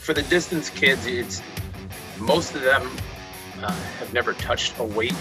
[0.00, 1.42] for the distance kids, it's
[2.18, 2.90] most of them
[3.62, 5.14] uh, have never touched a weight.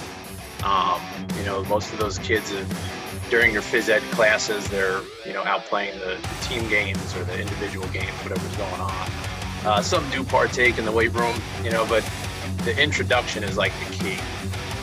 [0.63, 1.01] Um,
[1.37, 5.43] you know, most of those kids have, during your phys ed classes, they're you know
[5.43, 9.09] out playing the, the team games or the individual games, whatever's going on.
[9.65, 12.09] Uh, some do partake in the weight room, you know, but
[12.63, 14.17] the introduction is like the key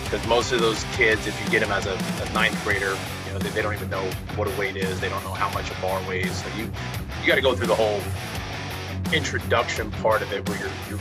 [0.04, 3.32] because most of those kids, if you get them as a, a ninth grader, you
[3.32, 4.04] know, they, they, don't even know
[4.36, 5.00] what a weight is.
[5.00, 6.42] They don't know how much a bar weighs.
[6.42, 6.70] So you
[7.20, 8.00] you got to go through the whole
[9.12, 11.00] introduction part of it where you're you're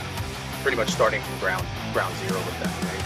[0.62, 3.02] pretty much starting from ground ground zero with that, right?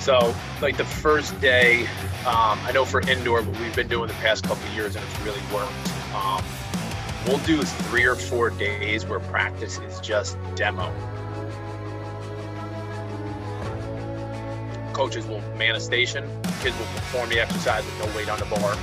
[0.00, 1.86] So like the first day,
[2.26, 5.20] um, I know for indoor, what we've been doing the past couple years, and it's
[5.20, 5.72] really worked.
[6.14, 6.44] Um,
[7.26, 10.92] we'll do three or four days where practice is just demo
[14.94, 16.24] coaches will man a station.
[16.62, 18.76] Kids will perform the exercise with no weight on the bar.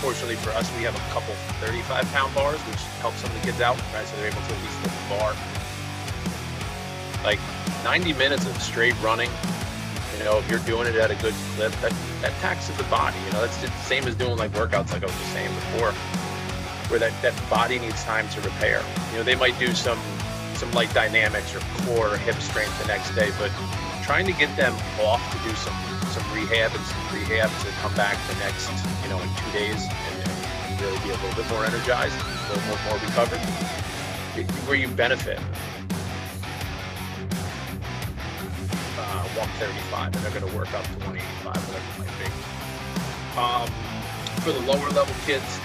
[0.00, 3.46] Fortunately for us, we have a couple 35 pound bars, which helps some of the
[3.46, 4.06] kids out, right?
[4.06, 5.34] So they're able to at least lift the bar.
[7.24, 7.40] Like
[7.82, 9.30] 90 minutes of straight running,
[10.16, 13.18] you know, if you're doing it at a good clip, that, that taxes the body.
[13.26, 15.92] You know, that's the same as doing like workouts, like I was just saying before,
[16.90, 18.82] where that, that body needs time to repair.
[19.12, 19.98] You know, they might do some
[20.54, 23.52] some light dynamics or core or hip strength the next day, but
[24.02, 25.74] trying to get them off to do some
[26.10, 28.66] some rehab and some rehab to come back the next,
[29.08, 32.68] you know, in two days and, really be a little bit more energized, a little
[32.68, 33.40] more, more recovered,
[34.68, 35.38] where you benefit.
[38.96, 42.30] Uh, 135, and they're going to work up to 185, whatever it might be.
[43.34, 43.66] Um,
[44.44, 45.58] for the lower level kids,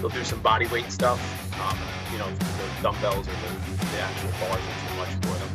[0.00, 1.20] they'll do some body weight stuff.
[1.60, 1.78] Um,
[2.10, 5.52] you know, the dumbbells or the, the actual bars are too much for them.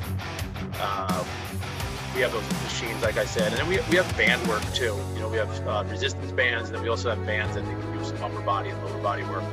[0.80, 1.26] Uh,
[2.16, 4.96] we have those machines, like I said, and then we, we have band work too.
[5.14, 7.72] You know, we have uh, resistance bands, and then we also have bands that they
[7.72, 9.44] can do some upper body and lower body work.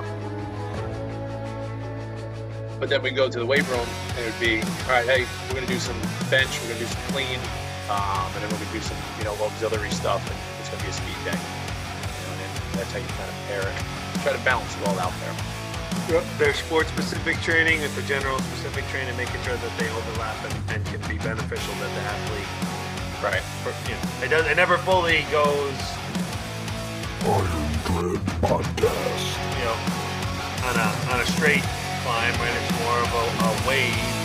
[2.78, 5.26] But then we go to the weight room, and it would be, all right, hey,
[5.48, 7.40] we're gonna do some bench, we're gonna do some clean,
[7.88, 10.88] um, and then we're gonna do some, you know, auxiliary stuff, and it's gonna be
[10.88, 11.36] a speed day.
[11.36, 13.76] You know, and that's how you kind of pair it,
[14.20, 15.59] try to balance it all out there.
[16.38, 20.84] There's sport specific training with the general-specific training, making sure that they overlap and, and
[20.86, 22.50] can be beneficial to the athlete.
[23.22, 23.42] Right.
[23.62, 24.46] For, you know, it does.
[24.50, 25.78] It never fully goes.
[27.22, 29.26] Iron Dread Podcast.
[29.58, 29.78] You know,
[30.66, 31.62] on a on a straight
[32.02, 32.54] climb, right?
[32.56, 34.20] It's more of a, a wave.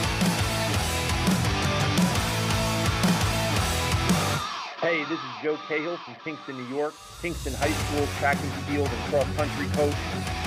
[4.86, 8.88] Hey, this is Joe Cahill from Kingston, New York, Kingston High School track and field
[8.88, 9.96] and cross country coach.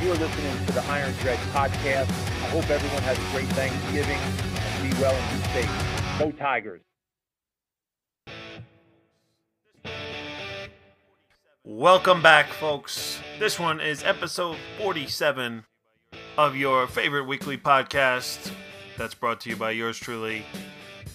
[0.01, 2.09] You are listening to the Iron Dread podcast.
[2.09, 6.19] I hope everyone has a great Thanksgiving and be well and be safe.
[6.21, 6.83] Go Tigers.
[11.65, 13.19] Welcome back, folks.
[13.41, 15.65] This one is episode 47
[16.37, 18.53] of your favorite weekly podcast
[18.97, 20.45] that's brought to you by yours truly,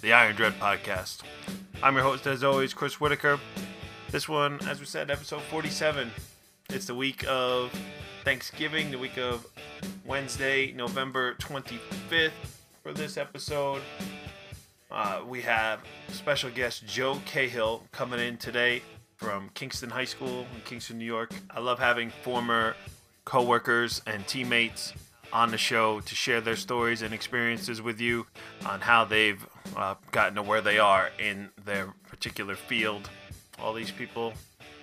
[0.01, 1.22] the Iron Dread Podcast.
[1.83, 3.38] I'm your host, as always, Chris Whitaker.
[4.09, 6.09] This one, as we said, episode 47.
[6.69, 7.77] It's the week of
[8.23, 9.45] Thanksgiving, the week of
[10.05, 12.31] Wednesday, November 25th
[12.81, 13.81] for this episode.
[14.89, 18.81] Uh, we have special guest Joe Cahill coming in today
[19.17, 21.33] from Kingston High School in Kingston, New York.
[21.51, 22.77] I love having former
[23.25, 24.94] coworkers and teammates
[25.33, 28.25] on the show to share their stories and experiences with you
[28.66, 29.45] on how they've
[29.75, 33.09] uh, gotten to where they are in their particular field.
[33.59, 34.33] All these people,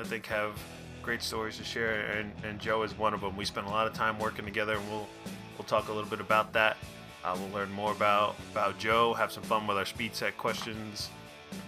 [0.01, 0.59] I think, have
[1.03, 3.37] great stories to share, and, and Joe is one of them.
[3.37, 5.09] We spent a lot of time working together, and we'll
[5.57, 6.77] we'll talk a little bit about that.
[7.25, 11.11] Uh, we'll learn more about about Joe, have some fun with our speed set questions.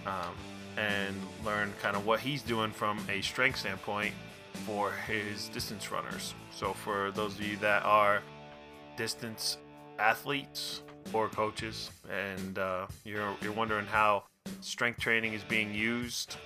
[0.05, 0.35] Um,
[0.77, 1.15] and
[1.45, 4.13] learn kind of what he's doing from a strength standpoint
[4.65, 6.33] for his distance runners.
[6.51, 8.21] So, for those of you that are
[8.97, 9.57] distance
[9.99, 10.83] athletes
[11.13, 14.23] or coaches, and uh, you're you're wondering how
[14.61, 16.37] strength training is being used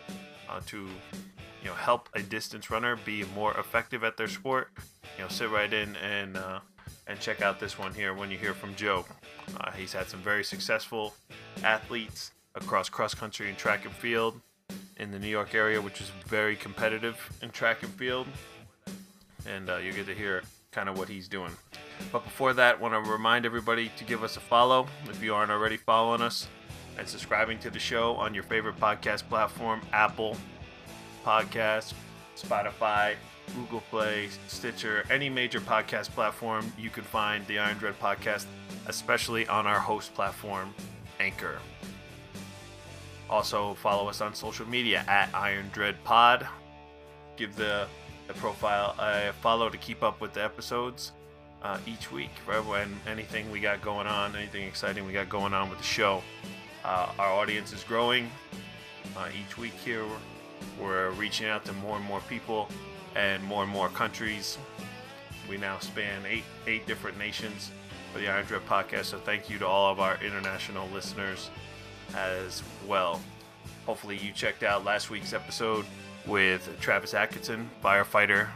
[0.50, 4.70] uh, to you know help a distance runner be more effective at their sport,
[5.18, 6.60] you know, sit right in and uh,
[7.08, 9.06] and check out this one here when you hear from Joe.
[9.60, 11.14] Uh, he's had some very successful
[11.64, 14.42] athletes across cross country and track and field
[14.98, 18.28] in the New York area, which is very competitive in track and field.
[19.46, 20.44] And uh, you get to hear
[20.78, 21.52] kind of what he's doing.
[22.12, 25.50] But before that, want to remind everybody to give us a follow if you aren't
[25.50, 26.48] already following us
[27.00, 30.38] and subscribing to the show on your favorite podcast platform Apple
[31.26, 31.96] Podcasts,
[32.36, 33.16] Spotify,
[33.56, 38.46] Google Play, Stitcher, any major podcast platform, you can find the Iron Dread podcast,
[38.86, 40.76] especially on our host platform,
[41.20, 41.58] Anchor.
[43.32, 46.48] Also, follow us on social media at Iron Dread Pod.
[47.36, 47.88] Give the,
[48.28, 51.14] the profile I follow to keep up with the episodes.
[51.62, 53.00] uh, each week for everyone.
[53.08, 56.24] Anything we got going on, anything exciting we got going on with the show.
[56.84, 58.30] Uh, our audience is growing
[59.18, 60.06] uh, each week here.
[60.82, 62.70] We're reaching out to more and more people
[63.16, 64.58] and more and more countries.
[65.50, 67.72] We now span eight eight different nations
[68.14, 69.06] for the Iron Dread podcast.
[69.06, 71.50] So thank you to all of our international listeners
[72.16, 73.22] as well.
[73.86, 75.86] Hopefully you checked out last week's episode
[76.28, 78.48] with Travis Atkinson, firefighter,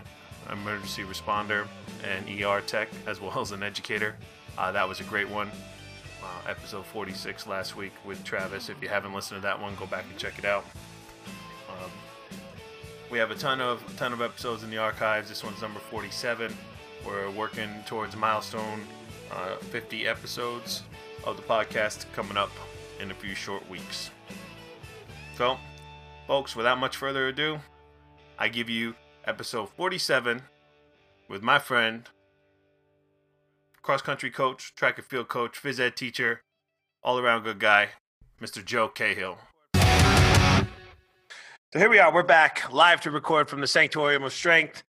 [0.51, 1.67] emergency responder,
[2.03, 4.15] and ER tech, as well as an educator.
[4.57, 5.49] Uh, that was a great one.
[6.21, 8.69] Uh, episode 46 last week with Travis.
[8.69, 10.65] If you haven't listened to that one, go back and check it out.
[11.69, 11.91] Um,
[13.09, 15.29] we have a ton of a ton of episodes in the archives.
[15.29, 16.55] This one's number 47.
[17.05, 18.81] We're working towards milestone
[19.31, 20.83] uh, 50 episodes
[21.23, 22.51] of the podcast coming up
[22.99, 24.11] in a few short weeks.
[25.35, 25.57] So,
[26.31, 27.59] folks, without much further ado,
[28.39, 28.95] I give you
[29.25, 30.41] episode 47
[31.27, 32.07] with my friend,
[33.81, 36.41] cross country coach, track and field coach, phys ed teacher,
[37.03, 37.89] all around good guy,
[38.41, 38.63] Mr.
[38.63, 39.39] Joe Cahill.
[39.73, 40.63] So
[41.79, 42.13] here we are.
[42.13, 44.83] We're back live to record from the Sanctuarium of Strength.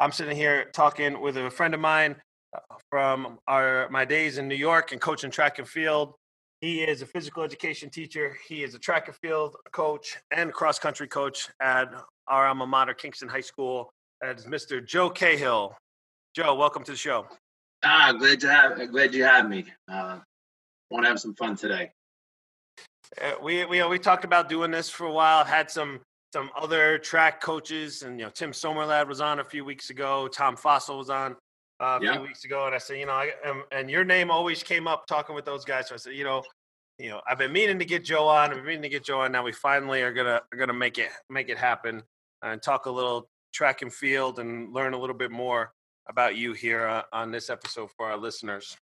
[0.00, 2.16] I'm sitting here talking with a friend of mine
[2.52, 6.14] uh, from our my days in New York and coaching track and field.
[6.60, 8.36] He is a physical education teacher.
[8.48, 11.88] He is a track and field coach and cross country coach at
[12.26, 13.90] our alma mater, Kingston High School.
[14.20, 14.84] That is Mr.
[14.84, 15.76] Joe Cahill.
[16.34, 17.26] Joe, welcome to the show.
[17.84, 19.66] Ah, glad to have glad you have me.
[19.90, 20.18] Uh,
[20.90, 21.90] Want to have some fun today.
[23.22, 25.44] Uh, we we we talked about doing this for a while.
[25.44, 26.00] Had some
[26.32, 30.28] some other track coaches, and you know Tim Somerlad was on a few weeks ago.
[30.28, 31.36] Tom Fossil was on
[31.80, 32.12] uh, a Yeah.
[32.12, 34.86] few weeks ago, and I said, you know, I, um, and your name always came
[34.88, 35.88] up talking with those guys.
[35.88, 36.42] So I said, you know,
[36.98, 38.50] you know, I've been meaning to get Joe on.
[38.50, 39.30] I've been meaning to get Joe on.
[39.32, 42.02] Now we finally are gonna are gonna make it make it happen
[42.42, 45.72] and talk a little track and field and learn a little bit more
[46.08, 48.76] about you here uh, on this episode for our listeners.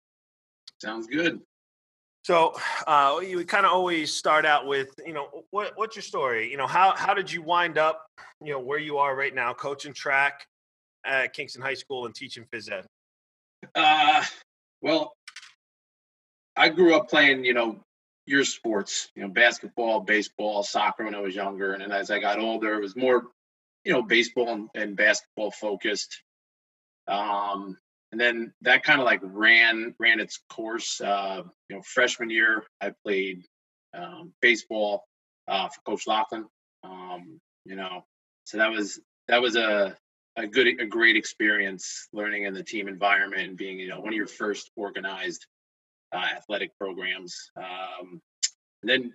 [0.80, 1.42] Sounds good.
[2.24, 2.54] So
[2.88, 6.50] uh, you kind of always start out with, you know, what, what's your story?
[6.50, 8.06] You know, how how did you wind up,
[8.42, 10.46] you know, where you are right now, coaching track
[11.05, 12.85] at Kingston High School and teaching phys ed?
[13.75, 14.23] Uh,
[14.81, 15.13] well,
[16.55, 17.79] I grew up playing, you know,
[18.25, 22.19] your sports, you know, basketball, baseball, soccer when I was younger, and then as I
[22.19, 23.23] got older, it was more,
[23.83, 26.21] you know, baseball and, and basketball focused.
[27.07, 27.77] Um,
[28.11, 31.01] and then that kind of like ran ran its course.
[31.01, 33.44] Uh, you know, freshman year, I played
[33.97, 35.03] um, baseball
[35.47, 36.45] uh, for Coach Laughlin.
[36.83, 38.05] Um, you know,
[38.45, 39.97] so that was that was a
[40.35, 44.09] a good a great experience learning in the team environment and being you know one
[44.09, 45.45] of your first organized
[46.13, 47.35] uh, athletic programs.
[47.57, 48.21] Um,
[48.81, 49.13] and then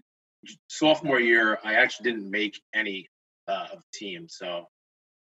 [0.68, 3.08] sophomore year i actually didn't make any
[3.48, 4.66] uh, of teams so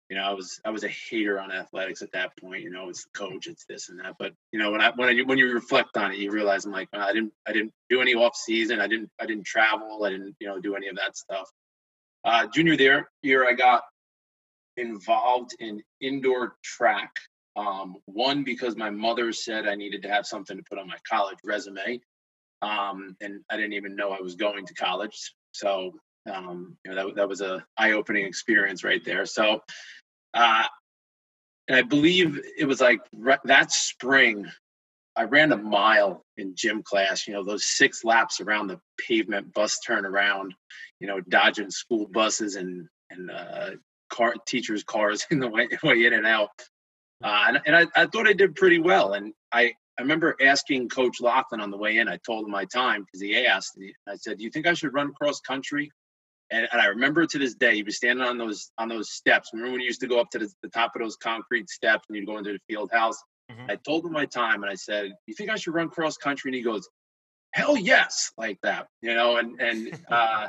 [0.09, 2.89] you know i was i was a hater on athletics at that point you know
[2.89, 4.15] it's the coach it's this and that.
[4.19, 6.71] But you know when i when, I, when you reflect on it you realize i'm
[6.71, 8.81] like "Wow, i didn't i didn't do any off season.
[8.81, 10.03] I didn't i didn't travel.
[10.03, 11.49] I didn't you know do any of that stuff.
[12.23, 13.83] Uh, junior there year i got
[14.77, 17.11] involved in indoor track.
[17.57, 20.97] Um, one because my mother said I needed to have something to put on my
[21.09, 22.01] college resume,
[22.61, 25.33] um, and I didn't even know I was going to college.
[25.53, 25.93] So
[26.31, 29.25] um, you know that that was a eye-opening experience right there.
[29.25, 29.61] So,
[30.33, 30.63] uh,
[31.67, 34.45] and I believe it was like re- that spring.
[35.15, 37.25] I ran a mile in gym class.
[37.25, 40.51] You know those six laps around the pavement bus turnaround.
[40.99, 43.71] You know dodging school buses and and uh,
[44.15, 46.49] car teachers' cars in the way, way in and out.
[47.23, 49.13] Uh, and and I, I thought I did pretty well.
[49.13, 52.65] And I, I remember asking Coach Laughlin on the way in, I told him my
[52.65, 53.77] time because he asked.
[53.77, 55.89] And I said, Do you think I should run cross country?
[56.51, 59.49] And, and I remember to this day, he was standing on those on those steps.
[59.53, 62.05] Remember when you used to go up to the, the top of those concrete steps
[62.09, 63.17] and you'd go into the field house?
[63.51, 63.69] Mhm.
[63.71, 66.49] I told him my time and I said, You think I should run cross country?
[66.49, 66.87] And he goes,
[67.53, 68.87] Hell yes, like that.
[69.01, 70.47] You know, and and uh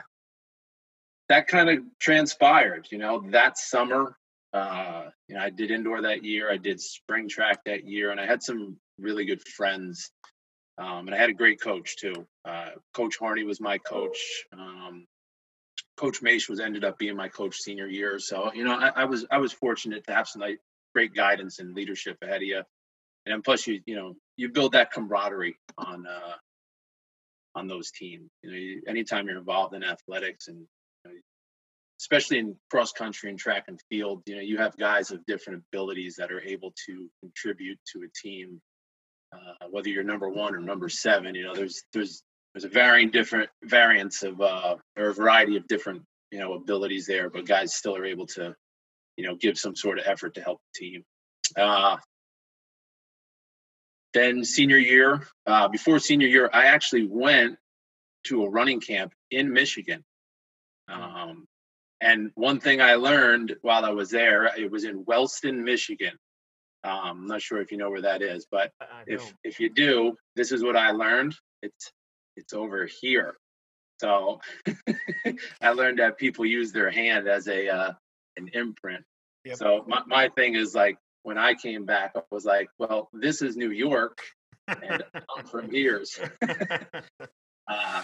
[1.28, 4.16] that kind of transpired, you know, that summer.
[4.52, 6.50] Uh, you know, I did indoor that year.
[6.50, 10.10] I did spring track that year, and I had some really good friends.
[10.78, 12.26] Um, and I had a great coach too.
[12.44, 14.18] Uh, coach Harney was my coach.
[14.52, 15.06] Um,
[15.96, 18.18] coach Mace was ended up being my coach senior year.
[18.18, 20.60] So you know, I, I was I was fortunate to have some like,
[20.94, 22.62] great guidance and leadership ahead of you.
[23.26, 26.34] And plus, you you know, you build that camaraderie on uh,
[27.54, 28.30] on those teams.
[28.42, 30.66] You know, you, anytime you're involved in athletics and
[32.06, 35.60] especially in cross country and track and field, you know, you have guys of different
[35.72, 38.60] abilities that are able to contribute to a team.
[39.32, 42.22] Uh, whether you're number one or number seven, you know, there's there's
[42.54, 47.06] there's a varying different variance of uh, or a variety of different you know abilities
[47.06, 48.54] there, but guys still are able to
[49.16, 51.04] you know give some sort of effort to help the team.
[51.56, 51.96] Uh,
[54.14, 57.56] then senior year, uh, before senior year, I actually went
[58.26, 60.04] to a running camp in Michigan.
[60.88, 61.46] Um,
[62.00, 66.12] and one thing I learned while I was there, it was in Wellston, Michigan.
[66.84, 68.70] Um, I'm not sure if you know where that is, but
[69.06, 71.34] if if you do, this is what I learned.
[71.62, 71.90] It's
[72.36, 73.36] it's over here.
[74.00, 74.40] So
[75.60, 77.92] I learned that people use their hand as a uh,
[78.36, 79.04] an imprint.
[79.44, 79.56] Yep.
[79.56, 83.42] So my, my thing is like when I came back, I was like, well, this
[83.42, 84.20] is New York,
[84.68, 86.04] and I'm from here.
[86.04, 86.24] So,
[87.68, 88.02] uh,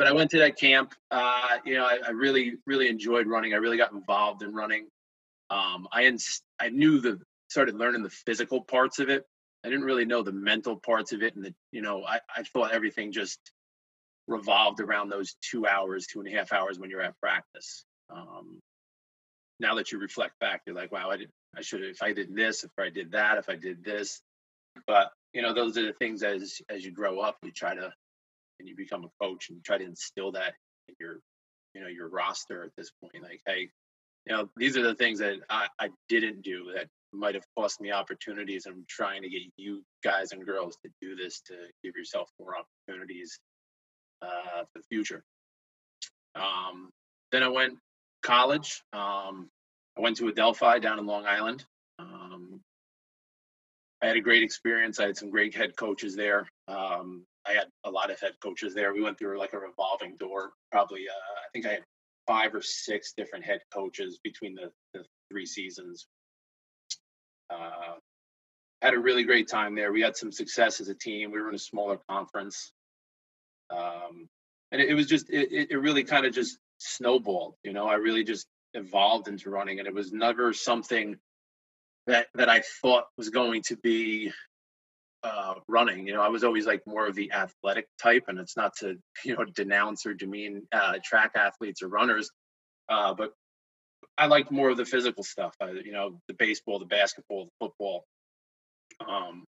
[0.00, 0.94] but I went to that camp.
[1.10, 3.52] Uh, you know, I, I really really enjoyed running.
[3.52, 4.86] I really got involved in running.
[5.50, 9.26] Um, I ins- I knew the started learning the physical parts of it.
[9.62, 12.44] I didn't really know the mental parts of it, and the you know I, I
[12.44, 13.38] thought everything just
[14.26, 17.84] revolved around those two hours, two and a half hours when you're at practice.
[18.08, 18.58] Um,
[19.58, 22.14] now that you reflect back, you're like, wow, I did I should have if I
[22.14, 24.22] did this, if I did that, if I did this.
[24.86, 27.92] But you know, those are the things as as you grow up, you try to
[28.60, 30.54] and you become a coach and you try to instill that
[30.88, 31.18] in your
[31.74, 33.22] you know your roster at this point.
[33.22, 33.70] Like, hey,
[34.26, 37.80] you know, these are the things that I, I didn't do that might have cost
[37.80, 38.66] me opportunities.
[38.66, 42.54] I'm trying to get you guys and girls to do this to give yourself more
[42.56, 43.38] opportunities
[44.22, 45.24] uh, for the future.
[46.34, 46.90] Um,
[47.32, 47.78] then I went
[48.22, 48.82] college.
[48.92, 49.48] Um,
[49.98, 51.64] I went to Adelphi down in Long Island.
[51.98, 52.60] Um,
[54.02, 54.98] I had a great experience.
[54.98, 56.48] I had some great head coaches there.
[56.68, 58.92] Um, I had a lot of head coaches there.
[58.94, 60.52] We went through like a revolving door.
[60.70, 61.84] Probably, uh, I think I had
[62.26, 66.06] five or six different head coaches between the, the three seasons.
[67.50, 67.96] Uh,
[68.82, 69.92] had a really great time there.
[69.92, 71.32] We had some success as a team.
[71.32, 72.72] We were in a smaller conference.
[73.70, 74.28] Um,
[74.72, 77.86] and it, it was just, it, it- it really kind of just snowballed, you know,
[77.86, 81.16] I really just evolved into running and it was never something
[82.06, 84.32] that, that I thought was going to be
[85.22, 86.06] uh, running.
[86.06, 88.96] You know, I was always like more of the athletic type, and it's not to
[89.24, 92.30] you know denounce or demean uh, track athletes or runners,
[92.88, 93.32] uh, but
[94.18, 95.54] I liked more of the physical stuff.
[95.60, 98.04] I, you know, the baseball, the basketball, the football.
[99.06, 99.44] Um,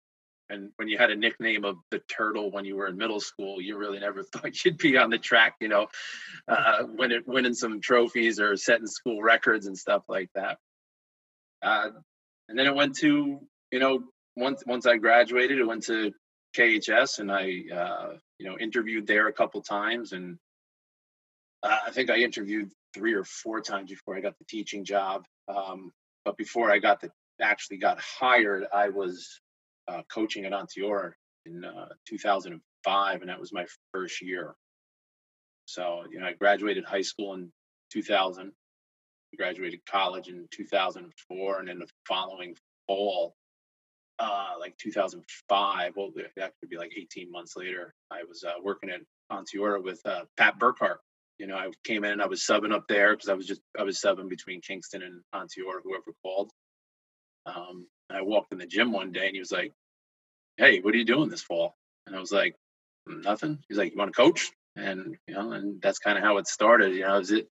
[0.49, 3.61] and when you had a nickname of the turtle when you were in middle school,
[3.61, 5.55] you really never thought you'd be on the track.
[5.59, 5.87] You know,
[6.47, 10.57] uh, winning winning some trophies or setting school records and stuff like that.
[11.61, 11.89] Uh,
[12.49, 13.39] and then it went to
[13.71, 14.03] you know
[14.37, 16.13] once once I graduated, I went to
[16.55, 20.37] KHS and I uh, you know interviewed there a couple times, and
[21.63, 25.25] uh, I think I interviewed three or four times before I got the teaching job.
[25.47, 25.91] Um,
[26.23, 27.09] but before I got the
[27.41, 29.41] actually got hired, I was
[29.87, 31.11] uh, coaching at Onteora
[31.45, 34.55] in uh, 2005, and that was my first year.
[35.65, 37.51] So you know I graduated high school in
[37.91, 38.51] 2000,
[39.35, 42.55] graduated college in 2004, and then the following
[42.87, 43.35] fall
[44.19, 45.93] uh, like 2005.
[45.95, 47.93] Well, that could be like 18 months later.
[48.11, 50.97] I was uh, working at Onteora with uh, Pat Burkhart.
[51.37, 53.61] You know, I came in and I was subbing up there because I was just
[53.77, 56.49] I was subbing between Kingston and Onteora, whoever called.
[57.45, 59.71] Um, and I walked in the gym one day and he was like,
[60.57, 61.75] "Hey, what are you doing this fall?"
[62.07, 62.55] And I was like,
[63.05, 66.37] "Nothing." He's like, "You want to coach?" And you know, and that's kind of how
[66.37, 66.95] it started.
[66.95, 67.47] You know, is it?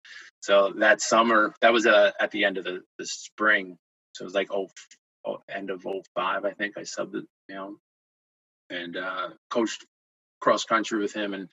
[0.41, 3.79] So that summer, that was uh, at the end of the the spring.
[4.13, 4.69] So it was like oh,
[5.49, 7.77] end of 05, I think I subbed it, you know,
[8.71, 9.85] and uh, coached
[10.41, 11.35] cross country with him.
[11.35, 11.49] And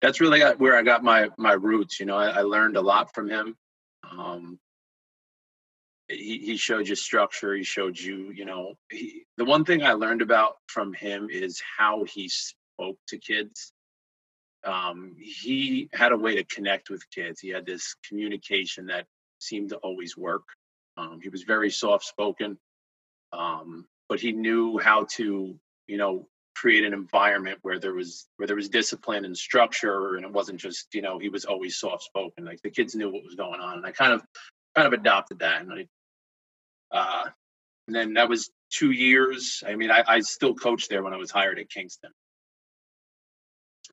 [0.00, 2.00] that's really where I got my, my roots.
[2.00, 3.56] You know, I, I learned a lot from him.
[4.10, 4.58] Um,
[6.08, 7.54] he, he showed you structure.
[7.54, 11.62] He showed you, you know, he, the one thing I learned about from him is
[11.78, 13.72] how he spoke to kids.
[14.64, 17.40] Um, he had a way to connect with kids.
[17.40, 19.06] He had this communication that
[19.38, 20.44] seemed to always work.
[20.96, 22.58] Um, he was very soft spoken
[23.34, 28.46] um, but he knew how to you know create an environment where there was where
[28.46, 32.04] there was discipline and structure and it wasn't just you know he was always soft
[32.04, 34.22] spoken like the kids knew what was going on and i kind of
[34.76, 35.86] kind of adopted that and i
[36.96, 37.24] uh
[37.86, 41.18] and then that was two years i mean i, I still coached there when i
[41.18, 42.10] was hired at kingston.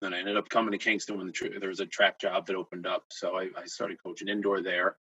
[0.01, 2.45] Then i ended up coming to kingston when the tr- there was a track job
[2.45, 4.97] that opened up so i, I started coaching indoor there.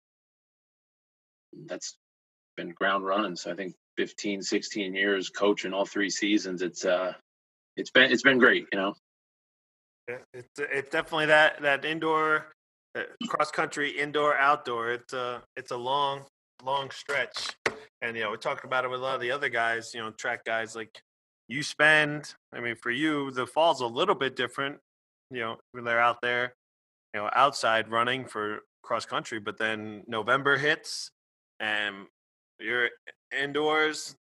[1.66, 1.98] That's
[2.56, 7.14] been ground running so i think 15 16 years coaching all three seasons it's uh
[7.76, 8.94] it's been it's been great you know
[10.34, 12.48] It's it's definitely that that indoor
[12.98, 14.92] uh, cross country indoor outdoor.
[14.92, 16.24] It's a it's a long
[16.64, 17.56] long stretch,
[18.02, 19.94] and you know we talked about it with a lot of the other guys.
[19.94, 21.02] You know, track guys like
[21.48, 22.34] you spend.
[22.54, 24.78] I mean, for you, the fall's a little bit different.
[25.30, 26.54] You know, when they're out there,
[27.14, 31.12] you know, outside running for cross country, but then November hits,
[31.60, 32.06] and
[32.60, 32.90] you're
[33.32, 34.16] indoors,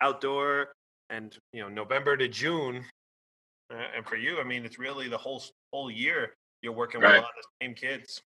[0.00, 0.72] outdoor.
[1.10, 2.84] and you know November to June,
[3.70, 7.10] uh, and for you, I mean, it's really the whole whole year you're working with
[7.10, 8.22] a lot of the same kids.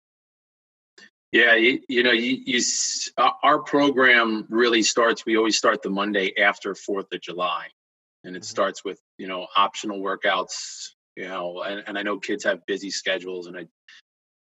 [1.32, 2.62] Yeah, you, you know, you, you
[3.18, 5.26] uh, our program really starts.
[5.26, 7.66] We always start the Monday after Fourth of July,
[8.24, 8.46] and it Mhm.
[8.46, 10.92] starts with you know optional workouts.
[11.16, 13.66] You know, and, and I know kids have busy schedules, and I,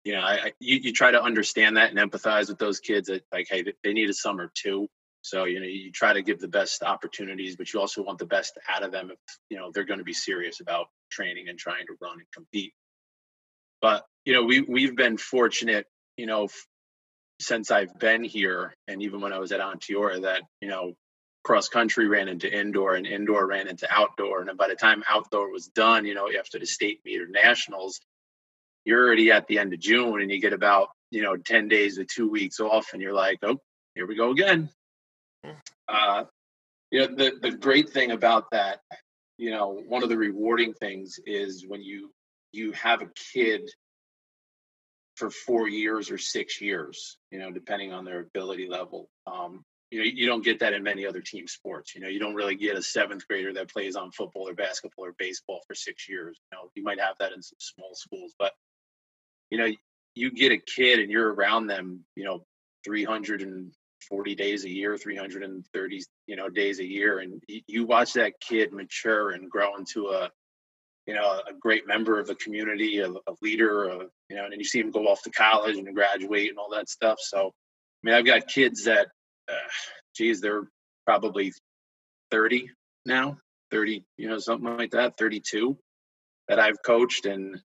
[0.03, 3.07] you know, I, I you, you try to understand that and empathize with those kids.
[3.07, 4.87] That like, hey, they need a summer too.
[5.25, 8.27] So you know, you try to give the best opportunities, but you also want the
[8.27, 9.17] best out of them if
[9.49, 12.73] you know they're going to be serious about training and trying to run and compete.
[13.81, 16.67] But you know, we we've been fortunate, you know, f-
[17.41, 20.93] since I've been here, and even when I was at Onteora, that you know,
[21.43, 25.51] cross country ran into indoor, and indoor ran into outdoor, and by the time outdoor
[25.51, 27.99] was done, you know, after the state meet or nationals,
[28.85, 31.97] you're already at the end of June, and you get about you know ten days
[31.97, 33.59] or two weeks off, and you're like, oh,
[33.95, 34.69] here we go again.
[35.87, 36.25] Uh,
[36.91, 38.79] you know, the the great thing about that,
[39.37, 42.11] you know, one of the rewarding things is when you
[42.51, 43.69] you have a kid
[45.15, 49.09] for four years or six years, you know, depending on their ability level.
[49.27, 51.95] Um, you know, you don't get that in many other team sports.
[51.95, 55.05] You know, you don't really get a seventh grader that plays on football or basketball
[55.05, 56.37] or baseball for six years.
[56.51, 58.51] You know, you might have that in some small schools, but
[59.49, 59.71] you know,
[60.15, 62.45] you get a kid and you're around them, you know,
[64.07, 68.73] 340 days a year, 330, you know, days a year, and you, watch that kid
[68.73, 70.29] mature and grow into a
[71.07, 73.97] you know, a great member of the community, a, a leader, a,
[74.29, 76.69] you know, and then you see him go off to college and graduate and all
[76.71, 77.19] that stuff.
[77.21, 77.51] So, I
[78.01, 79.07] mean, I've got kids that,
[79.47, 79.67] uh,
[80.15, 80.67] geez, they're
[81.05, 81.53] probably
[82.31, 82.71] 30
[83.05, 83.37] now,
[83.69, 85.77] 30, you know, something like that, 32
[86.47, 87.27] that I've coached.
[87.27, 87.61] And,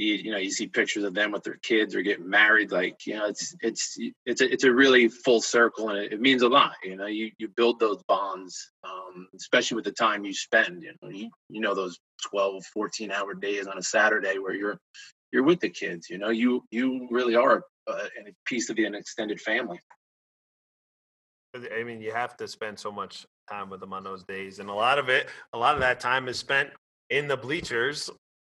[0.00, 2.72] you, you know, you see pictures of them with their kids or getting married.
[2.72, 6.20] Like, you know, it's, it's, it's a, it's a really full circle and it, it
[6.20, 6.72] means a lot.
[6.82, 10.92] You know, you, you build those bonds, um, especially with the time you spend, you
[11.02, 14.78] know, you, you know, those 12 14 hour days on a saturday where you're
[15.32, 18.94] you're with the kids you know you you really are uh, a piece of an
[18.94, 19.80] extended family
[21.76, 24.68] I mean, you have to spend so much time with them on those days, and
[24.70, 26.70] a lot of it, a lot of that time is spent
[27.08, 28.08] in the bleachers,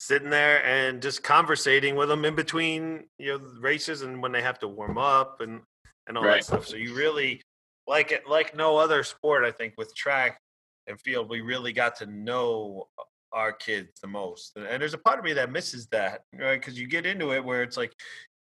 [0.00, 4.42] sitting there and just conversating with them in between, you know, races and when they
[4.42, 5.60] have to warm up and
[6.08, 6.66] and all that stuff.
[6.66, 7.40] So you really
[7.86, 9.44] like it, like no other sport.
[9.44, 10.40] I think with track
[10.88, 12.88] and field, we really got to know
[13.32, 16.58] our kids the most, and, there's a part of me that misses that, right?
[16.58, 17.92] Because you get into it where it's like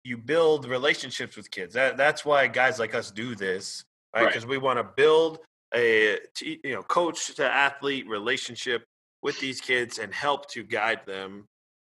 [0.05, 1.75] you build relationships with kids.
[1.75, 3.85] That that's why guys like us do this
[4.15, 4.23] right?
[4.23, 4.29] Right.
[4.29, 5.39] Because we want to build
[5.75, 8.85] a you know coach to athlete relationship
[9.23, 11.47] with these kids and help to guide them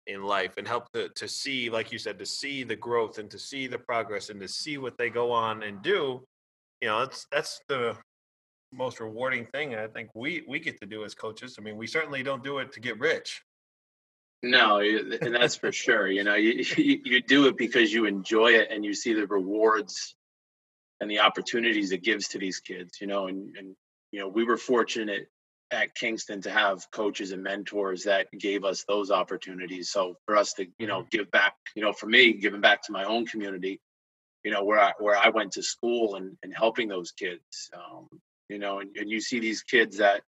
[0.08, 3.30] in life and help to, to see like you said to see the growth and
[3.30, 6.24] to see the progress and to see what they go on and do
[6.82, 7.96] you know that's that's the
[8.72, 11.58] most rewarding thing i think we we get to do as coaches.
[11.60, 13.42] I mean we certainly don't do it to get rich.
[14.44, 18.70] No and that's for sure you know you, you do it because you enjoy it
[18.72, 20.16] and you see the rewards
[21.02, 23.76] and the opportunities it gives to these kids you know and and
[24.12, 25.28] you know we were fortunate
[25.72, 29.90] at kingston to have coaches and mentors that gave us those opportunities.
[29.90, 32.92] So for us to you know give back you know for me giving back to
[32.92, 33.82] my own community
[34.44, 38.08] you know where i where i went to school and and helping those kids um
[38.50, 40.22] you know and, and you see these kids that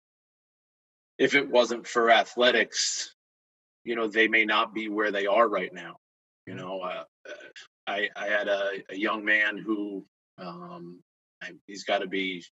[1.18, 3.14] if it wasn't for athletics
[3.84, 5.96] you know they may not be where they are right now.
[6.46, 7.32] You know uh, uh,
[7.86, 10.04] i i had a, a young man who
[10.38, 11.00] um
[11.42, 12.44] I, he's got to be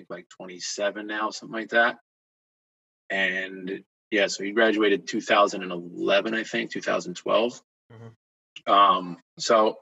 [0.00, 1.98] think like 27 now something like that.
[3.10, 7.62] And yeah so he graduated 2011 i think 2012
[8.66, 9.78] um so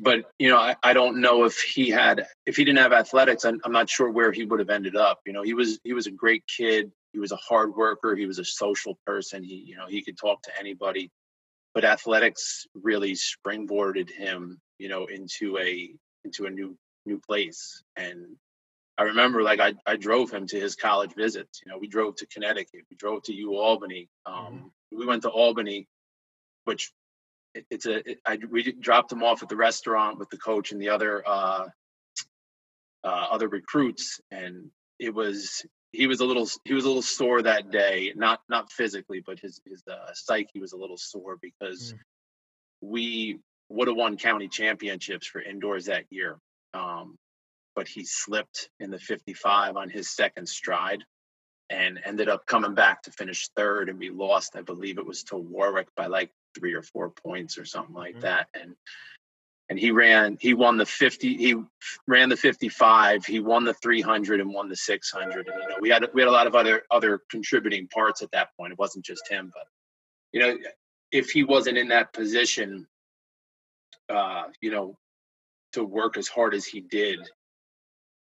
[0.00, 3.44] but you know I, I don't know if he had if he didn't have athletics
[3.44, 5.20] I'm, I'm not sure where he would have ended up.
[5.26, 6.92] You know he was he was a great kid.
[7.12, 8.14] He was a hard worker.
[8.14, 9.42] He was a social person.
[9.42, 11.10] He you know he could talk to anybody.
[11.74, 15.90] But athletics really springboarded him you know into a
[16.24, 17.82] into a new new place.
[17.96, 18.36] And
[18.98, 22.16] i remember like i, I drove him to his college visits you know we drove
[22.16, 25.88] to connecticut we drove to u albany um, we went to albany
[26.64, 26.92] which
[27.54, 30.72] it, it's a it, I, we dropped him off at the restaurant with the coach
[30.72, 31.68] and the other uh,
[33.04, 37.42] uh, other recruits and it was he was a little he was a little sore
[37.42, 41.94] that day not not physically but his his uh, psyche was a little sore because
[42.80, 46.38] we would have won county championships for indoors that year
[46.74, 47.16] um,
[47.78, 51.04] but he slipped in the 55 on his second stride
[51.70, 55.22] and ended up coming back to finish third and we lost i believe it was
[55.22, 58.22] to warwick by like three or four points or something like Mhm.
[58.22, 58.74] that and
[59.68, 61.54] and he ran he won the 50 he
[62.08, 65.88] ran the 55 he won the 300 and won the 600 and you know we
[65.88, 69.04] had we had a lot of other other contributing parts at that point it wasn't
[69.04, 69.68] just him but
[70.32, 70.58] you know
[71.12, 72.88] if he wasn't in that position
[74.08, 74.98] uh you know
[75.72, 77.20] to work as hard as he did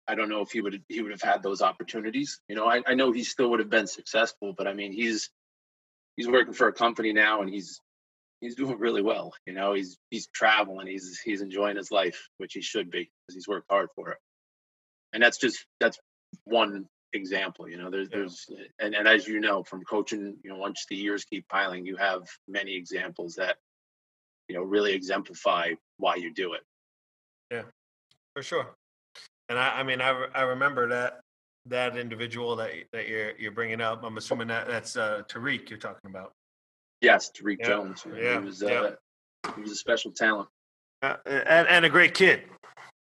[0.09, 2.83] i don't know if he would he would have had those opportunities you know I,
[2.87, 5.31] I know he still would have been successful but i mean he's
[6.17, 7.81] he's working for a company now and he's
[8.45, 9.33] he's doing really well.
[9.47, 13.35] You know, he's he's traveling, he's he's enjoying his life, which he should be because
[13.35, 14.19] he's worked hard for it.
[15.13, 15.99] And that's just that's
[16.45, 17.69] one example.
[17.69, 18.47] You know, there's there's
[18.79, 21.97] and, and as you know from coaching, you know, once the years keep piling, you
[21.97, 23.57] have many examples that
[24.49, 26.63] you know really exemplify why you do it.
[27.51, 27.63] Yeah,
[28.35, 28.75] for sure.
[29.49, 31.21] And I, I mean, I, I remember that
[31.67, 34.03] that individual that that you're you're bringing up.
[34.05, 36.33] I'm assuming that that's uh, Tariq you're talking about.
[37.01, 38.07] Yes, Tariq Yeah, Jones.
[38.17, 38.69] yeah, he was yeah.
[38.69, 40.49] uh, he was a special talent.
[41.03, 42.43] Uh, and and a great kid.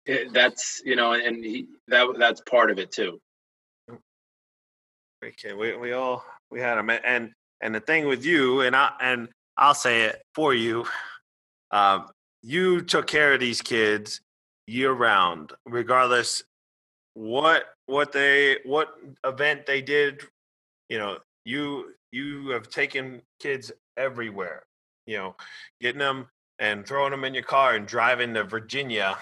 [0.06, 3.20] It, that's you know, and he that that's part of it too.
[5.22, 5.58] Great kid.
[5.58, 6.90] We we all we had him.
[6.90, 10.86] And and the thing with you, and I and I'll say it for you,
[11.72, 12.10] um,
[12.44, 14.22] you took care of these kids
[14.68, 16.44] year round, regardless
[17.14, 20.22] what what they what event they did.
[20.90, 24.64] You know, you you have taken kids everywhere.
[25.06, 25.36] You know,
[25.82, 26.28] getting them
[26.60, 29.18] and throwing them in your car and driving to Virginia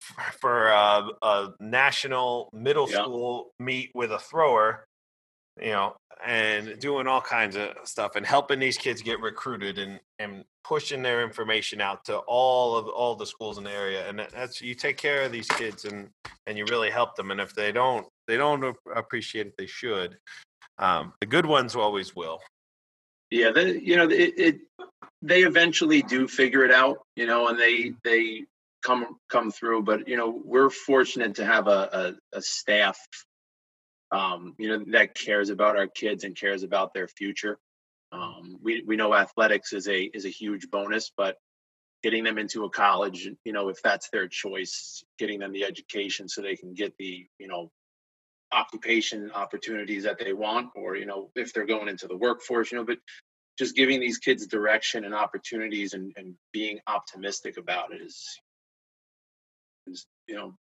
[0.40, 3.02] for a, a national middle Yeah.
[3.02, 4.86] school meet with a thrower
[5.60, 10.00] you know, and doing all kinds of stuff and helping these kids get recruited and
[10.18, 14.08] and pushing their information out to all of all the schools in the area.
[14.08, 16.08] And that's you take care of these kids and
[16.46, 17.30] and you really help them.
[17.30, 20.16] And if they don't they don't appreciate it, they should.
[20.78, 22.40] Um, the good ones always will.
[23.30, 24.60] Yeah, they, you know, it, it
[25.22, 28.44] they eventually do figure it out, you know, and they they
[28.82, 29.82] come come through.
[29.82, 32.98] But you know, we're fortunate to have a a, a staff,
[34.12, 37.58] um, you know, that cares about our kids and cares about their future.
[38.12, 41.36] Um, we we know athletics is a is a huge bonus, but
[42.02, 46.28] getting them into a college, you know, if that's their choice, getting them the education
[46.28, 47.70] so they can get the you know
[48.52, 52.78] occupation opportunities that they want or you know if they're going into the workforce you
[52.78, 52.98] know but
[53.58, 58.38] just giving these kids direction and opportunities and, and being optimistic about it is,
[59.86, 60.54] is you know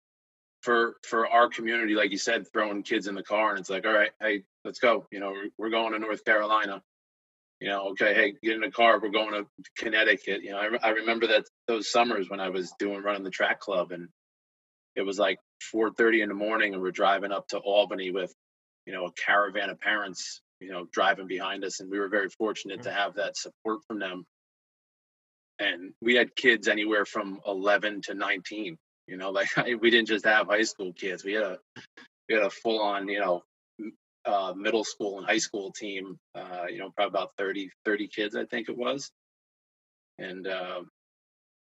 [0.64, 3.87] for for our community like you said throwing kids in the car and it's like
[3.87, 6.83] all right hey let's go you know we're, going to north carolina.
[7.61, 9.46] You know okay hey get in the car we're going to
[9.77, 10.42] connecticut.
[10.42, 13.61] You know I, I remember that those summers when i was doing running the track
[13.61, 14.09] club and
[14.96, 15.38] it was like
[15.74, 18.35] 4:30 in the morning and we're driving up to Albany with
[18.87, 22.31] you know a caravan of parents you know driving behind us and we were very
[22.31, 22.94] fortunate to mm.
[22.94, 24.24] have that support from them.
[25.59, 29.49] And we had kids anywhere from 11 to 19 you know like
[29.81, 31.59] we didn't just have high school kids we had a
[32.29, 33.43] we had a full on you know
[34.27, 38.37] uh, middle school and high school team uh, you know probably about 30 30 kids
[38.37, 39.11] i think it was
[40.19, 40.81] and uh,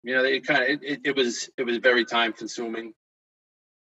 [0.03, 2.93] you know it kind of it, it, it was it was very time consuming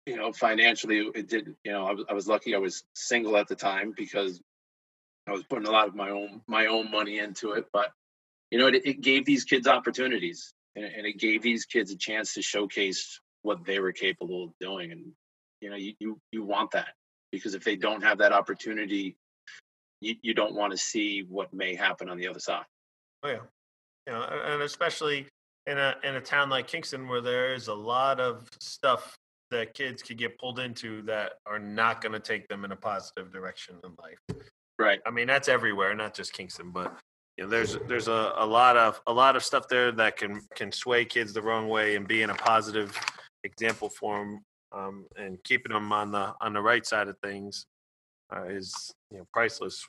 [0.05, 1.55] you know, financially, it did.
[1.63, 2.53] You know, I was I was lucky.
[2.53, 4.39] I was single at the time because
[5.27, 7.65] I was putting a lot of my own my own money into it.
[7.73, 7.91] But
[8.51, 11.97] you know, it, it gave these kids opportunities, and, and it gave these kids a
[11.97, 14.91] chance to showcase what they were capable of doing.
[14.91, 15.05] And
[15.61, 16.93] you know, you you, you want that
[17.31, 19.15] because if they don't have that opportunity,
[20.01, 22.65] you, you don't want to see what may happen on the other side.
[23.23, 23.39] Oh yeah,
[24.07, 25.27] you know, and especially
[25.67, 29.15] in a in a town like Kingston where there is a lot of stuff
[29.51, 32.75] that kids could get pulled into that are not going to take them in a
[32.75, 34.41] positive direction in life.
[34.79, 34.99] Right.
[35.05, 36.97] I mean, that's everywhere, not just Kingston, but
[37.37, 40.41] you know, there's there's a, a lot of a lot of stuff there that can
[40.55, 42.97] can sway kids the wrong way and be in a positive
[43.45, 47.65] example for them um, and keeping them on the on the right side of things
[48.35, 49.85] uh, is you know priceless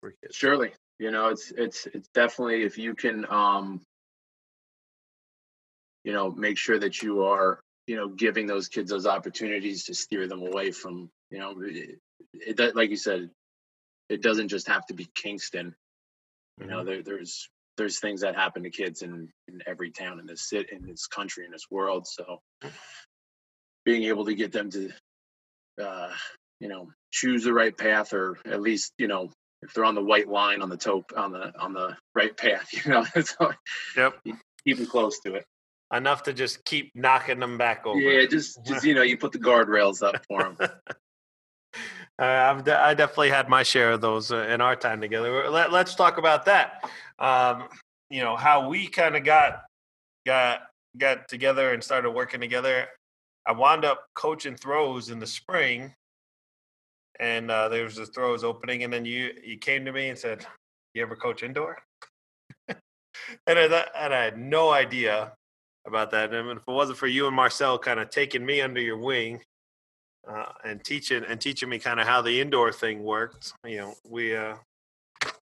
[0.00, 0.34] for kids.
[0.34, 3.80] Surely, you know, it's it's it's definitely if you can, um,
[6.04, 9.94] you know, make sure that you are, you know, giving those kids those opportunities to
[9.94, 11.98] steer them away from, you know, it,
[12.34, 13.30] it like you said,
[14.08, 15.74] it doesn't just have to be Kingston.
[16.60, 20.26] You know, there, there's there's things that happen to kids in in every town in
[20.26, 22.06] this city, in this country, in this world.
[22.06, 22.40] So,
[23.84, 24.90] being able to get them to,
[25.82, 26.12] uh,
[26.60, 29.30] you know, choose the right path, or at least, you know,
[29.62, 32.68] if they're on the white line on the top on the on the right path,
[32.72, 33.52] you know, so
[33.96, 34.20] Yep.
[34.66, 35.44] keep them close to it.
[35.92, 37.98] enough to just keep knocking them back over.
[38.00, 40.56] Yeah, just just you know, you put the guardrails up for them.
[42.22, 45.50] Uh, de- I definitely had my share of those uh, in our time together.
[45.50, 46.88] Let, let's talk about that.
[47.18, 47.64] Um,
[48.10, 49.64] you know how we kind of got
[50.24, 50.60] got
[50.96, 52.86] got together and started working together,
[53.44, 55.92] I wound up coaching throws in the spring,
[57.18, 60.16] and uh, there was a throws opening, and then you you came to me and
[60.16, 60.46] said,
[60.94, 61.76] "You ever coach indoor?"
[62.68, 62.78] and
[63.48, 65.32] I and I had no idea
[65.88, 66.32] about that.
[66.32, 69.40] And if it wasn't for you and Marcel kind of taking me under your wing
[70.28, 73.94] uh, and teaching and teaching me kind of how the indoor thing worked, you know,
[74.08, 74.56] we uh,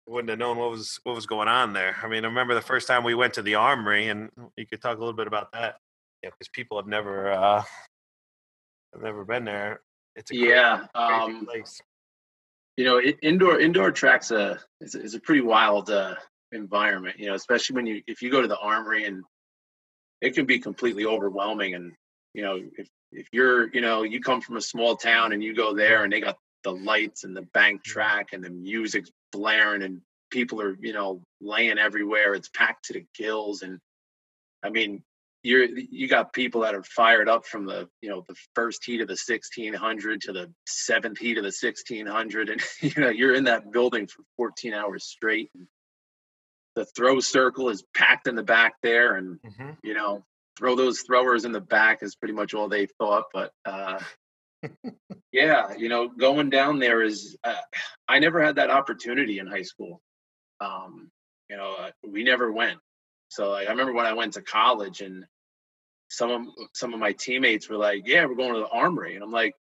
[0.07, 1.95] wouldn't have known what was what was going on there.
[2.01, 4.81] I mean, I remember the first time we went to the Armory, and you could
[4.81, 5.77] talk a little bit about that,
[6.23, 7.63] yeah, because people have never uh,
[8.93, 9.81] have never been there.
[10.15, 11.81] It's a yeah, crazy, crazy um, place.
[12.77, 16.15] you know, i- indoor indoor tracks a is, a- is a pretty wild uh,
[16.51, 17.19] environment.
[17.19, 19.23] You know, especially when you if you go to the armory and
[20.21, 21.73] it can be completely overwhelming.
[21.75, 21.93] And
[22.33, 25.53] you know, if if you're you know you come from a small town and you
[25.53, 29.83] go there and they got the lights and the bank track and the music's blaring
[29.83, 32.33] and people are you know laying everywhere.
[32.33, 33.79] It's packed to the gills and
[34.63, 35.03] I mean
[35.43, 39.01] you're you got people that are fired up from the you know the first heat
[39.01, 43.43] of the 1600 to the seventh heat of the 1600 and you know you're in
[43.43, 45.51] that building for 14 hours straight
[46.75, 50.23] the throw circle is packed in the back there and hmm you know
[50.57, 53.99] throw those throwers in the back is pretty much all they thought but uh
[55.31, 57.55] yeah you know going down there is uh,
[58.07, 60.01] i never had that opportunity in high school.
[60.61, 61.09] Um
[61.49, 62.79] you know uh, we never went.
[63.29, 65.25] So like, i remember when i went to college and
[66.09, 69.23] some of some of my teammates were like yeah we're going to the armory and
[69.23, 69.55] i'm like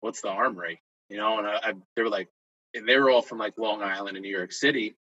[0.00, 2.28] what's the armory you know and I, I they were like
[2.76, 4.96] and they were all from like long island and new york city.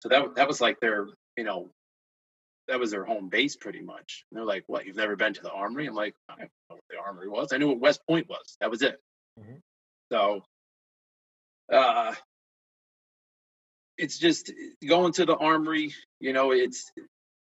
[0.00, 1.70] So that that was like their you know
[2.68, 4.24] that was their home base pretty much.
[4.30, 4.86] And they're like, "What?
[4.86, 7.52] You've never been to the Armory?" I'm like, "I don't know what the Armory was.
[7.52, 8.56] I knew what West Point was.
[8.60, 9.00] That was it."
[9.38, 9.60] Mhm.
[10.12, 10.44] So,
[11.72, 12.14] uh,
[13.96, 14.52] it's just
[14.86, 15.94] going to the Armory.
[16.20, 16.90] You know, it's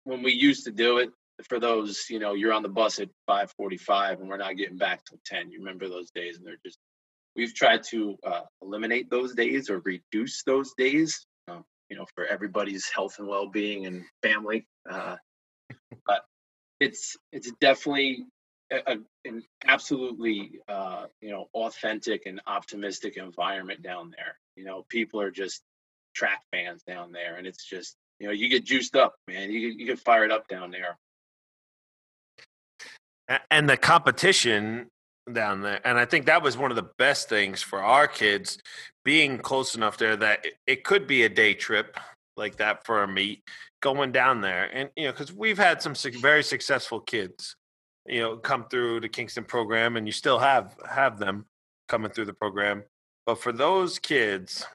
[0.04, 1.10] when we used to do it
[1.44, 2.08] for those.
[2.10, 5.50] You know, you're on the bus at 5:45 and we're not getting back till 10.
[5.50, 6.36] You remember those days?
[6.36, 6.78] And they're just
[7.36, 11.26] we've tried to uh, eliminate those days or reduce those days.
[11.48, 14.66] Um, you know, for everybody's health and well-being and family.
[14.90, 15.14] Uh,
[16.06, 16.24] but
[16.80, 18.26] it's it's definitely
[18.72, 24.36] a, a, an absolutely uh, you know authentic and optimistic environment down there.
[24.56, 25.62] You know, people are just
[26.16, 29.52] track fans down there, and it's just you know you get juiced up, man.
[29.52, 30.98] You get- you get fired up down there.
[33.52, 34.88] And the competition
[35.32, 38.58] down there and i think that was one of the best things for our kids
[39.04, 41.98] being close enough there that it, could be a day trip
[42.36, 43.42] like that for a meet
[43.80, 47.56] going down there and you know because we've had some very successful kids
[48.06, 51.46] you know come through the kingston program and you still have have them
[51.88, 52.82] coming through the program
[53.24, 54.66] but for those kids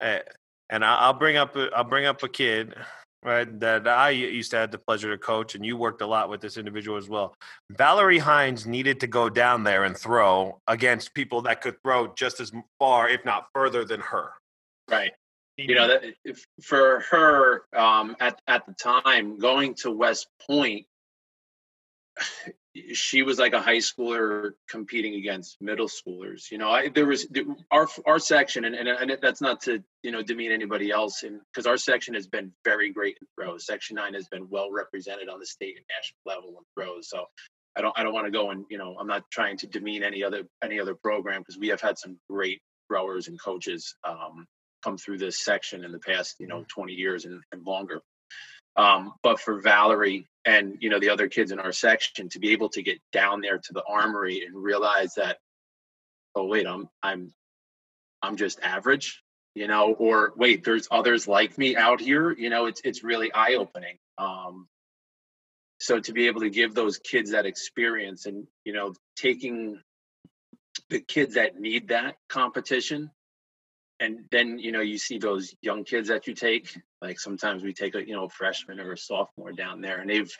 [0.00, 0.18] uh,
[0.70, 2.74] and i'll bring up I'll bring up a kid
[3.22, 6.28] right that i used to have the pleasure to coach and you worked a lot
[6.28, 7.34] with this individual as well
[7.70, 12.40] Valerie Hines needed to go down there and throw against people that could throw just
[12.40, 14.30] as far, if not further, than her.
[14.90, 15.12] Right.
[15.56, 20.86] You know that if, for her um, at at the time going to West Point,
[22.94, 26.50] she was like a high schooler competing against middle schoolers.
[26.50, 27.26] You know, I, there was
[27.70, 31.40] our our section, and, and and that's not to you know demean anybody else, and
[31.52, 33.66] because our section has been very great in throws.
[33.66, 37.10] Section nine has been well represented on the state and national level in throws.
[37.10, 37.26] So
[37.76, 40.02] I don't I don't want to go and you know I'm not trying to demean
[40.02, 44.46] any other any other program because we have had some great throwers and coaches um,
[44.82, 48.00] come through this section in the past you know 20 years and, and longer.
[48.76, 52.52] Um, but for Valerie and you know the other kids in our section to be
[52.52, 55.38] able to get down there to the armory and realize that
[56.34, 57.32] oh wait i'm i'm
[58.22, 59.22] i'm just average
[59.54, 63.32] you know or wait there's others like me out here you know it's it's really
[63.32, 64.66] eye opening um
[65.78, 69.80] so to be able to give those kids that experience and you know taking
[70.90, 73.10] the kids that need that competition
[74.02, 77.72] and then you know you see those young kids that you take like sometimes we
[77.72, 80.32] take a you know freshman or a sophomore down there and they've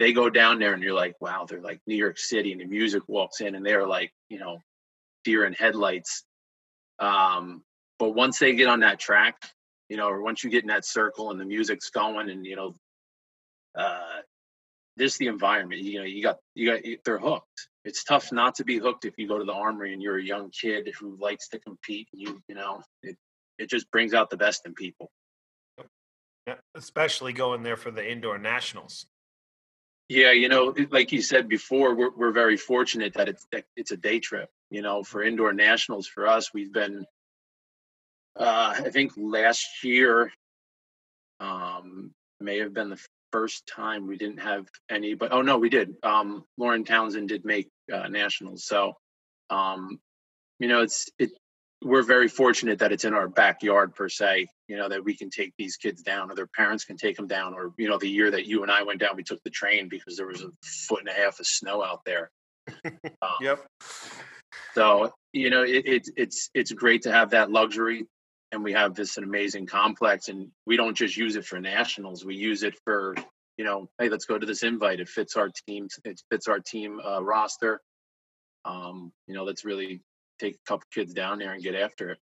[0.00, 2.66] they go down there and you're like wow they're like new york city and the
[2.66, 4.58] music walks in and they're like you know
[5.22, 6.24] deer in headlights.
[6.98, 7.62] Um
[7.98, 9.36] but once they get on that track
[9.88, 12.56] you know or once you get in that circle and the music's going and you
[12.56, 12.74] know
[13.76, 14.20] uh
[14.98, 18.64] just the environment you know you got you got they're hooked it's tough not to
[18.64, 21.48] be hooked if you go to the armory and you're a young kid who likes
[21.48, 23.16] to compete and you you know it
[23.58, 25.10] it just brings out the best in people
[26.46, 29.06] Yeah, especially going there for the indoor nationals.
[30.08, 33.90] yeah you know like you said before we're, we're very fortunate that it's that it's
[33.92, 37.04] a day trip you know for indoor nationals for us we've been
[38.38, 40.30] uh i think last year
[41.40, 43.00] um may have been the
[43.34, 45.96] first time we didn't have any, but oh no, we did.
[46.04, 48.92] Um, Lauren Townsend did make uh, nationals, so
[49.50, 49.98] um,
[50.60, 51.32] you know it's it.
[51.82, 54.46] We're very fortunate that it's in our backyard per se.
[54.68, 57.26] You know that we can take these kids down, or their parents can take them
[57.26, 59.50] down, or you know the year that you and I went down, we took the
[59.50, 60.50] train because there was a
[60.88, 62.30] foot and a half of snow out there.
[63.20, 63.66] Um, Yep.
[64.76, 68.06] so you know, it, it's it's it's great to have that luxury,
[68.54, 72.24] and we have this amazing complex, and we don't just use it for nationals.
[72.24, 73.14] We use it for
[73.56, 75.00] you know, hey, let's go to this invite.
[75.00, 75.88] It fits our team.
[76.04, 77.80] It fits our team uh, roster.
[78.64, 80.02] Um, you know, let's really
[80.40, 82.18] take a couple kids down there and get after it.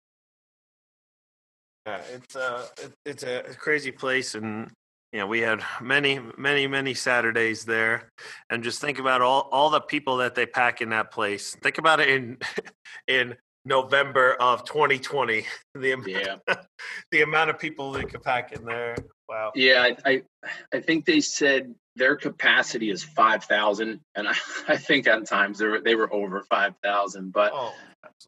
[1.87, 2.65] Yeah, it's a
[3.05, 4.71] it's a crazy place, and
[5.13, 8.11] you know we had many, many, many Saturdays there,
[8.51, 11.57] and just think about all all the people that they pack in that place.
[11.63, 12.39] Think about it in
[13.09, 15.45] in November of 2020.
[15.75, 16.37] The am- Yeah.
[17.13, 18.97] the amount of people they could pack in there.
[19.29, 19.53] Wow.
[19.55, 20.23] Yeah, I, I,
[20.73, 24.35] I think they said their capacity is five thousand, and I,
[24.69, 27.33] I think on times they were they were over five thousand.
[27.33, 27.75] But Oh,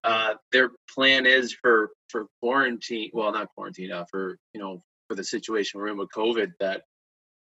[0.04, 3.10] uh, their plan is for for quarantine.
[3.12, 3.90] Well, not quarantine.
[3.92, 6.82] Uh, for you know for the situation we're in with COVID, that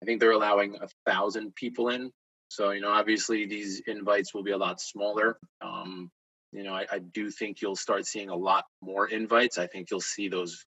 [0.02, 2.10] I think they're allowing a thousand people in.
[2.48, 5.38] So you know, obviously these invites will be a lot smaller.
[5.60, 6.10] Um,
[6.52, 9.58] you know, I, I do think you'll start seeing a lot more invites.
[9.58, 10.64] I think you'll see those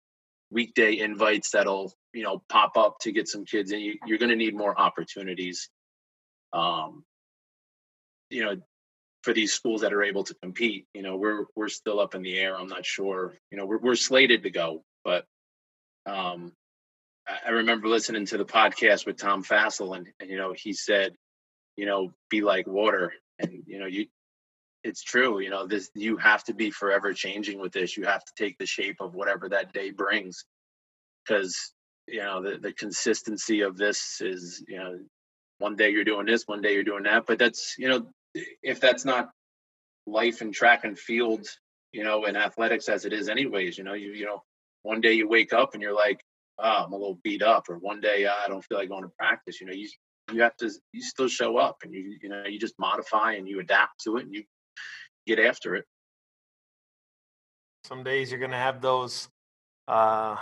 [0.51, 3.79] weekday invites that'll you know pop up to get some kids in.
[3.79, 5.69] You, you're going to need more opportunities.
[6.51, 7.03] Um,
[8.29, 8.57] you know,
[9.23, 10.87] for these schools that are able to compete.
[10.93, 12.57] You know, we're we're still up in the air.
[12.57, 13.37] I'm not sure.
[13.51, 15.25] You know, we're we're slated to go, but
[16.05, 16.53] um,
[17.27, 20.73] I, I remember listening to the podcast with Tom Fassel, and, and you know, he
[20.73, 21.13] said,
[21.75, 24.07] you know, be like water, and you know, you.
[24.89, 25.67] It's true, you know.
[25.67, 27.95] This you have to be forever changing with this.
[27.95, 30.45] You have to take the shape of whatever that day brings,
[31.25, 31.73] because
[32.07, 34.99] you know the the consistency of this is you know
[35.59, 38.07] one day you're doing this, one day you're doing that, but that's you know
[38.63, 39.29] if that's not
[40.07, 41.45] life and track and field,
[41.91, 44.43] you know, in athletics as it is anyways, you know, you you know,
[44.83, 46.19] one day you wake up and you're like,
[46.59, 49.03] oh, I'm a little beat up, or one day "Ah, I don't feel like going
[49.03, 49.61] to practice.
[49.61, 49.87] You know, you
[50.33, 53.47] you have to you still show up and you you know you just modify and
[53.47, 54.43] you adapt to it and you
[55.27, 55.85] get after it.
[57.85, 59.29] some days you're gonna have those
[59.87, 60.35] uh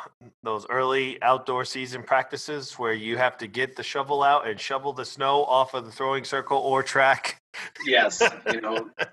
[0.44, 4.92] those early outdoor season practices where you have to get the shovel out and shovel
[4.92, 7.38] the snow off of the throwing circle or track
[7.86, 9.10] Yes, you know, to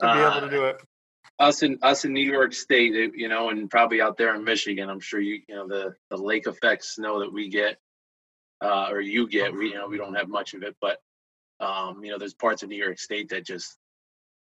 [0.00, 0.76] be able Uh, to do it.
[1.40, 4.88] us in us in New York State, you know, and probably out there in Michigan,
[4.90, 7.78] I'm sure you you know the the lake effect snow that we get,
[8.60, 9.52] uh, or you get.
[9.52, 10.98] We you know we don't have much of it, but
[11.58, 13.76] um, you know there's parts of New York State that just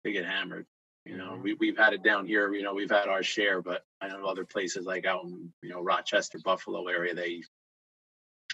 [0.03, 0.65] they get hammered.
[1.05, 1.41] You know, Mhm.
[1.41, 2.53] we we've had it down here.
[2.53, 5.69] You know, we've had our share, but I know other places like out in you
[5.69, 7.43] know Rochester, Buffalo area, they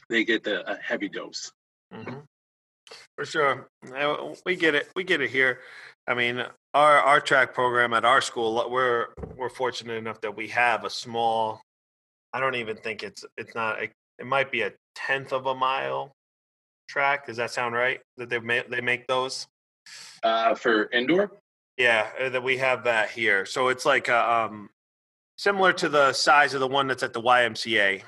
[0.10, 1.52] they get the a heavy dose.
[1.92, 2.20] hmm
[3.18, 3.68] For sure,
[4.46, 4.90] we get it.
[4.96, 5.62] We get it here.
[6.08, 10.48] I mean, our our track program at our school, we're we're fortunate enough that we
[10.50, 11.62] have a small.
[12.32, 13.84] I don't even think it's it's not.
[13.84, 16.14] It, it might be a tenth of a mile
[16.88, 17.26] track.
[17.26, 18.00] Does that sound right?
[18.16, 19.48] That they make they make those.
[20.23, 21.32] Uh, for indoor,
[21.78, 23.45] Yeah, uh, that we have that here.
[23.45, 24.69] So it's like uh, um,
[25.38, 28.02] similar to the size of the one that's at the YMCA.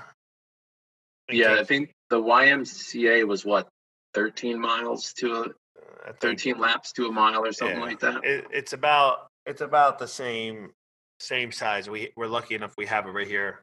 [1.31, 3.67] yeah, I think the YMCA was what
[4.15, 7.83] 13 miles to a uh, think 13 laps to a mile or something Yeah.
[7.83, 8.23] like that.
[8.23, 10.71] it, it's about it's about the same
[11.19, 11.89] same size.
[11.89, 13.61] We we're lucky enough we have it right here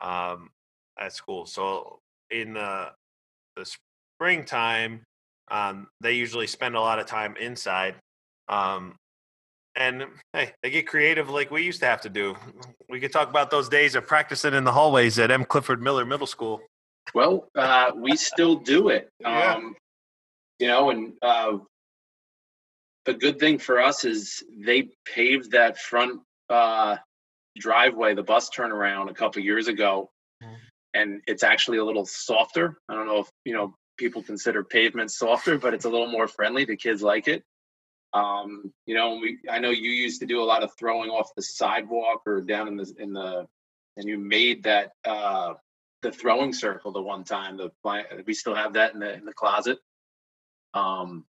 [0.00, 0.50] um,
[0.98, 1.46] at school.
[1.46, 2.00] So
[2.30, 2.90] in the
[3.56, 3.66] the
[4.16, 5.02] springtime,
[5.50, 7.96] um, they usually spend a lot of time inside.
[8.48, 8.96] Um,
[9.76, 12.36] and hey, they get creative like we used to have to do.
[12.88, 15.44] We could talk about those days of practicing in the hallways at M.
[15.44, 16.60] Clifford Miller Middle School.
[17.14, 19.08] Well, uh, we still do it.
[19.20, 19.54] Yeah.
[19.54, 19.76] Um,
[20.58, 21.56] you know, and uh,
[23.06, 26.96] the good thing for us is they paved that front uh,
[27.58, 30.10] driveway, the bus turnaround, a couple years ago,
[30.42, 30.56] Mhm.
[30.94, 32.76] and it's actually a little softer.
[32.88, 36.26] I don't know if you know people consider pavement softer, but it's a little more
[36.26, 36.64] friendly.
[36.64, 37.44] The kids like it.
[38.12, 41.34] Um, you know, we I know you used to do a lot of throwing off
[41.36, 43.46] the sidewalk or down in the in the,
[43.96, 45.54] and you made that uh,
[46.02, 47.58] the throwing circle the one time.
[47.58, 47.70] The
[48.26, 49.78] we still have that in the in the closet.
[50.74, 51.24] Um,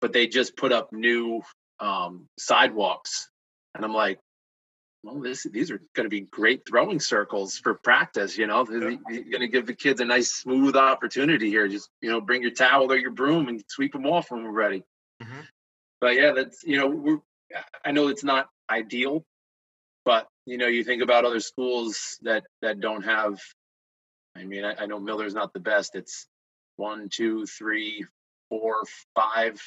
[0.00, 1.42] but they just put up new
[1.80, 3.28] um, sidewalks,
[3.74, 4.20] and I'm like,
[5.04, 8.38] well, this these are going to be great throwing circles for practice.
[8.38, 11.68] You know, you're going to give the kids a nice smooth opportunity here.
[11.68, 14.50] Just you know, bring your towel or your broom and sweep them off when we're
[14.50, 14.82] ready.
[15.22, 15.46] Mhm.
[16.00, 17.18] But yeah, that's you know, we're
[17.84, 19.24] I know it's not ideal,
[20.06, 23.38] but you know, you think about other schools that that don't have.
[24.36, 25.94] I mean, I, I know Miller's not the best.
[25.94, 26.26] It's
[26.76, 28.06] one, two, three,
[28.48, 28.82] four,
[29.14, 29.60] five,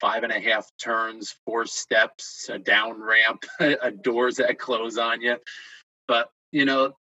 [0.00, 5.20] five and a half turns, four steps, a down ramp, a doors that close on
[5.20, 5.36] you.
[6.08, 6.96] But you know,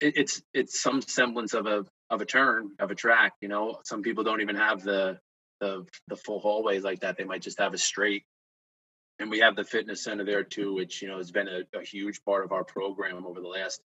[0.00, 3.32] it, it's it's some semblance of a of a turn of a track.
[3.40, 5.18] You know, some people don't even have the
[5.60, 7.16] the the full hallways like that.
[7.16, 8.24] They might just have a straight.
[9.18, 11.82] And we have the fitness center there too, which you know has been a, a
[11.84, 13.80] huge part of our program over the last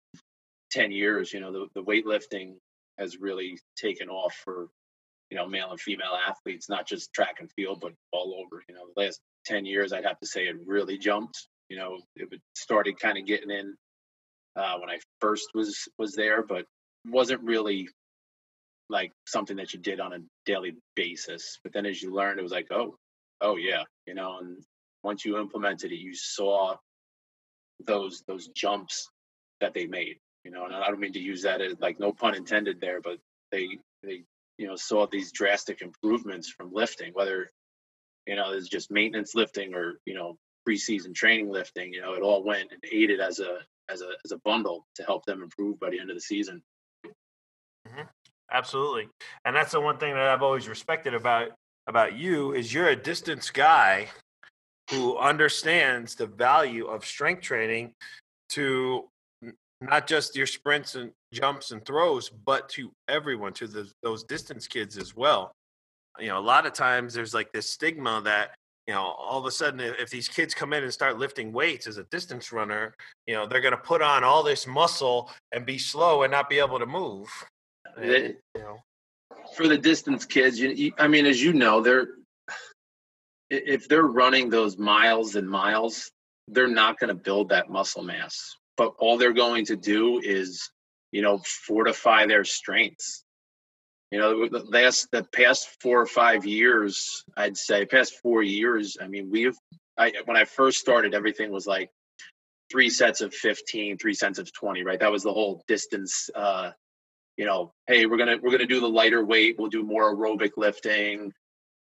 [0.70, 1.32] ten years.
[1.32, 2.55] You know, the, the weightlifting
[2.99, 4.68] has really taken off for
[5.31, 8.62] you know male and female athletes, not just track and field, but all over.
[8.68, 11.49] You know, the last ten years, I'd have to say it really jumped.
[11.68, 13.75] You know, it started kind of getting in
[14.57, 16.66] uh, when I first was was there, but
[17.07, 17.89] wasn't really
[18.89, 21.59] like something that you did on a daily basis.
[21.62, 22.97] But then as you learned, it was like, oh,
[23.41, 24.39] oh yeah, you know.
[24.39, 24.59] And
[25.03, 26.77] once you implemented it, you saw
[27.87, 29.09] those those jumps
[29.61, 30.16] that they made.
[30.45, 33.01] You know, and I don't mean to use that as like no pun intended there,
[33.01, 33.18] but
[33.51, 34.25] they they
[34.59, 37.51] you know saw these drastic improvements from lifting, whether
[38.27, 40.37] you know it's just maintenance lifting or you know
[40.69, 41.93] preseason training lifting.
[41.93, 45.03] You know, it all went and aided as a as a as a bundle to
[45.05, 46.63] help them improve by the end of the season.
[47.05, 48.03] Mm-hmm.
[48.53, 49.09] Absolutely,
[49.45, 51.51] and that's the one thing that I've always respected about
[51.87, 54.09] about you is you're a distance guy
[54.91, 57.93] who understands the value of strength training
[58.51, 59.09] to
[59.81, 64.66] not just your sprints and jumps and throws, but to everyone, to the, those distance
[64.66, 65.53] kids as well.
[66.18, 68.55] You know, a lot of times there's like this stigma that
[68.87, 71.87] you know, all of a sudden, if these kids come in and start lifting weights
[71.87, 72.95] as a distance runner,
[73.26, 76.51] you know, they're going to put on all this muscle and be slow and not
[76.51, 77.26] be able to move.
[77.97, 78.76] And, you know,
[79.57, 82.09] for the distance kids, you, you, I mean, as you know, they're
[83.51, 86.11] if they're running those miles and miles,
[86.49, 88.57] they're not going to build that muscle mass.
[88.76, 90.68] But all they're going to do is,
[91.15, 93.25] you know, fortify their strengths.
[94.11, 98.97] You know the last the past four or five years i'd say past four years
[99.01, 99.57] i mean we've
[99.99, 101.91] i when i first started everything was like
[102.71, 105.01] three sets of 15 three sets of 20 right?
[105.01, 106.71] That was the whole distance uh
[107.37, 110.53] you know hey we're gonna we're gonna do the lighter weight we'll do more aerobic
[110.57, 111.33] lifting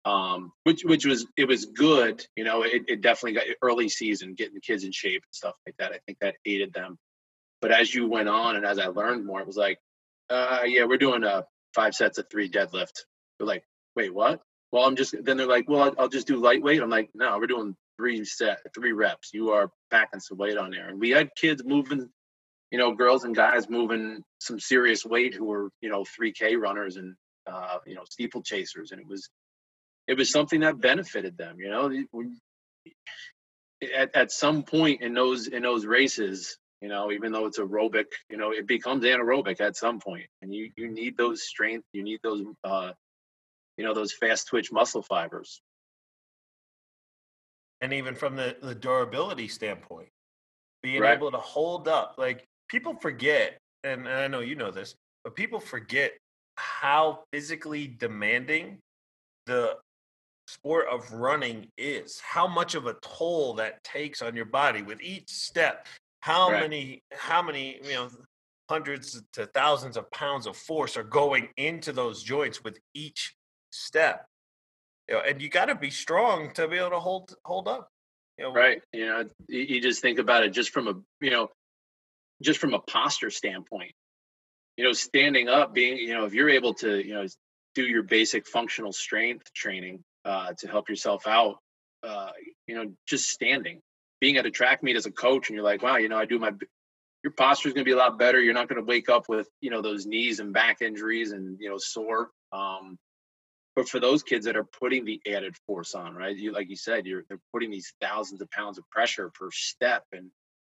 [0.04, 4.34] um which which was it was good you know it, it definitely got early season
[4.34, 5.94] getting the kids in shape and stuff like that.
[5.94, 6.98] I think that aided them
[7.62, 9.80] but as you went on and as i learned more it was like
[10.30, 11.46] uh yeah we're doing a
[11.78, 13.06] five sets of three deadlift.
[13.38, 13.64] They're like,
[13.96, 14.42] wait, what?
[14.72, 16.82] Well, I'm just, then they're like, well, I'll, I'll just do lightweight.
[16.82, 19.30] I'm like, no, we're doing three set, three reps.
[19.32, 20.90] You are packing some weight on there.
[20.90, 22.10] And we had kids moving,
[22.72, 26.98] you know, girls and guys moving some serious weight who were, you know, 3K runners
[26.98, 28.92] and, uh, you know, steeplechasers.
[28.92, 29.30] And it was,
[30.08, 31.92] it was something that benefited them, you know,
[33.96, 38.06] at, at some point in those, in those races, you know even though it's aerobic
[38.30, 42.04] you know it becomes anaerobic at some point and you you need those strength you
[42.04, 42.92] need those uh
[43.78, 45.62] you know those fast twitch muscle fibers
[47.82, 50.10] and even from the the durability standpoint
[50.84, 51.18] being right.
[51.18, 55.36] able to hold up like people forget and, and i know you know this but
[55.36, 56.14] people forget
[56.56, 58.78] how physically demanding
[59.46, 59.76] the
[60.48, 65.02] sport of running is how much of a toll that takes on your body with
[65.02, 65.86] each step
[66.22, 66.62] how right.
[66.62, 68.10] many how many you know
[68.70, 73.36] hundreds to thousands of pounds of force are going into those joints with each
[73.72, 74.26] step
[75.08, 77.90] you know, and you got to be strong to be able to hold hold up
[78.38, 78.54] you know?
[78.54, 81.50] right you know you just think about it just from a you know
[82.42, 83.94] just from a posture standpoint
[84.76, 87.26] you know standing up being you know if you're able to you know
[87.76, 91.58] do your basic functional strength training uh, to help yourself out
[92.04, 92.30] uh,
[92.68, 93.82] you know just standing
[94.20, 96.26] being at a track meet as a coach and you're like, wow, you know, I
[96.26, 96.52] do my
[97.24, 98.40] your posture is going to be a lot better.
[98.40, 101.58] You're not going to wake up with you know those knees and back injuries and
[101.60, 102.30] you know sore.
[102.52, 102.98] Um,
[103.76, 106.36] but for those kids that are putting the added force on, right?
[106.36, 110.04] You like you said, you're they're putting these thousands of pounds of pressure per step,
[110.12, 110.32] and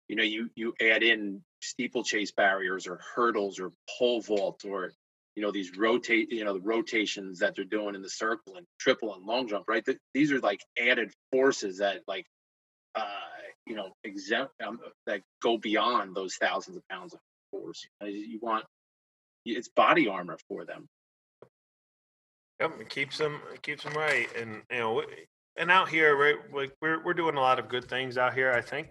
[0.07, 4.91] you know you you add in steeplechase barriers or hurdles or pole vault or
[5.35, 8.65] you know these rotate you know the rotations that they're doing in the circle and
[8.79, 12.25] triple and long jump right these are like added forces that like
[12.95, 13.05] uh,
[13.65, 17.19] you know, exempt um, that go beyond those thousands of pounds of
[17.51, 17.85] force.
[18.03, 18.65] You want
[19.45, 20.87] it's body armor for them.
[22.59, 25.03] Yep, it keeps them it keeps them right, and you know,
[25.57, 28.51] and out here, right, like we're we're doing a lot of good things out here.
[28.51, 28.89] I think,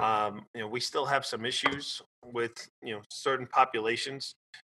[0.00, 4.34] um, you know, we still have some issues with you know certain populations,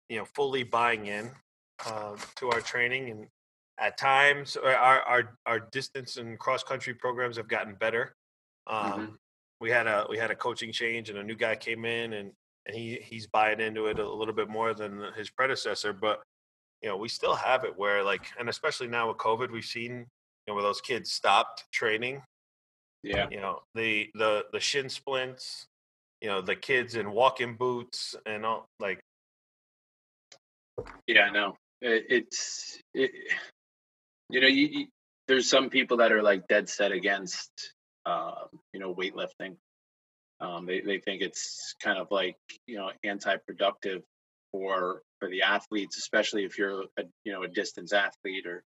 [0.08, 1.30] you know, fully buying in
[1.86, 3.26] uh, to our training, and
[3.78, 8.14] at times our our our distance and cross country programs have gotten better.
[8.70, 9.04] Um, mm-hmm.
[9.60, 12.32] We had a we had a coaching change, and a new guy came in, and
[12.66, 15.92] and he he's buying into it a little bit more than his predecessor.
[15.92, 16.22] But
[16.80, 19.92] you know, we still have it where like, and especially now with COVID, we've seen
[19.92, 20.06] you
[20.48, 22.22] know where those kids stopped training.
[23.02, 23.26] Yeah.
[23.30, 25.66] You know, the the the shin splints.
[26.20, 29.00] You know, the kids in walking boots and all like.
[31.06, 33.10] Yeah, no, it, it's it,
[34.30, 34.86] you know, you, you,
[35.28, 37.72] there's some people that are like dead set against,
[38.06, 39.56] uh, you know, weightlifting.
[40.40, 42.36] Um, they they think it's kind of like
[42.66, 44.02] you know anti-productive
[44.52, 48.64] for for the athletes, especially if you're a you know a distance athlete or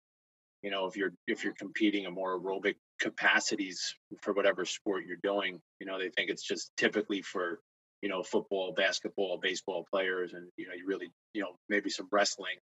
[0.62, 5.18] you know if you're if you're competing in more aerobic capacities for whatever sport you're
[5.22, 5.60] doing.
[5.80, 7.60] You know, they think it's just typically for
[8.02, 12.08] you know football, basketball, baseball players, and you know you really you know maybe some
[12.12, 12.56] wrestling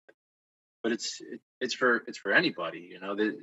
[0.84, 1.22] but it's
[1.61, 3.36] it's for it's for anybody you know the,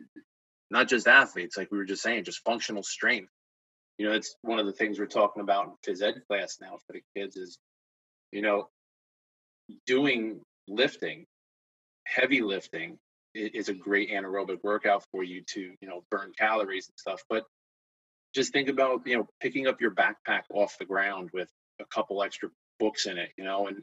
[0.70, 3.32] not just athletes like we were just saying just functional strength.
[3.98, 6.78] You know it's one of the things we're talking about in phys ed class now
[6.86, 7.58] for the kids is
[8.32, 8.68] you know
[9.86, 11.26] doing lifting
[12.06, 12.98] heavy lifting
[13.34, 17.22] is a great anaerobic workout for you to you know burn calories and stuff.
[17.28, 17.44] But
[18.34, 21.48] just think about you know picking up your backpack off the ground with
[21.80, 22.48] a couple extra
[22.78, 23.82] books in it you know and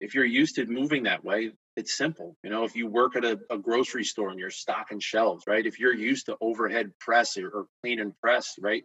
[0.00, 2.36] if you're used to moving that way it's simple.
[2.42, 5.64] You know, if you work at a, a, grocery store and you're stocking shelves, right?
[5.64, 8.82] If you're used to overhead press or, or clean and press, right?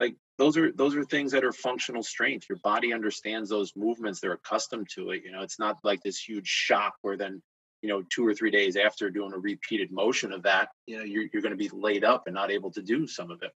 [0.00, 2.46] Like those are those are things that are functional strength.
[2.48, 5.22] Your body understands those movements; they're accustomed to it.
[5.24, 7.42] You know, it's not like this huge shock where then,
[7.82, 11.04] you know, two or three days after doing a repeated motion of that, you know,
[11.04, 13.52] you're you're going to be laid up and not able to do some of it.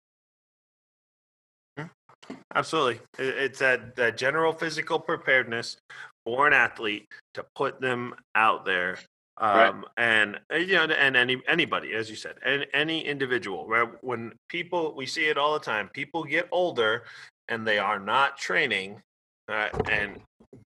[2.56, 5.78] Absolutely, it's that that general physical preparedness
[6.26, 8.98] for an athlete to put them out there
[9.38, 9.84] um, right.
[9.98, 14.32] and uh, you know and any anybody as you said and any individual right when
[14.48, 17.04] people we see it all the time people get older
[17.50, 19.02] and they are not training
[19.50, 20.22] uh, and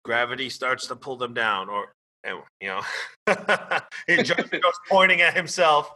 [0.04, 1.94] gravity starts to pull them down or
[2.24, 2.82] and you know
[4.24, 5.92] just goes pointing at himself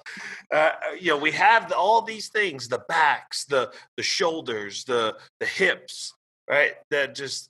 [0.53, 5.45] uh, you know we have all these things the backs the the shoulders the the
[5.45, 6.14] hips
[6.47, 7.49] right that just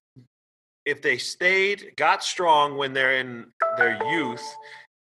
[0.86, 4.44] if they stayed, got strong when they're in their youth,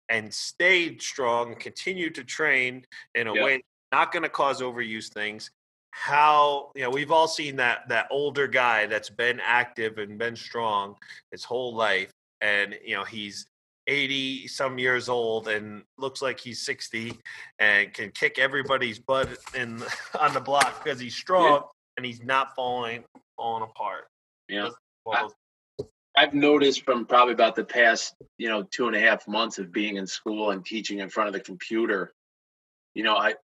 [0.09, 3.43] and stayed strong, continued to train in a yep.
[3.43, 5.51] way not going to cause overuse things.
[5.91, 10.35] How you know we've all seen that that older guy that's been active and been
[10.35, 10.95] strong
[11.31, 12.11] his whole life,
[12.41, 13.45] and you know he's
[13.87, 17.13] 80 some years old and looks like he's 60
[17.59, 19.81] and can kick everybody's butt in
[20.19, 21.61] on the block because he's strong yeah.
[21.97, 23.03] and he's not falling
[23.37, 24.07] falling apart.
[24.49, 24.69] Yeah.
[26.17, 29.71] I've noticed from probably about the past, you know, two and a half months of
[29.71, 32.13] being in school and teaching in front of the computer,
[32.93, 33.35] you know, I,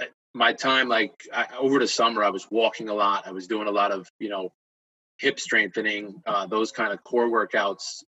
[0.00, 3.26] I my time like I, over the summer, I was walking a lot.
[3.26, 4.52] I was doing a lot of, you know,
[5.18, 8.02] hip strengthening, uh, those kind of core workouts.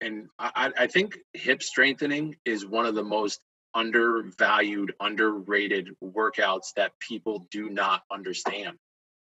[0.00, 3.40] And I, I think hip strengthening is one of the most
[3.74, 8.78] undervalued, underrated workouts that people do not understand.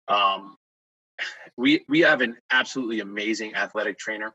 [0.08, 0.56] Um,
[1.58, 4.34] we we have an absolutely amazing athletic trainer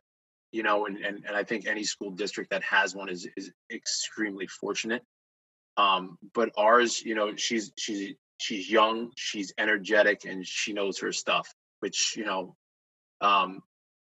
[0.53, 3.51] you know and, and and i think any school district that has one is is
[3.72, 5.03] extremely fortunate.
[5.76, 11.12] Um but ours you know she's she's she's young she's energetic and she knows her
[11.12, 11.49] stuff
[11.80, 12.57] which you know
[13.20, 13.61] um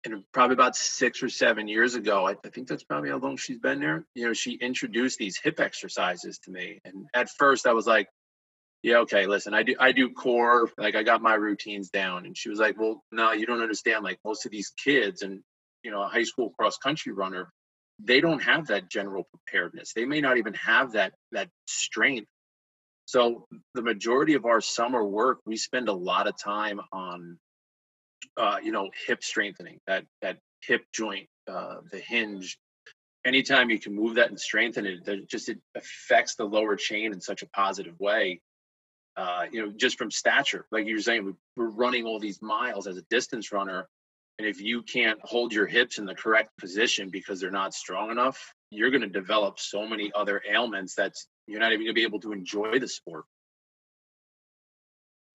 [0.03, 3.38] and probably about six or seven years ago I, I think that's probably how long
[3.38, 6.80] she's been there you know she introduced these hip exercises to me.
[6.86, 8.07] And at first i was like
[8.84, 12.25] yeah, okay, listen, I do I do core, like I got my routines down.
[12.25, 14.03] And she was like, Well, no, you don't understand.
[14.03, 15.41] Like most of these kids and
[15.84, 17.51] you know, a high school cross country runner,
[17.99, 19.93] they don't have that general preparedness.
[19.93, 22.27] They may not even have that that strength.
[23.05, 27.38] So the majority of our summer work, we spend a lot of time on
[28.38, 32.57] uh, you know, hip strengthening, that that hip joint, uh, the hinge.
[33.25, 37.13] Anytime you can move that and strengthen it, it just it affects the lower chain
[37.13, 38.41] in such a positive way
[39.18, 40.66] uh, you know, just from stature.
[40.72, 43.88] Like you were saying, we're running all these miles as a distance runner.
[44.39, 48.09] And if you can't hold your hips in the correct position because they're not strong
[48.09, 51.14] enough, you're going to develop so many other ailments that
[51.47, 53.26] you're not even going to be able to enjoy the sport.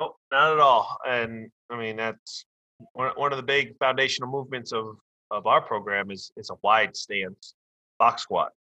[0.01, 0.97] Nope, not at all.
[1.07, 2.47] And I mean, that's
[2.95, 4.97] one, one of the big foundational movements of,
[5.31, 7.55] of our program is, is a wide stance
[7.99, 8.53] box squat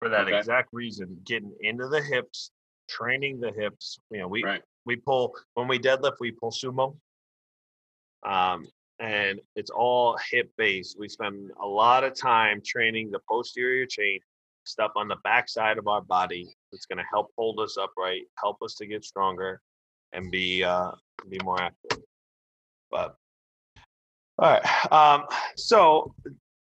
[0.00, 0.38] for that okay.
[0.38, 2.50] exact reason, getting into the hips
[2.88, 3.98] training the hips.
[4.10, 4.62] You know, we right.
[4.84, 6.96] we pull when we deadlift, we pull sumo.
[8.26, 8.66] Um,
[9.00, 10.98] and it's all hip based.
[10.98, 14.18] We spend a lot of time training the posterior chain,
[14.64, 16.48] stuff on the backside of our body.
[16.72, 19.60] It's going to help hold us upright, help us to get stronger,
[20.12, 20.92] and be uh,
[21.28, 22.02] be more active.
[22.90, 23.14] But
[24.38, 25.24] all right, um,
[25.56, 26.14] so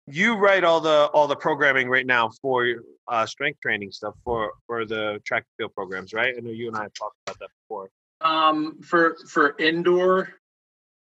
[0.07, 2.65] you write all the all the programming right now for
[3.09, 6.33] uh, strength training stuff for for the track and field programs, right?
[6.37, 7.89] I know you and I have talked about that before.
[8.21, 10.29] Um, for for indoor,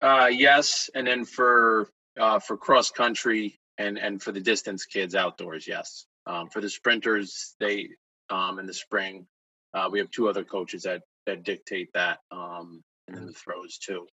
[0.01, 1.89] uh, yes, and then for
[2.19, 6.05] uh, for cross country and and for the distance kids outdoors, yes.
[6.25, 7.89] Um, for the sprinters, they
[8.29, 9.27] um, in the spring,
[9.73, 13.77] uh, we have two other coaches that that dictate that, um, and then the throws
[13.77, 14.07] too.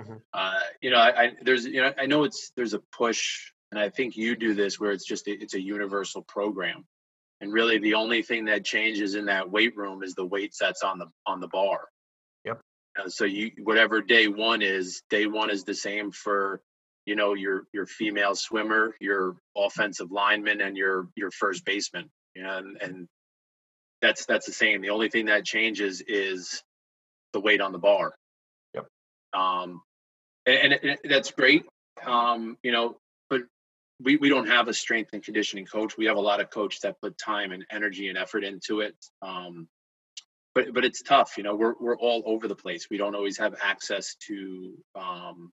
[0.00, 0.20] Mhm.
[0.32, 3.80] Uh, you know, I, I there's you know I know it's there's a push, and
[3.80, 6.84] I think you do this where it's just a, it's a universal program,
[7.42, 10.82] and really the only thing that changes in that weight room is the weight that's
[10.84, 11.88] on the on the bar.
[12.46, 12.60] Yep.
[12.98, 16.62] Uh, so you whatever day one is, day one is the same for
[17.04, 22.08] you know your your female swimmer, your offensive lineman, and your your first baseman.
[22.36, 23.08] You know, and, and
[24.00, 24.80] that's that's the same.
[24.80, 26.62] The only thing that changes is
[27.32, 28.14] the weight on the bar.
[28.74, 28.86] Yep.
[29.34, 29.82] Um,
[30.46, 31.64] and, and it- that's great.
[32.06, 32.98] Um, you know,
[34.02, 35.96] we we don't have a strength and conditioning coach.
[35.96, 38.96] We have a lot of coaches that put time and energy and effort into it.
[39.20, 39.68] Um,
[40.54, 41.36] but but it's tough.
[41.36, 42.88] You know, we're we're all over the place.
[42.90, 45.52] We don't always have access to um,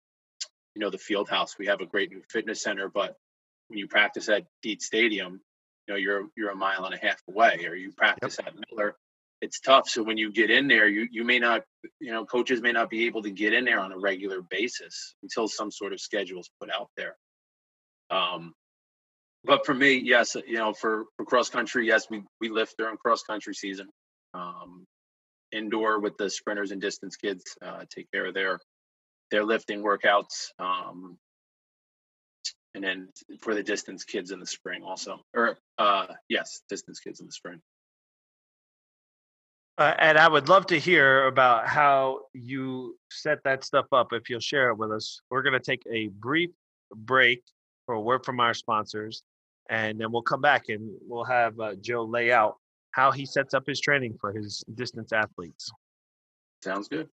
[0.75, 1.55] you know the field house.
[1.57, 3.15] We have a great new fitness center, but
[3.67, 5.41] when you practice at Dietz Stadium,
[5.87, 8.95] you know you're you're a mile and a half away, or you practice at Miller.
[9.41, 9.87] It's tough.
[9.87, 11.63] So when you get in there, you you may not,
[12.01, 15.15] you know, coaches may not be able to get in there on a regular basis
[15.23, 17.15] until some sort of schedule is put out there.
[18.09, 18.53] Um,
[19.43, 22.97] but for me, yes, you know, for, for cross country, yes, we we lift during
[22.97, 23.87] cross country season.
[24.33, 24.85] Um,
[25.51, 28.59] indoor with the sprinters and distance kids, uh, take care of their
[29.31, 30.49] their lifting workouts.
[30.59, 31.17] Um,
[32.75, 33.09] and then
[33.41, 37.31] for the distance kids in the spring also, or uh, yes, distance kids in the
[37.31, 37.61] spring.
[39.77, 44.11] Uh, and I would love to hear about how you set that stuff up.
[44.11, 46.49] If you'll share it with us, we're going to take a brief
[46.93, 47.43] break
[47.89, 49.23] for a word from our sponsors,
[49.71, 52.57] and then we'll come back and we'll have uh, Joe lay out
[52.91, 55.71] how he sets up his training for his distance athletes.
[56.63, 57.09] Sounds good.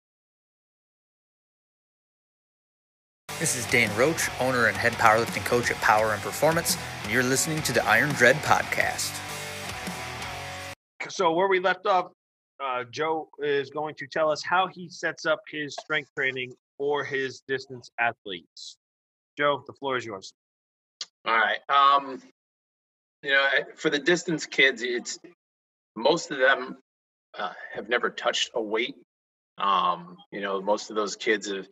[3.38, 7.22] This is Dane Roach, owner and head powerlifting coach at Power and Performance, and you're
[7.22, 9.18] listening to the Iron Dread Podcast.
[11.08, 12.12] So where we left off,
[12.62, 17.02] uh, Joe is going to tell us how he sets up his strength training for
[17.02, 18.76] his distance athletes.
[19.38, 20.34] Joe, the floor is yours.
[21.26, 21.58] All right.
[21.68, 22.22] Um,
[23.22, 25.18] you know, for the distance kids, it's
[25.96, 26.76] most of them
[27.36, 28.94] uh, have never touched a weight.
[29.58, 31.66] Um, you know, most of those kids have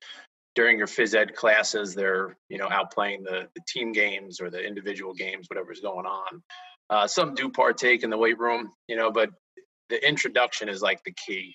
[0.54, 4.50] during your phys ed classes, they're you know out playing the, the team games or
[4.50, 6.42] the individual games, whatever's going on.
[6.90, 9.30] Uh, some do partake in the weight room, you know, but
[9.88, 11.54] the introduction is like the key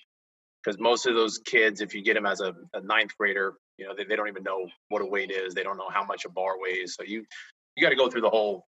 [0.62, 3.86] because most of those kids, if you get them as a, a ninth grader, you
[3.86, 5.54] know, they, they don't even know what a weight is.
[5.54, 6.94] They don't know how much a bar weighs.
[6.94, 7.24] So you
[7.80, 8.66] you got to go through the whole,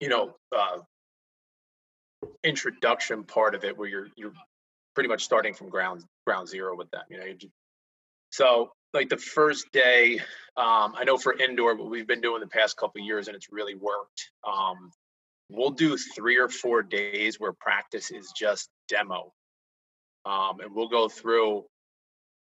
[0.00, 0.78] you know, uh,
[2.42, 4.32] introduction part of it where you're you're
[4.94, 7.02] pretty much starting from ground ground zero with them.
[7.08, 7.50] You know, you ju-
[8.30, 10.18] so like the first day,
[10.56, 13.52] um, I know for indoor, but we've been doing the past couple years and it's
[13.52, 14.30] really worked.
[14.44, 14.90] Um,
[15.48, 19.32] we'll do three or four days where practice is just demo,
[20.24, 21.64] um, and we'll go through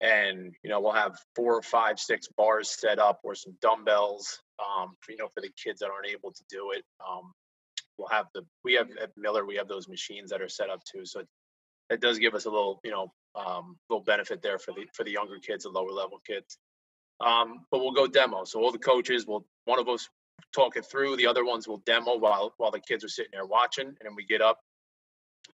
[0.01, 4.41] and you know we'll have four or five six bars set up or some dumbbells
[4.61, 7.33] um, for, you know for the kids that aren't able to do it um,
[7.97, 10.83] we'll have the we have at miller we have those machines that are set up
[10.85, 11.23] too so
[11.91, 15.05] it does give us a little you know um, little benefit there for the for
[15.05, 16.59] the younger kids the lower level kids.
[17.21, 20.09] Um, but we'll go demo so all the coaches will one of us
[20.55, 23.45] talk it through the other ones will demo while while the kids are sitting there
[23.45, 24.61] watching and then we get up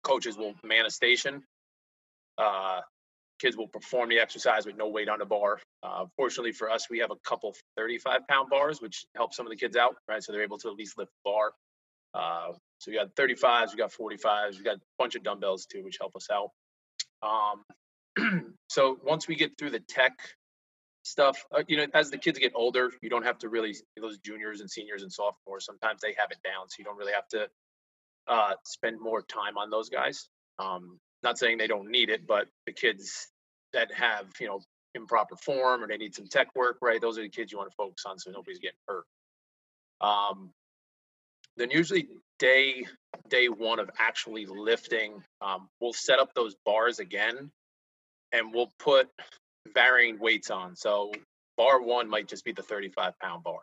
[0.05, 1.43] coaches will man a station
[2.39, 2.81] uh,
[3.39, 5.59] kids will perform the exercise with no weight on the bar.
[5.83, 9.51] Uh, fortunately for us, we have a couple 35 pound bars, which helps some of
[9.51, 10.23] the kids out, right?
[10.23, 11.53] So they're able to at least lift the bar.
[12.15, 15.85] Uh, so we got 35s, we got 45s, we got a bunch of dumbbells too,
[15.85, 16.51] which help us out.
[17.23, 20.13] Um, so once we get through the tech
[21.03, 24.19] stuff, uh, you know, as the kids get older, you don't have to really, those
[24.19, 26.69] juniors and seniors and sophomores, sometimes they have it down.
[26.69, 27.49] So you don't really have to
[28.27, 30.29] uh, spend more time on those guys.
[30.59, 33.29] Um, not saying they don't need it, but the kids
[33.73, 34.61] that have, you know,
[34.95, 37.01] improper form or they need some tech work, right?
[37.01, 39.05] Those are the kids you want to focus on so nobody's getting hurt.
[40.01, 40.51] Um,
[41.57, 42.09] then usually
[42.39, 42.87] day
[43.29, 47.51] day one of actually lifting, um, we'll set up those bars again
[48.33, 49.09] and we'll put
[49.75, 50.77] varying weights on.
[50.77, 51.13] So
[51.57, 53.61] bar one might just be the 35 pound bar.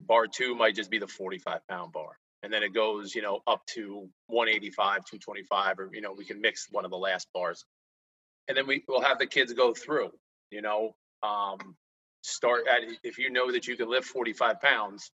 [0.00, 3.40] Bar two might just be the 45 pound bar and then it goes, you know,
[3.46, 7.64] up to 185, 225, or you know, we can mix one of the last bars,
[8.48, 10.10] and then we will have the kids go through.
[10.50, 11.76] You know, um,
[12.22, 15.10] start at if you know that you can lift 45 pounds,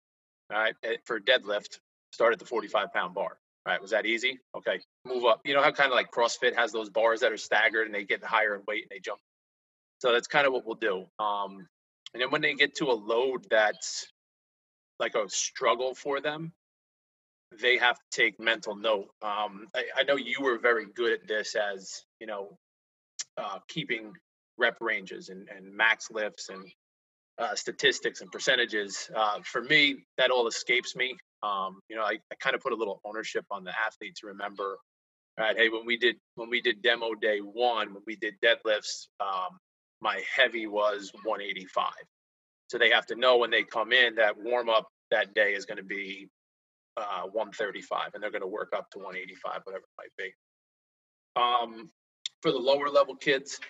[0.53, 1.79] all right, eh, for deadlift,
[2.13, 3.39] start at the 45 pound bar.
[3.67, 4.39] right, was that easy?
[4.57, 5.41] Okay, move up.
[5.45, 8.05] You know how kind of like CrossFit has those bars that are staggered and they
[8.05, 9.21] get higher in weight and they jump.
[9.99, 11.07] So that's kind of what we'll do.
[11.19, 11.67] Um,
[12.15, 14.07] and then when they get to a load that's
[14.99, 16.53] like a struggle for them,
[17.61, 19.09] they have to take mental note.
[19.23, 22.59] Um, I, I know you were very good at this as, you know,
[23.37, 24.13] uh, keeping
[24.59, 26.65] rep ranges and, and max lifts and
[27.39, 29.11] uh, statistics and percentages.
[29.15, 31.17] Uh, for me, that all escapes me.
[31.43, 34.29] Um, you know, I, I kind of put a little ownership on the athlete to
[34.29, 34.77] remember,
[35.39, 35.57] right?
[35.57, 39.59] Hey, when we did when we did demo day one, when we did deadlifts, um,
[40.01, 41.91] my heavy was 185.
[42.69, 45.67] So they have to know when they come in that warm up that day is
[45.67, 46.29] going to be
[46.99, 50.33] uh, 135, and they're going to work up to 185, whatever it might be.
[51.37, 51.91] Um,
[52.43, 53.61] for the lower level kids,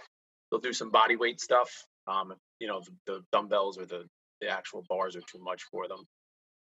[0.50, 1.70] they'll do some body weight stuff.
[2.06, 4.04] Um, you know, the, the dumbbells or the,
[4.40, 6.04] the actual bars are too much for them.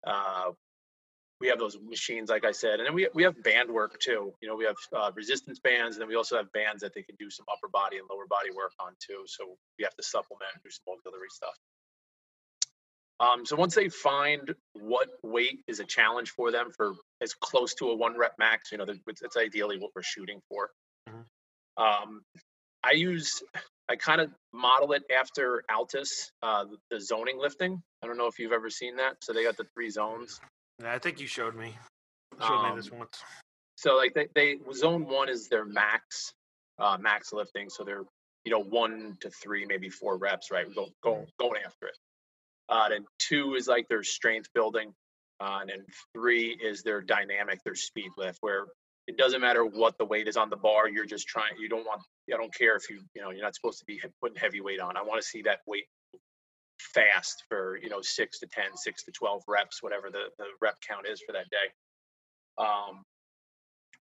[0.05, 0.51] Uh,
[1.41, 4.33] we have those machines, like I said, and then we we have band work too.
[4.41, 7.03] You know, we have uh, resistance bands, and then we also have bands that they
[7.03, 9.23] can do some upper body and lower body work on too.
[9.27, 11.55] So we have to supplement and do some auxiliary stuff.
[13.21, 17.75] Um, so once they find what weight is a challenge for them for as close
[17.75, 20.71] to a one rep max, you know, that's ideally what we're shooting for.
[21.07, 21.83] Mm-hmm.
[21.83, 22.21] Um,
[22.83, 23.43] I use
[23.89, 27.81] I kind of model it after Altis, uh, the zoning lifting.
[28.01, 29.17] I don't know if you've ever seen that.
[29.21, 30.39] So they got the three zones.
[30.81, 31.75] Yeah, I think you showed me.
[32.39, 33.21] You showed um, me this once.
[33.75, 36.33] So like they, they zone one is their max,
[36.79, 37.69] uh, max lifting.
[37.69, 38.03] So they're
[38.45, 40.65] you know one to three, maybe four reps, right?
[40.73, 41.97] Go, go going after it.
[42.71, 44.93] Uh, then two is like their strength building,
[45.41, 48.65] uh, and then three is their dynamic, their speed lift, where
[49.07, 50.89] it doesn't matter what the weight is on the bar.
[50.89, 51.53] You're just trying.
[51.59, 52.01] You don't want.
[52.33, 53.01] I don't care if you.
[53.15, 54.97] You know, you're not supposed to be putting heavy weight on.
[54.97, 55.85] I want to see that weight
[56.79, 60.75] fast for you know six to ten, six to twelve reps, whatever the the rep
[60.87, 61.85] count is for that day.
[62.65, 63.03] Um,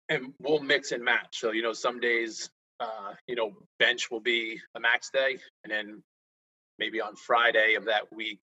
[0.09, 1.39] and we'll mix and match.
[1.39, 2.49] So you know, some days,
[2.79, 6.03] uh, you know, bench will be a max day, and then
[6.79, 8.41] maybe on Friday of that week,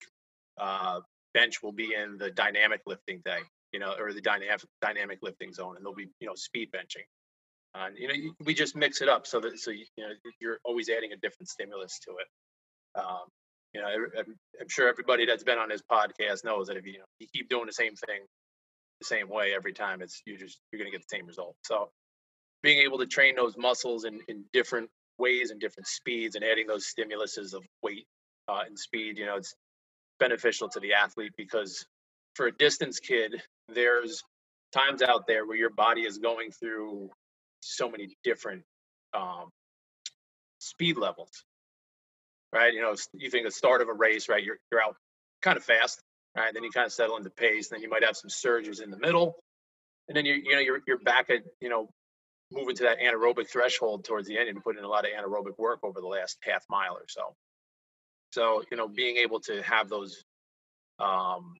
[0.59, 0.99] uh,
[1.33, 3.39] bench will be in the dynamic lifting day
[3.75, 7.03] you know, or the dynamic dynamic lifting zone, and they'll be you know speed benching.
[7.73, 8.13] And you know,
[8.45, 10.07] we just mix it up so that so you, know
[10.39, 12.27] you're always adding a different stimulus to it.
[12.97, 13.27] Um,
[13.73, 16.93] you know, I'm, I'm sure everybody that's been on this podcast knows that if you,
[16.93, 18.21] you know you keep doing the same thing
[19.01, 21.57] the same way every time, it's you just you're going to get the same result.
[21.65, 21.89] So
[22.63, 26.65] being able to train those muscles in, in different ways and different speeds and adding
[26.65, 28.05] those stimuluses of weight
[28.47, 29.53] uh, and speed, you know, it's
[30.19, 31.85] beneficial to the athlete because
[32.35, 34.23] for a distance kid, there's
[34.73, 37.09] times out there where your body is going through
[37.61, 38.63] so many different
[39.15, 39.49] um,
[40.59, 41.31] speed levels,
[42.53, 42.73] right?
[42.73, 44.43] You know, you think the start of a race, right?
[44.43, 44.95] You're you're out
[45.43, 46.01] kind of fast,
[46.37, 46.53] right?
[46.53, 47.71] Then you kind of settle into pace.
[47.71, 49.37] and Then you might have some surges in the middle,
[50.09, 51.89] and then you you know you're you're back at you know
[52.51, 55.57] moving to that anaerobic threshold towards the end and putting in a lot of anaerobic
[55.59, 57.35] work over the last half mile or so.
[58.35, 60.25] So you know, being able to have those
[60.99, 61.53] um,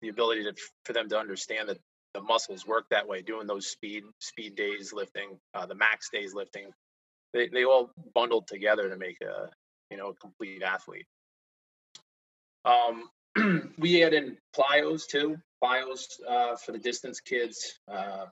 [0.00, 0.54] the ability to
[0.86, 1.76] for them to understand that
[2.14, 6.32] the muscles work that way, doing those speed speed days lifting, uh, the max days
[6.32, 6.70] lifting,
[7.34, 9.50] they they all bundled together to make a
[9.90, 11.04] you know a complete athlete.
[12.64, 13.10] Um,
[13.78, 18.24] we add in plyos too, plyos uh, for the distance kids, uh,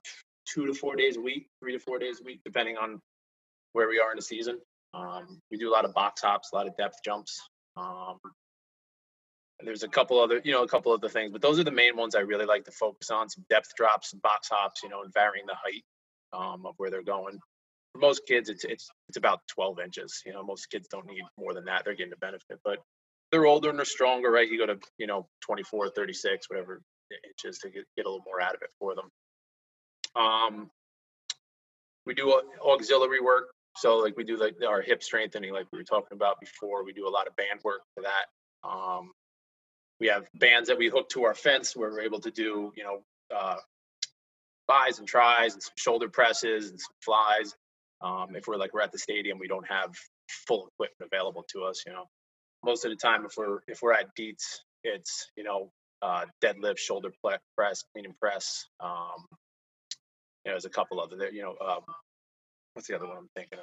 [0.47, 3.03] two to four days a week, three to four days a week, depending on
[3.75, 4.59] where we are in the season.
[4.95, 7.39] Um, we do a lot of box hops, a lot of depth jumps.
[7.77, 8.19] Um,
[9.65, 11.97] there's a couple other, you know, a couple other things, but those are the main
[11.97, 13.29] ones I really like to focus on.
[13.29, 15.85] Some depth drops, some box hops, you know, and varying the height
[16.33, 17.39] um, of where they're going.
[17.93, 20.23] For most kids, it's it's it's about 12 inches.
[20.27, 21.85] You know, most kids don't need more than that.
[21.85, 22.79] They're getting a benefit, but
[23.33, 24.49] they're older and they're stronger, right?
[24.49, 26.83] You go to you know 24, 36, whatever
[27.29, 29.11] inches to get, get a little more out of it for them.
[30.15, 30.71] Um,
[32.05, 35.85] we do auxiliary work, so like we do like our hip strengthening, like we were
[35.85, 36.85] talking about before.
[36.85, 38.69] We do a lot of band work for that.
[38.69, 39.13] Um,
[40.01, 42.85] we have bands that we hook to our fence where we're able to do, you
[42.85, 43.03] know,
[43.35, 43.57] uh,
[44.69, 47.55] buys and tries and some shoulder presses and some flies.
[48.03, 49.95] Um, if we're like we're at the stadium, we don't have
[50.47, 51.83] full equipment available to us.
[51.87, 52.05] You know,
[52.65, 55.71] most of the time, if we're if we're at Dietz, it's you know
[56.03, 57.11] uh, deadlift, shoulder
[57.57, 58.67] press, clean and press.
[58.81, 59.25] Um,
[60.45, 61.33] you know, there's a couple other there.
[61.33, 61.83] You know, um,
[62.77, 63.59] what's the other one I'm thinking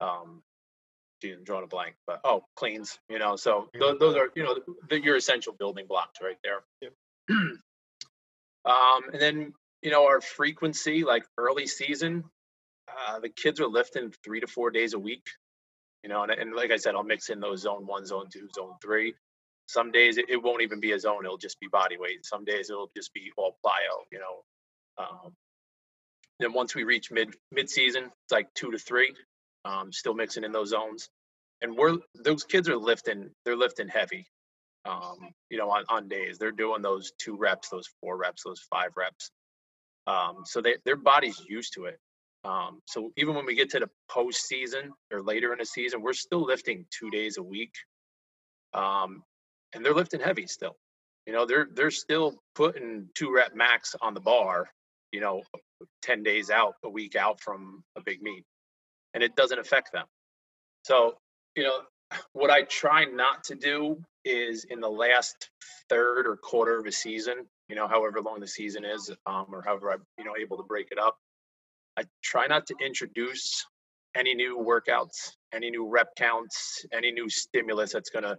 [0.00, 0.06] of?
[0.08, 0.42] Um,
[1.24, 3.36] I'm drawing a blank, but oh, cleans, you know.
[3.36, 4.58] So those, those are, you know,
[4.90, 6.64] the, your essential building blocks right there.
[6.82, 6.92] Yep.
[7.30, 12.24] um, and then, you know, our frequency, like early season,
[12.88, 15.24] uh, the kids are lifting three to four days a week,
[16.02, 18.48] you know, and, and like I said, I'll mix in those zone one, zone two,
[18.54, 19.14] zone three.
[19.68, 22.24] Some days it, it won't even be a zone; it'll just be body weight.
[22.24, 24.44] Some days it'll just be all plyo, you know,
[24.98, 25.32] Um,
[26.40, 29.14] then once we reach mid mid season, it's like two to three.
[29.64, 31.08] Um, still mixing in those zones,
[31.62, 33.30] and we're those kids are lifting.
[33.44, 34.26] They're lifting heavy.
[34.84, 38.60] Um, you know, on, on days they're doing those two reps, those four reps, those
[38.70, 39.30] five reps.
[40.06, 41.98] Um, so they, their body's used to it.
[42.44, 46.12] Um, so even when we get to the postseason or later in the season, we're
[46.12, 47.72] still lifting two days a week,
[48.72, 49.24] um,
[49.74, 50.76] and they're lifting heavy still.
[51.26, 54.68] You know, they're they're still putting two rep max on the bar.
[55.12, 55.42] You know,
[56.02, 58.44] ten days out, a week out from a big meet,
[59.14, 60.06] and it doesn't affect them.
[60.84, 61.16] So
[61.56, 61.80] you know,
[62.32, 65.50] what I try not to do is in the last
[65.88, 69.62] third or quarter of a season, you know, however long the season is, um, or
[69.62, 71.16] however I'm, you know, able to break it up.
[71.96, 73.64] I try not to introduce
[74.16, 78.36] any new workouts, any new rep counts, any new stimulus that's gonna,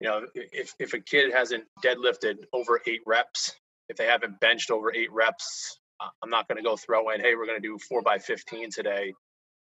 [0.00, 3.54] you know, if if a kid hasn't deadlifted over eight reps,
[3.88, 5.80] if they haven't benched over eight reps,
[6.22, 9.12] I'm not gonna go throw in, hey, we're gonna do four by 15 today,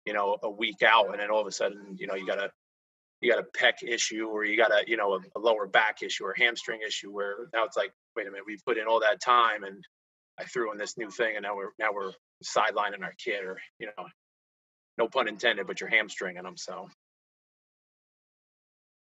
[0.05, 2.51] you know, a week out, and then all of a sudden, you know, you gotta
[3.21, 6.03] you got a pec issue or you got a you know a, a, lower back
[6.03, 8.99] issue or hamstring issue where now it's like wait a minute we put in all
[8.99, 9.83] that time and
[10.39, 12.11] i threw in this new thing and now we're now we're
[12.43, 14.05] sidelining our kid or you know
[14.97, 16.89] no pun intended but you're hamstringing them so.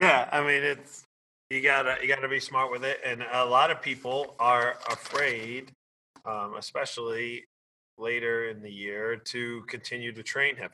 [0.00, 1.04] Yeah i mean it's
[1.50, 5.72] you gotta you gotta be smart with it and a lot of people are afraid
[6.24, 7.44] um, especially
[7.98, 10.70] later in the year to continue to train him.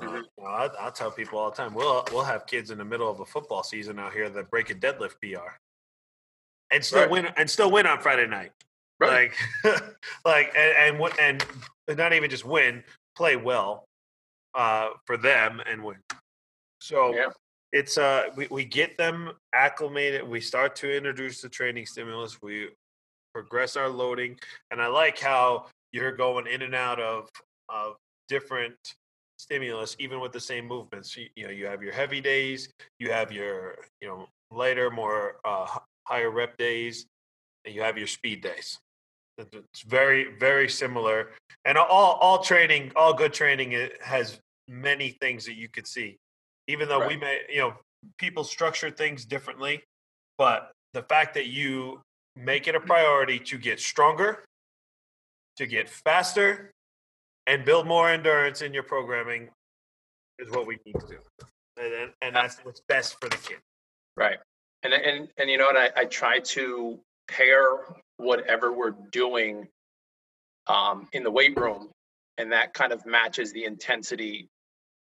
[0.00, 0.08] Mm-hmm.
[0.08, 2.78] Uh, you know, I, I tell people all the time, we'll we'll have kids in
[2.78, 5.52] the middle of a football season out here that break a deadlift PR,
[6.70, 7.10] and still right.
[7.10, 8.52] win and still win on Friday night.
[8.98, 9.30] Right.
[9.64, 9.82] Like,
[10.24, 11.44] like, and, and
[11.88, 12.82] and not even just win,
[13.16, 13.86] play well
[14.54, 15.98] uh, for them and win.
[16.80, 17.28] So yeah.
[17.72, 20.26] it's uh, we we get them acclimated.
[20.26, 22.40] We start to introduce the training stimulus.
[22.42, 22.68] We
[23.36, 24.34] progress our loading,
[24.70, 27.28] and I like how you're going in and out of
[27.68, 27.96] of
[28.30, 28.76] different
[29.38, 31.14] stimulus even with the same movements.
[31.14, 35.36] You, you, know you have your heavy days you have your you know lighter more
[35.44, 35.66] uh,
[36.04, 37.04] higher rep days
[37.66, 38.78] and you have your speed days.
[39.36, 41.32] It's very very similar
[41.66, 46.16] and all all training all good training has many things that you could see.
[46.68, 47.08] Even though right.
[47.08, 47.74] we may you know
[48.16, 49.82] people structure things differently
[50.38, 52.00] but the fact that you
[52.36, 54.44] make it a priority to get stronger
[55.56, 56.70] to get faster
[57.46, 59.48] and build more endurance in your programming
[60.38, 61.18] is what we need to do,
[61.78, 63.58] and and that's what's best for the kid.
[64.16, 64.38] Right,
[64.82, 65.76] and and and you know what?
[65.76, 69.66] I, I try to pair whatever we're doing
[70.66, 71.90] um, in the weight room,
[72.38, 74.48] and that kind of matches the intensity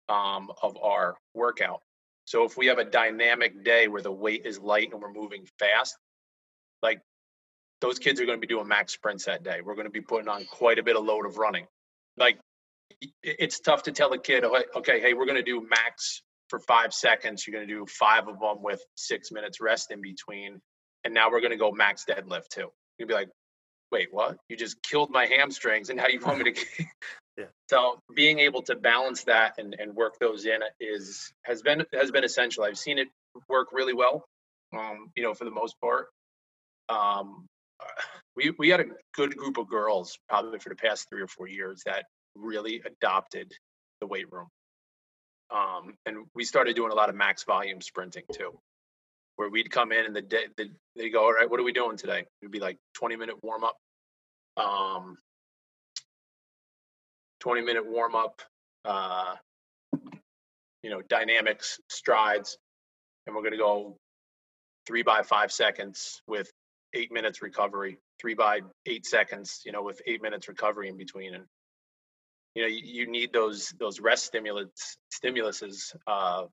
[0.09, 1.81] um, of our workout.
[2.25, 5.47] So if we have a dynamic day where the weight is light and we're moving
[5.59, 5.97] fast,
[6.83, 7.01] like
[7.83, 9.61] those kids are going to be doing max sprints that day.
[9.63, 11.67] We're going to be putting on quite a bit of load of running
[12.17, 12.39] like
[13.23, 14.45] it's tough to tell a kid,
[14.77, 17.47] okay, hey, we're going to do max for five seconds.
[17.47, 20.61] You're going to do five of them with six minutes rest in between.
[21.05, 22.69] And now we're going to go max deadlift too.
[22.99, 23.29] You'd be like,
[23.91, 24.37] wait, what?
[24.49, 26.65] You just killed my hamstrings and now you want me to.
[27.37, 27.45] yeah.
[27.69, 32.11] So being able to balance that and, and work those in is has been has
[32.11, 32.65] been essential.
[32.65, 33.09] I've seen it
[33.49, 34.25] work really well.
[34.77, 36.07] Um, you know, for the most part.
[36.89, 37.47] Um,
[38.37, 41.49] we we had a good group of girls probably for the past three or four
[41.49, 42.05] years that
[42.35, 43.53] really adopted
[44.01, 44.49] the weight room.
[45.51, 48.59] Um, and we started doing a lot of max volume sprinting too,
[49.37, 51.73] where we'd come in and the day the, they go, all right, what are we
[51.73, 52.25] doing today?
[52.41, 53.77] It'd be like 20 minute warm up,
[54.57, 55.19] um,
[57.41, 58.41] 20 minute warm up,
[58.87, 59.35] uh,
[60.83, 62.57] you know, dynamics, strides,
[63.27, 63.97] and we're going to go
[64.87, 66.51] three by five seconds with
[66.95, 71.35] eight minutes recovery, three by eight seconds, you know, with eight minutes recovery in between.
[71.35, 71.45] And
[72.55, 76.45] you know, you, you need those those rest stimulants stimuluses, uh,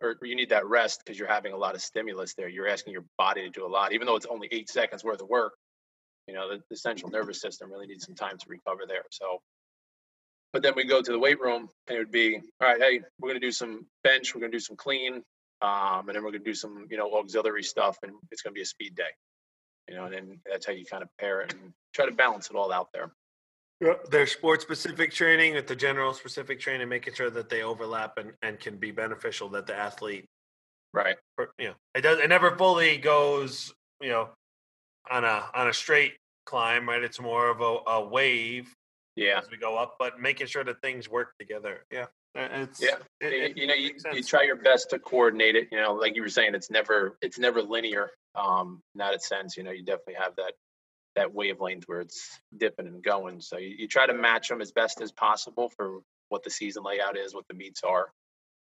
[0.00, 2.48] or you need that rest because you're having a lot of stimulus there.
[2.48, 5.22] You're asking your body to do a lot, even though it's only eight seconds worth
[5.22, 5.54] of work.
[6.26, 9.04] You know, the, the central nervous system really needs some time to recover there.
[9.10, 9.40] So
[10.54, 13.00] but then we go to the weight room and it would be all right hey
[13.18, 15.22] we're going to do some bench we're going to do some clean
[15.60, 18.52] um, and then we're going to do some you know auxiliary stuff and it's going
[18.52, 19.02] to be a speed day
[19.88, 22.50] you know, and then that's how you kind of pair it and try to balance
[22.50, 23.12] it all out there.
[23.84, 28.18] Uh, Their sport specific training with the general specific training, making sure that they overlap
[28.18, 30.26] and, and can be beneficial that the athlete,
[30.92, 31.16] right?
[31.58, 32.18] You know, it does.
[32.18, 34.30] It never fully goes, you know,
[35.10, 36.14] on a on a straight
[36.46, 37.02] climb, right?
[37.02, 38.72] It's more of a, a wave,
[39.16, 39.96] yeah, as we go up.
[39.98, 42.96] But making sure that things work together, yeah, it's yeah.
[43.20, 45.68] It, it, you know, you, you try your best to coordinate it.
[45.70, 49.56] You know, like you were saying, it's never it's never linear um, in that sense.
[49.56, 50.52] You know, you definitely have that
[51.16, 53.40] that wavelength where it's dipping and going.
[53.40, 56.82] So you, you try to match them as best as possible for what the season
[56.82, 58.10] layout is, what the meets are,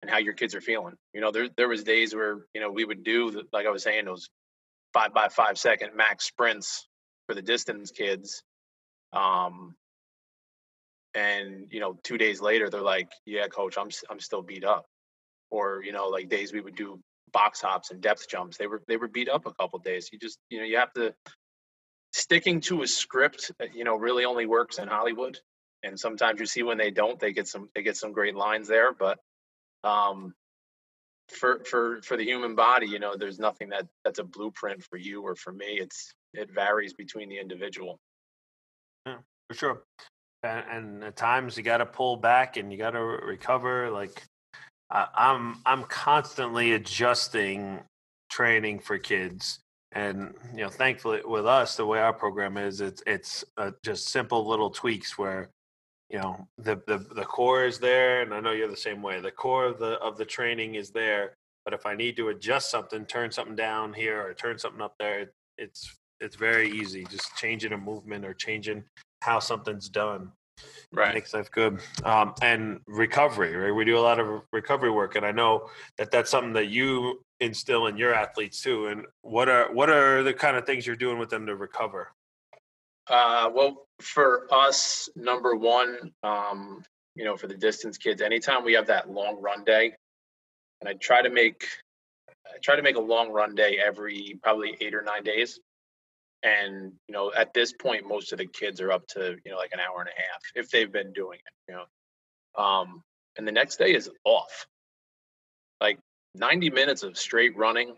[0.01, 0.95] and how your kids are feeling.
[1.13, 3.71] You know, there there was days where you know we would do the, like I
[3.71, 4.29] was saying those
[4.93, 6.87] five by five second max sprints
[7.27, 8.41] for the distance kids.
[9.13, 9.75] Um,
[11.13, 14.85] and you know, two days later, they're like, "Yeah, coach, I'm I'm still beat up."
[15.51, 16.99] Or you know, like days we would do
[17.31, 20.09] box hops and depth jumps, they were they were beat up a couple days.
[20.11, 21.13] You just you know you have to
[22.13, 23.51] sticking to a script.
[23.61, 25.39] uh, You know, really only works in Hollywood,
[25.83, 28.67] and sometimes you see when they don't, they get some they get some great lines
[28.67, 29.19] there, but
[29.83, 30.33] um
[31.29, 34.97] for for for the human body you know there's nothing that that's a blueprint for
[34.97, 37.99] you or for me it's it varies between the individual
[39.05, 39.83] Yeah, for sure.
[40.43, 43.89] And, and at times you got to pull back and you got to recover.
[43.89, 44.23] Like
[44.89, 47.79] I I'm, I'm constantly adjusting
[48.29, 49.59] training for kids,
[49.91, 54.09] and you know, thankfully with us, the way our program is, it's it's uh, just
[54.09, 55.49] simple little tweaks where
[56.09, 59.19] you know the, the the core is there, and I know you're the same way.
[59.19, 61.33] The core of the of the training is there,
[61.65, 64.95] but if I need to adjust something, turn something down here or turn something up
[64.99, 67.05] there, it, it's it's very easy.
[67.05, 68.83] Just changing a movement or changing
[69.21, 70.31] how something's done
[70.91, 71.13] Right.
[71.13, 71.79] makes life good.
[72.03, 73.71] Um, and recovery, right?
[73.71, 77.23] We do a lot of recovery work, and I know that that's something that you
[77.39, 78.87] instill in your athletes too.
[78.87, 82.11] And what are what are the kind of things you're doing with them to recover?
[83.07, 86.83] Uh, well, for us, number one, um,
[87.15, 89.93] you know, for the distance kids, anytime we have that long run day,
[90.81, 91.67] and I try to make,
[92.47, 95.59] I try to make a long run day every probably eight or nine days.
[96.43, 99.57] And you know, at this point, most of the kids are up to you know
[99.57, 101.71] like an hour and a half if they've been doing it.
[101.71, 103.03] You know, um,
[103.37, 104.67] and the next day is off.
[105.81, 105.99] Like
[106.35, 107.95] 90 minutes of straight running.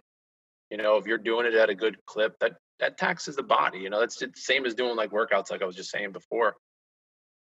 [0.70, 3.80] You know, if you're doing it at a good clip, that that taxes the body.
[3.80, 6.56] You know, that's the same as doing like workouts, like I was just saying before,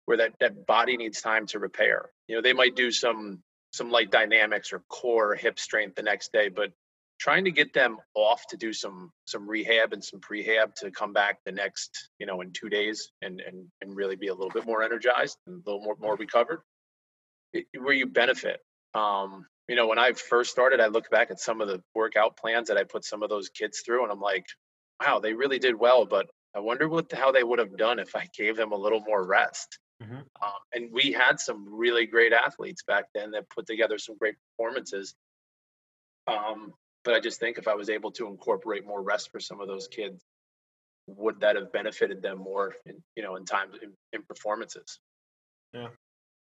[0.04, 2.10] where that that body needs time to repair.
[2.28, 3.42] You know, they might do some
[3.72, 6.72] some light dynamics or core hip strength the next day, but
[7.20, 11.12] trying to get them off to do some some rehab and some prehab to come
[11.12, 14.50] back the next, you know, in two days and and and really be a little
[14.50, 16.62] bit more energized and a little more more recovered,
[17.52, 18.60] it, where you benefit.
[18.94, 22.36] Um, you know, when I first started, I look back at some of the workout
[22.36, 24.46] plans that I put some of those kids through, and I'm like,
[25.00, 28.00] wow, they really did well, but I wonder what the, how they would have done
[28.00, 29.78] if I gave them a little more rest.
[30.02, 30.24] Mhm.
[30.42, 34.34] Um, and we had some really great athletes back then that put together some great
[34.56, 35.14] performances.
[36.26, 36.74] Um,
[37.04, 39.68] but I just think if I was able to incorporate more rest for some of
[39.68, 40.22] those kids,
[41.06, 44.98] would that have benefited them more, in, you know, in times in, in performances?
[45.72, 45.88] Yeah,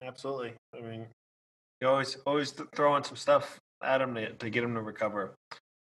[0.03, 0.53] absolutely.
[0.78, 1.07] I mean,
[1.82, 4.82] you always always th- throw in some stuff at them to, to get them to
[4.82, 5.34] recover.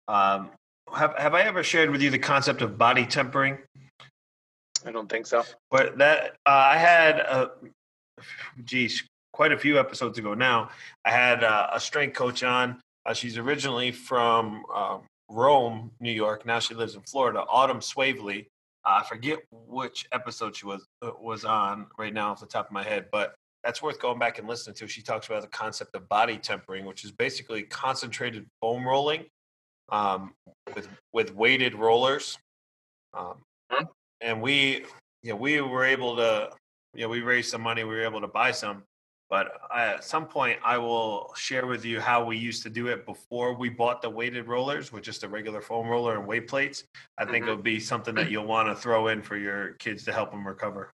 [0.08, 0.52] Um,
[0.94, 3.58] have Have I ever shared with you the concept of body tempering?
[4.86, 5.44] I don't think so.
[5.72, 7.52] But that uh, I had, a,
[8.64, 9.04] geez,
[9.34, 10.70] quite a few episodes ago now.
[11.04, 12.80] I had uh, a strength coach on.
[13.08, 16.46] Uh, she's originally from um Rome, New York.
[16.46, 17.44] Now she lives in Florida.
[17.50, 18.48] Autumn Swavely.
[18.86, 22.68] Uh, I forget which episode she was uh, was on right now off the top
[22.68, 24.88] of my head, but that's worth going back and listening to.
[24.88, 29.26] She talks about the concept of body tempering, which is basically concentrated foam rolling
[29.90, 30.34] um,
[30.76, 32.38] with with weighted rollers.
[33.14, 33.38] Um,
[34.22, 34.86] and we,
[35.24, 36.50] you know, we were able to,
[36.94, 37.84] you know, we raised some money.
[37.84, 38.84] We were able to buy some.
[39.30, 43.06] But at some point, I will share with you how we used to do it
[43.06, 46.86] before we bought the weighted rollers with just a regular foam roller and weight plates.
[47.18, 47.50] I think Mhm.
[47.50, 50.48] it'll be something that you'll want to throw in for your kids to help them
[50.48, 50.94] recover.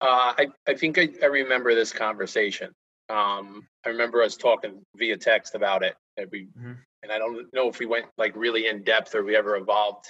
[0.00, 2.72] Uh, I, I think I, I remember this conversation.
[3.10, 5.94] Um, I remember us talking via text about it.
[6.16, 6.78] And, we, Mhm.
[7.02, 10.06] and I don't know if we went like really in depth or we ever evolved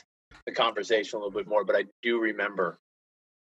[0.46, 2.78] the conversation a little bit more, but I do remember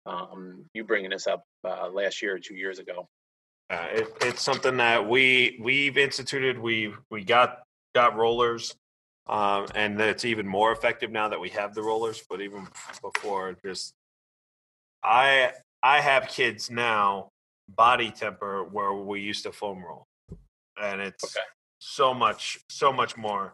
[0.06, 3.08] um, you bringing this up uh, last year or two years ago.
[3.72, 6.60] Uh, it, it's something that we we've instituted.
[6.60, 7.64] We we got
[7.96, 8.76] got rollers,
[9.28, 12.22] um, and it's even more effective now that we have the rollers.
[12.30, 12.68] But even
[13.02, 13.94] before, just
[15.02, 17.30] I I have kids now
[17.70, 20.06] body temper where we used to foam roll,
[20.82, 21.46] and it's Okay.
[21.80, 23.54] so much so much more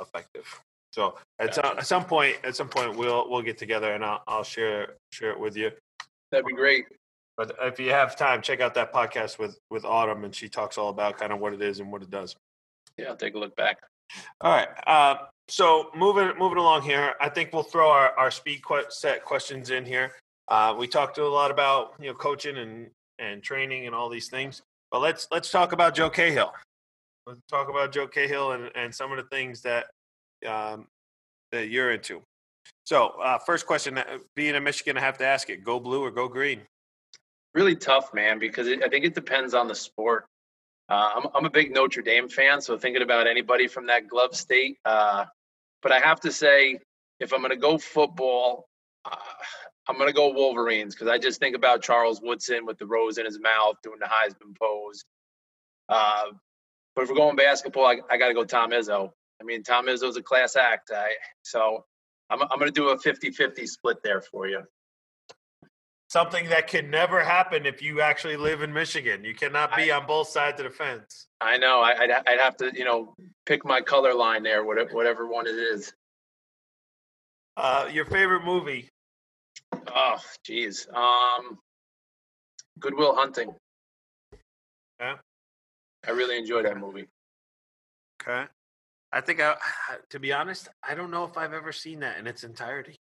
[0.00, 0.46] effective.
[0.92, 4.22] So at some, at some point at some point we'll we'll get together and I'll
[4.28, 5.72] I'll share share it with you.
[6.30, 6.84] That'd be great.
[7.40, 10.76] But if you have time, check out that podcast with with Autumn, and she talks
[10.76, 12.36] all about kind of what it is and what it does.
[12.98, 13.78] Yeah, I'll take a look back.
[14.42, 14.68] All right.
[14.86, 15.14] Uh,
[15.48, 19.70] so moving moving along here, I think we'll throw our our speed que- set questions
[19.70, 20.12] in here.
[20.48, 24.28] Uh, we talked a lot about you know coaching and and training and all these
[24.28, 24.60] things,
[24.90, 26.52] but let's let's talk about Joe Cahill.
[27.26, 29.86] Let's talk about Joe Cahill and and some of the things that
[30.46, 30.88] um,
[31.52, 32.20] that you're into.
[32.84, 36.04] So, uh, first question: uh, Being a Michigan, I have to ask it: Go blue
[36.04, 36.60] or go green?
[37.54, 40.26] Really tough, man, because it, I think it depends on the sport.
[40.88, 44.34] Uh, I'm, I'm a big Notre Dame fan, so thinking about anybody from that glove
[44.34, 44.78] state.
[44.84, 45.24] Uh,
[45.82, 46.78] but I have to say,
[47.20, 48.68] if I'm going to go football,
[49.04, 49.16] uh,
[49.88, 53.18] I'm going to go Wolverines because I just think about Charles Woodson with the rose
[53.18, 55.04] in his mouth doing the Heisman pose.
[55.88, 56.26] Uh,
[56.94, 59.10] but if we're going basketball, I, I got to go Tom Izzo.
[59.40, 60.90] I mean, Tom Izzo's a class act.
[60.94, 61.10] I,
[61.42, 61.84] so
[62.28, 64.62] I'm, I'm going to do a 50 50 split there for you.
[66.10, 69.22] Something that can never happen if you actually live in Michigan.
[69.22, 71.28] You cannot be on both sides of the fence.
[71.40, 71.82] I know.
[71.82, 73.14] I, I'd, I'd have to, you know,
[73.46, 75.92] pick my color line there, whatever, whatever one it is.
[77.56, 78.88] Uh, your favorite movie?
[79.94, 80.88] Oh, geez.
[80.92, 81.58] Um,
[82.80, 83.54] Goodwill Hunting.
[84.98, 85.14] Yeah.
[86.04, 87.06] I really enjoyed that movie.
[88.20, 88.46] Okay.
[89.12, 89.54] I think I,
[90.08, 92.96] to be honest, I don't know if I've ever seen that in its entirety.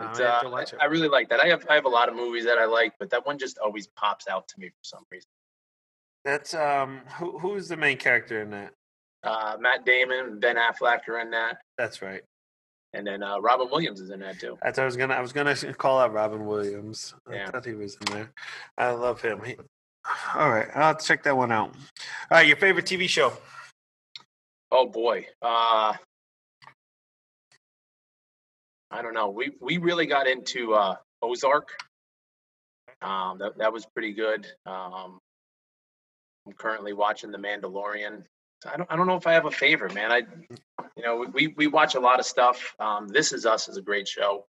[0.00, 0.64] I uh.
[0.80, 1.40] I, I really like that.
[1.40, 3.58] I have I have a lot of movies that I like, but that one just
[3.58, 5.28] always pops out to me for some reason.
[6.24, 8.72] That's um, who who's the main character in that?
[9.22, 12.22] Uh, Matt Damon, Ben Affleck are in that, That's right.
[12.94, 14.56] and then uh, Robin Williams is in that too.
[14.62, 15.14] That's I was gonna.
[15.14, 17.14] I was gonna call out Robin Williams.
[17.28, 17.50] I Yeah.
[17.50, 18.30] thought he was in there.
[18.78, 19.42] I love him.
[19.44, 19.56] He,
[20.34, 21.70] all right, I'll check that one out.
[21.74, 21.76] All
[22.30, 23.32] right, your favorite TV show?
[24.72, 25.26] Oh boy.
[25.42, 25.94] Uh,
[28.90, 29.30] I don't know.
[29.30, 31.68] We we really got into uh, Ozark.
[33.02, 34.46] Um, that that was pretty good.
[34.66, 35.18] Um,
[36.46, 38.24] I'm currently watching The Mandalorian.
[38.66, 40.12] I don't I don't know if I have a favorite, man.
[40.12, 40.22] I
[40.96, 42.74] you know we we watch a lot of stuff.
[42.78, 44.46] Um, this is Us is a great show.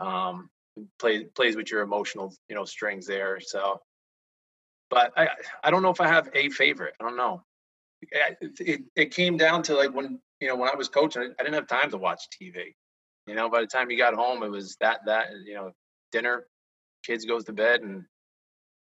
[0.00, 0.50] Um,
[0.98, 3.40] plays plays with your emotional you know strings there.
[3.40, 3.80] So,
[4.90, 5.28] but I
[5.64, 6.94] I don't know if I have a favorite.
[7.00, 7.42] I don't know
[8.10, 11.26] it, it, it came down to like when you know when I was coaching, I,
[11.26, 12.74] I didn't have time to watch TV.
[13.26, 15.72] You know, by the time you got home, it was that that you know
[16.10, 16.46] dinner,
[17.04, 18.04] kids goes to bed, and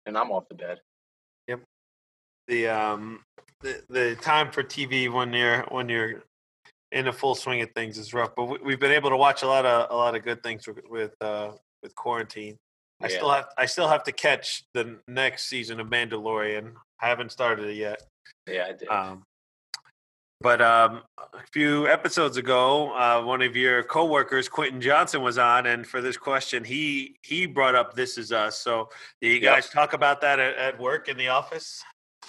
[0.07, 0.81] and I'm off the bed.
[1.49, 1.61] Yep.
[2.49, 3.20] The um,
[3.61, 6.22] the the time for TV when you're when you're
[6.93, 8.35] in the full swing of things is rough.
[8.35, 10.66] But we, we've been able to watch a lot of a lot of good things
[10.66, 11.53] with with, uh,
[11.83, 12.57] with quarantine.
[13.03, 13.16] I Yeah.
[13.16, 16.75] still have I still have to catch the next season of Mandalorian.
[17.01, 18.01] I haven't started it yet.
[18.47, 18.89] Yeah, I did.
[18.89, 19.25] Um,
[20.45, 25.67] but um, a few episodes ago, uh, one of your coworkers, Quentin Johnson, was on,
[25.67, 28.91] and for this question, he he brought up "This Is Us." So,
[29.23, 29.53] do you Yep.
[29.57, 31.83] guys talk about that at, at work in the office?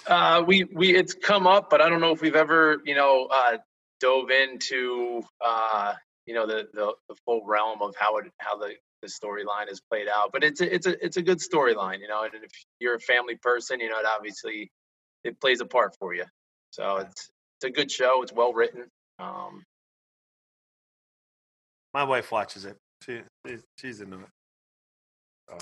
[0.06, 3.28] Uh, we we it's come up, but I don't know if we've ever you know
[3.32, 3.58] uh,
[4.00, 5.94] dove into uh,
[6.26, 9.80] you know the, the the full realm of how it how the the storyline is
[9.90, 10.32] played out.
[10.32, 12.24] But it's a, it's a it's a good storyline, you know.
[12.24, 14.70] And if you're a family person, you know, it obviously
[15.24, 16.24] it plays a part for you.
[16.72, 18.22] So it's it's a good show.
[18.22, 18.84] It's well written.
[19.18, 19.64] Um,
[21.94, 22.76] My wife watches it.
[23.02, 23.22] She
[23.78, 24.26] she's- into it.
[25.48, 25.58] So,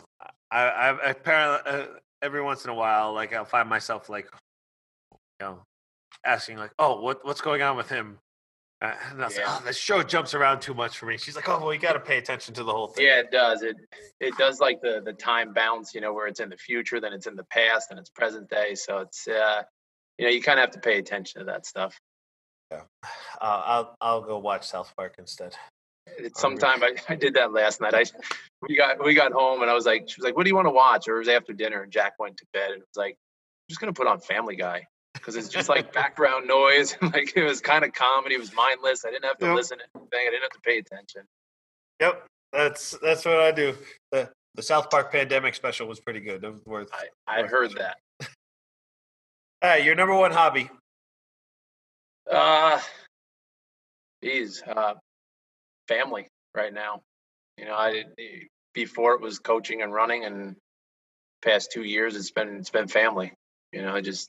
[0.51, 1.87] I, I, apparently uh,
[2.23, 4.27] every once in a while, like I'll find myself like,
[5.13, 5.63] you know,
[6.25, 8.19] asking like, "Oh, what what's going on with him?"
[8.81, 11.37] Uh, and I was like, "Oh, this show jumps around too much for me." She's
[11.37, 13.63] like, "Oh, well, you got to pay attention to the whole thing." yeah, it does.
[13.63, 13.77] It
[14.21, 17.13] it does like the the time bounce, you know, where it's in the future, then
[17.13, 18.75] it's in the past, and it's present day.
[18.75, 19.63] So it's uh,
[20.19, 21.99] you know, you kind of have to pay attention to that stuff.
[22.71, 22.83] Yeah,
[23.41, 25.55] uh, I'll I'll go watch South Park instead.
[26.19, 27.95] It's sometime I, I did that last night.
[27.95, 28.05] I
[28.69, 30.55] we got we got home and I was like, she was like, "What do you
[30.55, 32.87] want to watch?" Or it was after dinner and Jack went to bed and it
[32.89, 36.97] was like, "I'm just gonna put on Family Guy because it's just like background noise.
[37.03, 38.35] like it was kind of comedy.
[38.35, 39.05] It was mindless.
[39.07, 39.57] I didn't have to Yep.
[39.57, 40.19] listen to anything.
[40.21, 41.23] I didn't have to pay attention.
[42.01, 43.75] Yep, that's that's what I do.
[44.13, 46.45] the The South Park pandemic special was pretty good.
[46.45, 46.91] It was worth.
[46.93, 47.79] I I worth heard watching.
[47.79, 47.97] that.
[49.65, 50.69] Right, your number one hobby.
[52.31, 52.79] Uh,
[54.23, 54.93] geez, uh,
[55.89, 57.01] family right now.
[57.57, 58.05] You know, I
[58.75, 60.57] before it was coaching and running, and
[61.43, 63.33] past two years it's been it's been family.
[63.73, 64.29] You know, I just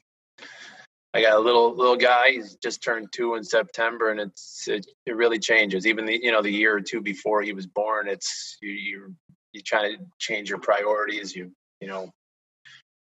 [1.13, 2.31] I got a little little guy.
[2.31, 5.85] He's just turned two in September, and it's it, it really changes.
[5.85, 9.15] Even the you know the year or two before he was born, it's you you
[9.51, 11.35] you try to change your priorities.
[11.35, 11.51] You
[11.81, 12.09] you know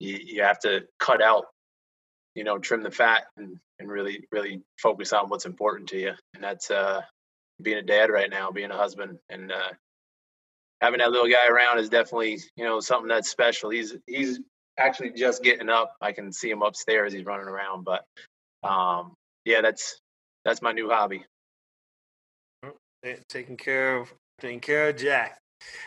[0.00, 1.46] you you have to cut out
[2.34, 6.12] you know trim the fat and and really really focus on what's important to you.
[6.34, 7.02] And that's uh
[7.62, 9.70] being a dad right now being a husband and uh
[10.80, 13.70] having that little guy around is definitely you know something that's special.
[13.70, 14.40] He's he's
[14.78, 15.94] actually just getting up.
[16.00, 17.12] I can see him upstairs.
[17.12, 18.04] He's running around but
[18.62, 19.12] um
[19.44, 19.98] yeah that's
[20.44, 21.24] that's my new hobby.
[23.28, 25.38] Taking care of taking care of Jack.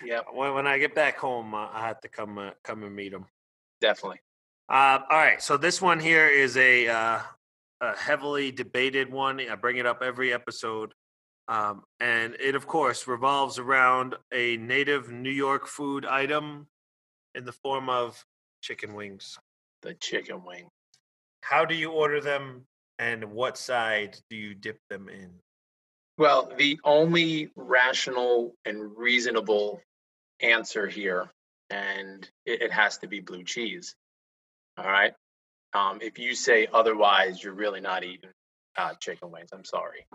[0.03, 2.95] yeah When when I get back home, uh, I have to come uh, come and
[2.95, 3.26] meet him.
[3.82, 4.20] definitely
[4.69, 7.19] Uh, all right, so this one here is a, uh,
[7.81, 9.40] a heavily debated one.
[9.40, 10.94] I bring it up every episode.
[11.48, 16.68] Um, and it, of course, revolves around a native New York food item
[17.35, 18.23] in the form of
[18.61, 19.38] chicken wings.
[19.81, 20.69] The chicken wing.
[21.41, 22.64] How do you order them,
[22.99, 25.31] and what side do you dip them in?
[26.18, 29.81] Well, the only rational and reasonable
[30.40, 31.30] answer here,
[31.69, 33.95] and it, it has to be blue cheese.
[34.78, 35.14] All right.
[35.74, 38.30] Um, if you say otherwise, you're really not eating
[38.78, 39.50] uh, chicken wings.
[39.54, 40.06] I'm sorry.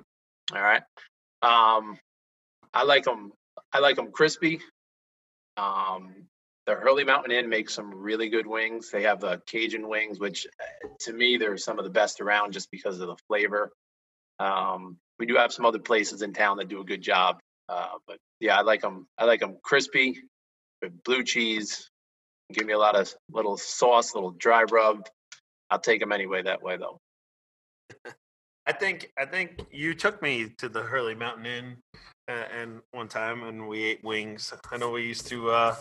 [0.54, 0.82] All right.
[1.42, 1.98] Um,
[2.72, 3.32] I like them.
[3.72, 4.60] I like them crispy.
[5.56, 6.26] Um,
[6.66, 8.90] the Hurley Mountain Inn makes some really good wings.
[8.90, 12.52] They have the Cajun wings, which uh, to me they're some of the best around
[12.52, 13.72] just because of the flavor.
[14.38, 17.94] Um, we do have some other places in town that do a good job, uh,
[18.06, 19.06] but yeah, I like them.
[19.16, 20.18] I like them crispy
[20.82, 21.90] with blue cheese.
[22.52, 25.06] Give me a lot of little sauce, little dry rub.
[25.70, 26.98] I'll take them anyway that way though.
[28.66, 31.76] I think I think you took me to the Hurley Mountain Inn,
[32.28, 34.52] uh, and one time, and we ate wings.
[34.70, 35.76] I know we used to uh,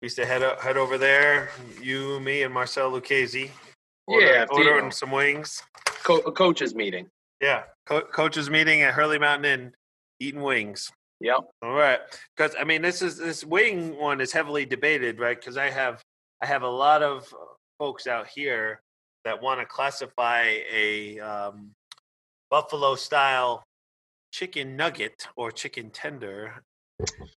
[0.00, 1.50] we used to head o- head over there.
[1.80, 3.50] You, me, and Marcel Lucchese.
[4.08, 5.62] Order, Yeah, you- ordering some wings.
[6.04, 7.08] Co- coaches meeting.
[7.40, 9.72] Yeah, Co- coaches meeting at Hurley Mountain Inn,
[10.20, 10.90] eating wings.
[11.20, 11.38] Yep.
[11.62, 12.00] All right,
[12.36, 15.38] because I mean, this is this wing one is heavily debated, right?
[15.38, 16.02] Because I have
[16.42, 17.44] I have a lot of uh,
[17.78, 18.80] folks out here
[19.24, 21.70] that want to classify a um,
[22.50, 23.64] buffalo style
[24.32, 26.62] chicken nugget or chicken tender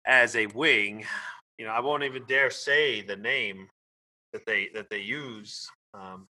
[0.06, 1.06] as a wing.
[1.58, 3.70] You know, I won't even dare say the name
[4.34, 5.70] that they that they use.
[5.94, 6.28] Um,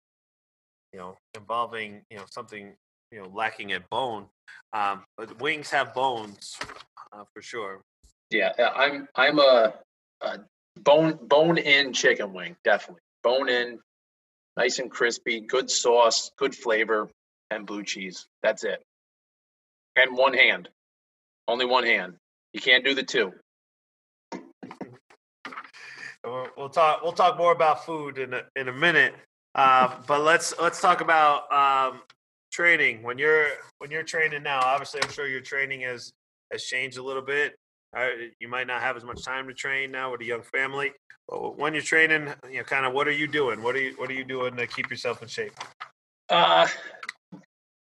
[0.94, 2.74] you know, involving you know something
[3.11, 4.28] you know lacking at bone.
[4.72, 6.57] Um, but wings have bones
[7.14, 7.81] uh, for sure.
[8.30, 9.73] Yeah, yeah, I'm I'm a,
[10.22, 10.40] a
[10.80, 13.80] bone bone in chicken wing, definitely bone in,
[14.57, 17.10] nice and crispy, good sauce, good flavor,
[17.52, 18.26] and blue cheese.
[18.41, 18.81] That's it.
[19.95, 20.69] And one hand,
[21.48, 22.15] only one hand.
[22.53, 23.34] You can't do the two.
[26.26, 27.03] We'll we'll talk.
[27.03, 29.14] We'll talk more about food in a, in a minute.
[29.56, 31.99] Uh, but let's let's talk about um,
[32.49, 33.03] training.
[33.03, 33.48] When you're
[33.80, 36.14] when you're training now, obviously, I'm sure your training has
[36.53, 37.55] has changed a little bit.
[38.39, 40.93] You might not have as much time to train now with a young family.
[41.27, 43.61] But when you're training, you know, kind of what are you doing?
[43.61, 45.53] What are you what are you doing to keep yourself in shape?
[46.30, 46.67] Uh,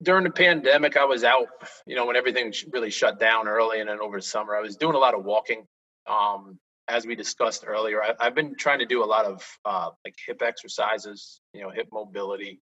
[0.03, 1.47] during the pandemic, I was out,
[1.85, 4.75] you know, when everything really shut down early and then over the summer, I was
[4.77, 5.65] doing a lot of walking.
[6.07, 9.89] Um, as we discussed earlier, I, I've been trying to do a lot of uh,
[10.05, 12.59] like hip exercises, you know, hip mobility.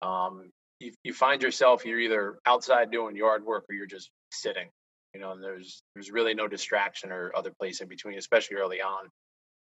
[0.00, 0.50] Um,
[0.80, 4.68] you, you find yourself, you're either outside doing yard work or you're just sitting,
[5.14, 8.80] you know, and there's, there's really no distraction or other place in between, especially early
[8.80, 9.08] on.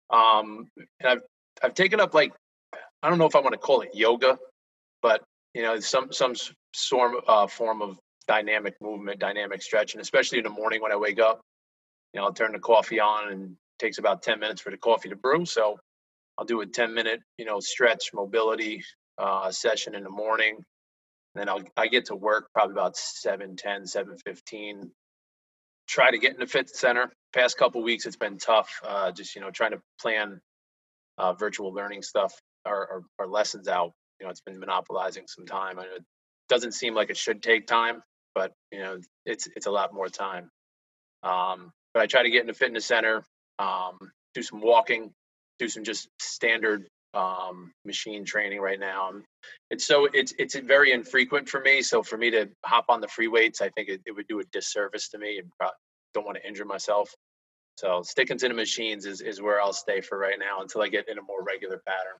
[0.09, 0.67] Um,
[0.99, 1.21] and I've,
[1.63, 2.33] I've taken up like,
[3.01, 4.37] I don't know if I want to call it yoga,
[5.01, 5.21] but
[5.53, 6.33] you know some some
[6.75, 7.97] form uh, form of
[8.27, 11.41] dynamic movement, dynamic stretching, especially in the morning when I wake up.
[12.13, 14.77] You know, I'll turn the coffee on and it takes about ten minutes for the
[14.77, 15.45] coffee to brew.
[15.45, 15.79] So
[16.37, 18.83] I'll do a ten minute you know stretch mobility
[19.17, 20.55] uh, session in the morning.
[21.35, 24.91] And then I'll I get to work probably about 7, 10, 7, 15.
[25.89, 27.11] Try to get in the fit center.
[27.33, 28.69] Past couple weeks it's been tough.
[28.87, 30.39] Uh, just you know trying to plan
[31.17, 35.79] uh, virtual learning stuff or, or, lessons out you know it's been monopolizing some time.
[35.79, 36.05] I know it
[36.47, 38.03] doesn't seem like it should take time,
[38.35, 40.51] but you know it's it's a lot more time.
[41.23, 43.23] Um, but I try to get in the fitness center,
[43.57, 43.97] um,
[44.35, 45.11] do some walking,
[45.57, 49.09] do some just standard um, machine training right now.
[49.09, 49.23] Um,
[49.71, 51.81] It's so it's it's very infrequent for me.
[51.81, 54.39] So for me to hop on the free weights, I think it, it would do
[54.39, 55.49] a disservice to me, and
[56.13, 57.13] don't want to injure myself.
[57.77, 60.89] So sticking to the machines is is where I'll stay for right now until I
[60.89, 62.17] get in a more regular pattern.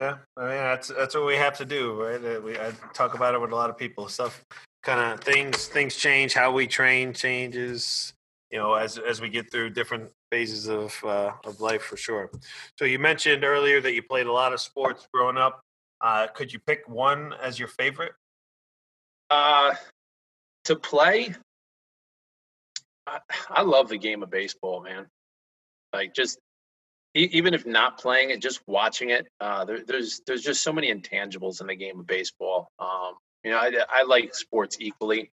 [0.00, 2.42] Yeah, I mean that's that's what we have to do, right?
[2.42, 4.08] We I talk about it with a lot of people.
[4.08, 4.44] Stuff,
[4.82, 6.34] kind of things things change.
[6.34, 8.12] How we train changes.
[8.50, 12.30] You know, as as we get through different phases of uh, of life, for sure.
[12.78, 15.60] So you mentioned earlier that you played a lot of sports growing up.
[16.00, 18.12] Uh, could you pick one as your favorite?
[19.30, 19.74] Uh,
[20.64, 21.34] to play,
[23.06, 23.18] I,
[23.50, 25.06] I love the game of baseball, man.
[25.92, 26.38] Like just
[27.14, 29.26] even if not playing it, just watching it.
[29.40, 32.68] Uh, there, there's there's just so many intangibles in the game of baseball.
[32.78, 35.30] Um, you know, I, I like sports equally.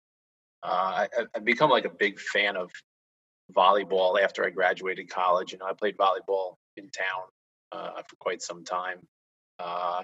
[0.62, 2.70] Uh, I, I've become like a big fan of
[3.54, 5.52] volleyball after I graduated college.
[5.52, 7.24] You know, I played volleyball in town
[7.72, 8.98] uh, for quite some time.
[9.58, 10.02] Uh,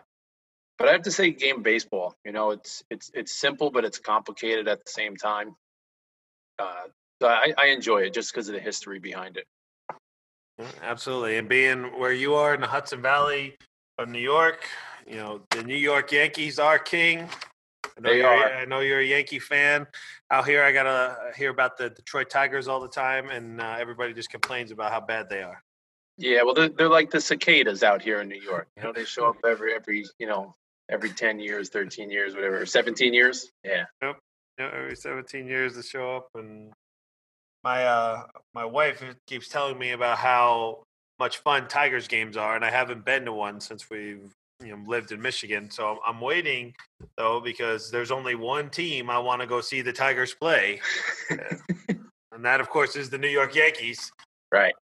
[0.79, 2.15] but I have to say, game baseball.
[2.25, 5.55] You know, it's it's it's simple, but it's complicated at the same time.
[6.59, 6.89] Uh,
[7.21, 9.47] so I, I enjoy it just because of the history behind it.
[10.83, 13.57] Absolutely, and being where you are in the Hudson Valley
[13.99, 14.67] of New York,
[15.07, 17.29] you know the New York Yankees are king.
[17.97, 18.55] I know They you're, are.
[18.55, 19.87] I know you're a Yankee fan.
[20.31, 24.13] Out here, I gotta hear about the Detroit Tigers all the time, and uh, everybody
[24.15, 25.63] just complains about how bad they are.
[26.19, 28.69] Yeah, well, they're, they're like the cicadas out here in New York.
[28.77, 30.55] You know, they show up every every you know
[30.91, 33.51] every ten years, thirteen years, whatever, seventeen years.
[33.65, 34.15] Yeah, You
[34.59, 36.73] know, every 17 years to show up, and
[37.65, 38.25] my uh,
[38.55, 40.85] my wife keeps telling me about how
[41.19, 44.33] much fun Tigers games are, and I haven't been to one since we've
[44.65, 45.71] you know lived in Michigan.
[45.71, 46.75] So I'm waiting
[47.17, 50.81] though because there's only one team I want to go see the Tigers play,
[51.31, 54.11] and that of course is the New York Yankees.
[54.51, 54.75] right.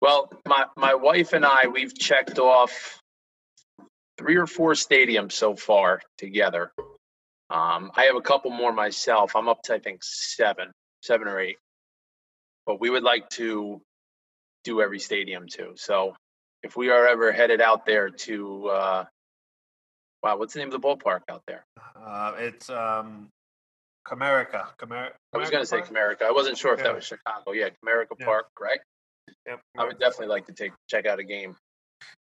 [0.00, 3.00] Well, my my wife and I we've checked off
[4.18, 6.72] three or four stadiums so far together.
[7.50, 9.36] Um, I have a couple more myself.
[9.36, 10.72] I'm up to I think seven,
[11.02, 11.58] seven or eight.
[12.66, 13.80] But we would like to
[14.64, 15.72] do every stadium too.
[15.76, 16.14] So
[16.62, 19.04] if we are ever headed out there to uh,
[20.22, 21.64] wow, what's the name of the ballpark out there?
[21.96, 23.28] Uh, it's um,
[24.06, 24.66] Comerica.
[24.78, 26.22] Comer- I was going to say Comerica Comerica.
[26.22, 26.84] I wasn't sure if Yeah.
[26.84, 27.52] that was Chicago.
[27.52, 28.26] Yeah, Comerica Yeah.
[28.26, 28.80] Park, right?
[29.46, 29.60] Yep.
[29.78, 31.56] I would definitely like to take check out a game.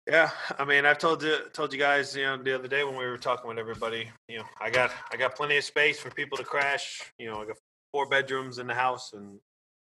[0.07, 2.97] Yeah, I mean, I've told you told you guys, you know, the other day when
[2.97, 6.09] we were talking with everybody, you know, I got I got plenty of space for
[6.11, 7.01] people to crash.
[7.17, 7.55] You know, I got
[7.93, 9.39] four bedrooms in the house, and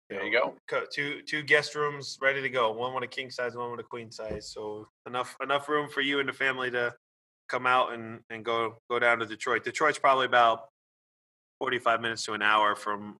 [0.10, 0.56] There you go.
[0.92, 2.72] two two guest rooms ready to go.
[2.72, 4.52] One with a king size, one with a queen size.
[4.52, 6.94] So enough enough room for you and the family to
[7.50, 9.64] come out and and go go down to Detroit.
[9.64, 10.70] Detroit's probably about
[11.60, 13.18] forty five minutes to an hour from.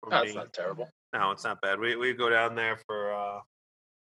[0.00, 0.88] from That's not terrible.
[1.12, 1.80] No, it's not bad.
[1.80, 3.40] We we go down there for uh,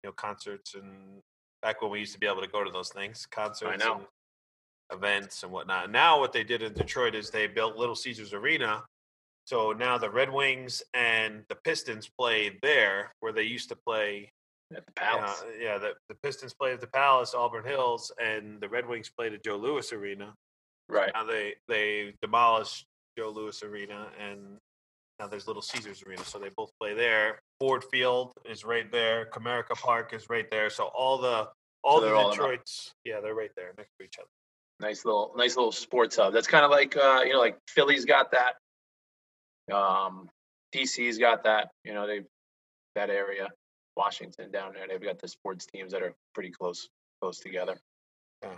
[0.03, 1.20] you know concerts and
[1.62, 3.95] back when we used to be able to go to those things, concerts know.
[3.95, 4.07] and
[4.93, 5.90] events and whatnot.
[5.90, 8.82] Now what they did in Detroit is they built Little Caesars Arena.
[9.49, 14.31] So now the Red Wings and the Pistons play there where they used to play.
[14.77, 15.43] At the Palace.
[15.43, 19.09] Uh, yeah, the, the Pistons played at the Palace, Auburn Hills, and the Red Wings
[19.09, 20.35] played at Joe Louis Arena.
[20.91, 21.11] right.
[21.15, 22.85] Now they they demolished
[23.16, 24.59] Joe Louis Arena, and
[25.19, 27.41] now there's Little Caesars Arena, so they both play there.
[27.59, 29.31] Ford Field is right there.
[29.33, 30.69] Comerica Park is right there.
[30.69, 31.49] So all the
[31.83, 34.29] all they're the all Detroits, yeah, they're right there next to each other.
[34.79, 36.35] Nice little nice little sports hub.
[36.35, 38.57] That's kind of like uh, you know, like Philly's got that.
[39.73, 40.28] Um
[40.74, 41.69] DC's got that.
[41.85, 42.23] You know, they
[42.95, 43.49] that area.
[43.97, 44.86] Washington down there.
[44.86, 46.89] They've got the sports teams that are pretty close
[47.20, 47.77] close together.
[48.43, 48.55] Yeah.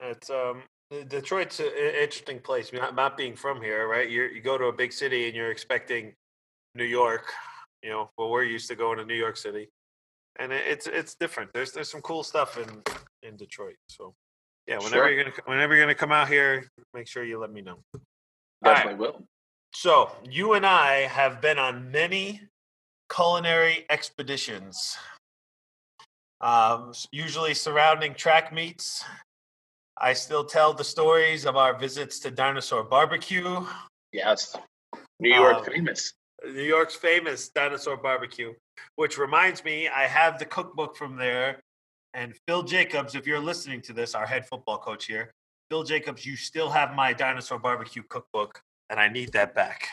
[0.00, 0.62] It's um
[1.08, 2.70] Detroit's an interesting place.
[2.72, 4.08] Not, not being from here, right?
[4.10, 6.12] You you go to a big city and you're expecting
[6.74, 7.32] New York.
[7.82, 9.68] You know, well, we're used to going to New York City,
[10.38, 11.50] and it, it's it's different.
[11.54, 12.82] There's there's some cool stuff in
[13.22, 13.76] in Detroit.
[13.88, 14.14] So
[14.66, 15.10] yeah, whenever Sure.
[15.10, 17.78] you're gonna whenever you're gonna come out here, make sure you let me know.
[17.94, 18.00] All
[18.62, 18.74] right.
[18.76, 19.24] Definitely will.
[19.74, 22.42] So you and I have been on many
[23.12, 24.96] culinary expeditions,
[26.40, 29.04] um, usually surrounding track meets.
[29.96, 33.64] I still tell the stories of our visits to Dinosaur Barbecue,
[34.12, 34.54] Yes.
[35.20, 36.12] New York Um, famous.
[36.44, 38.52] New York's famous Dinosaur Barbecue.
[38.96, 41.60] Which reminds me, I have the cookbook from there.
[42.14, 45.32] And Phil Jacobs, if you're listening to this, our head football coach here,
[45.70, 48.60] Phil Jacobs, you still have my Dinosaur Barbecue cookbook,
[48.92, 49.90] and I need that back.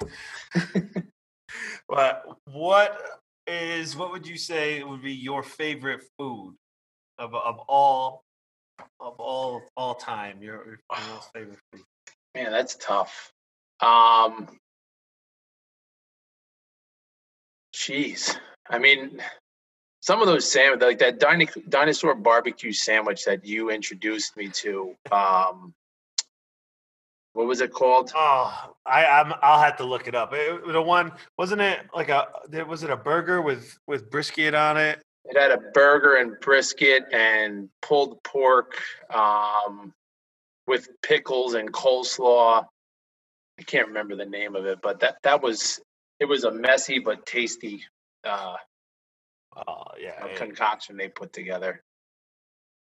[1.89, 3.01] but what
[3.47, 6.55] is what would you say would be your favorite food
[7.17, 8.23] of of all
[8.99, 10.43] of all all time?
[10.43, 10.79] Your, your
[11.13, 11.81] most favorite food?
[12.35, 13.31] Man, that's tough.
[13.79, 14.59] Um,
[17.73, 18.35] jeez,
[18.69, 19.21] I mean,
[20.01, 21.19] some of those sandwich, like that
[21.69, 24.93] dinosaur barbecue sandwich that you introduced me to.
[25.09, 25.73] Um,
[27.33, 28.11] what was it called?
[28.15, 30.31] Oh, I I'm, I'll have to look it up.
[30.33, 32.27] It, the one wasn't it like a
[32.67, 35.01] was it a burger with with brisket on it?
[35.25, 38.81] It had a burger and brisket and pulled pork
[39.13, 39.93] um,
[40.65, 42.65] with pickles and coleslaw.
[43.59, 45.79] I can't remember the name of it, but that that was
[46.19, 47.83] it was a messy but tasty
[48.23, 48.55] uh,
[49.67, 50.35] Oh yeah, yeah.
[50.35, 51.83] concoction they put together.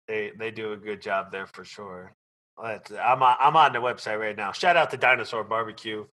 [0.08, 2.14] they they do a good job there for sure.
[2.60, 4.52] I'm on, I'm on the website right now.
[4.52, 6.06] Shout out to Dinosaur Barbecue,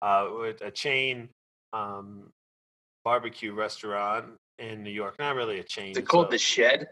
[0.00, 1.28] uh, with a chain
[1.72, 2.30] um,
[3.04, 4.26] barbecue restaurant
[4.58, 5.16] in New York.
[5.18, 5.92] Not really a chain.
[5.92, 6.88] Is it called so the Shed?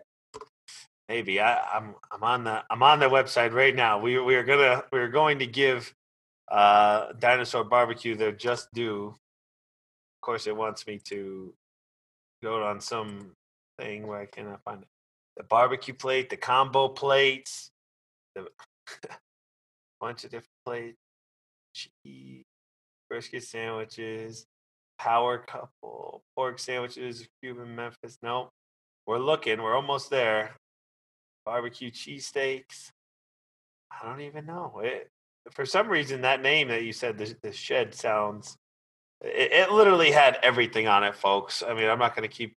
[1.09, 3.99] maybe I, I'm I'm on the I'm on the website right now.
[3.99, 5.93] We we are gonna we are going to give
[6.51, 9.09] uh, Dinosaur Barbecue their just due.
[9.09, 11.55] Of course, it wants me to
[12.43, 13.33] go on some
[13.79, 14.89] thing where I cannot find it.
[15.37, 17.71] The barbecue plate, the combo plates,
[18.35, 18.47] the
[20.01, 20.99] bunch of different plates,
[21.75, 22.45] cheese,
[23.09, 24.47] brisket sandwiches,
[24.99, 28.19] power couple, pork sandwiches, Cuban Memphis.
[28.23, 28.51] Nope.
[29.07, 29.63] We're looking.
[29.63, 30.57] We're almost there.
[31.45, 32.91] Barbecue cheesesteaks.
[33.91, 34.81] I don't even know.
[34.83, 35.11] It,
[35.53, 38.57] for some reason that name that you said the, the shed sounds
[39.21, 42.55] it, it literally had everything on it folks i mean i'm not going to keep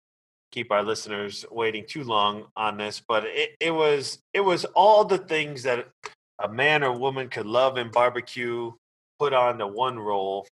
[0.51, 5.06] keep our listeners waiting too long on this but it, it was it was all
[5.06, 5.88] the things that
[6.40, 8.72] a man or woman could love and barbecue
[9.20, 10.48] put on the one roll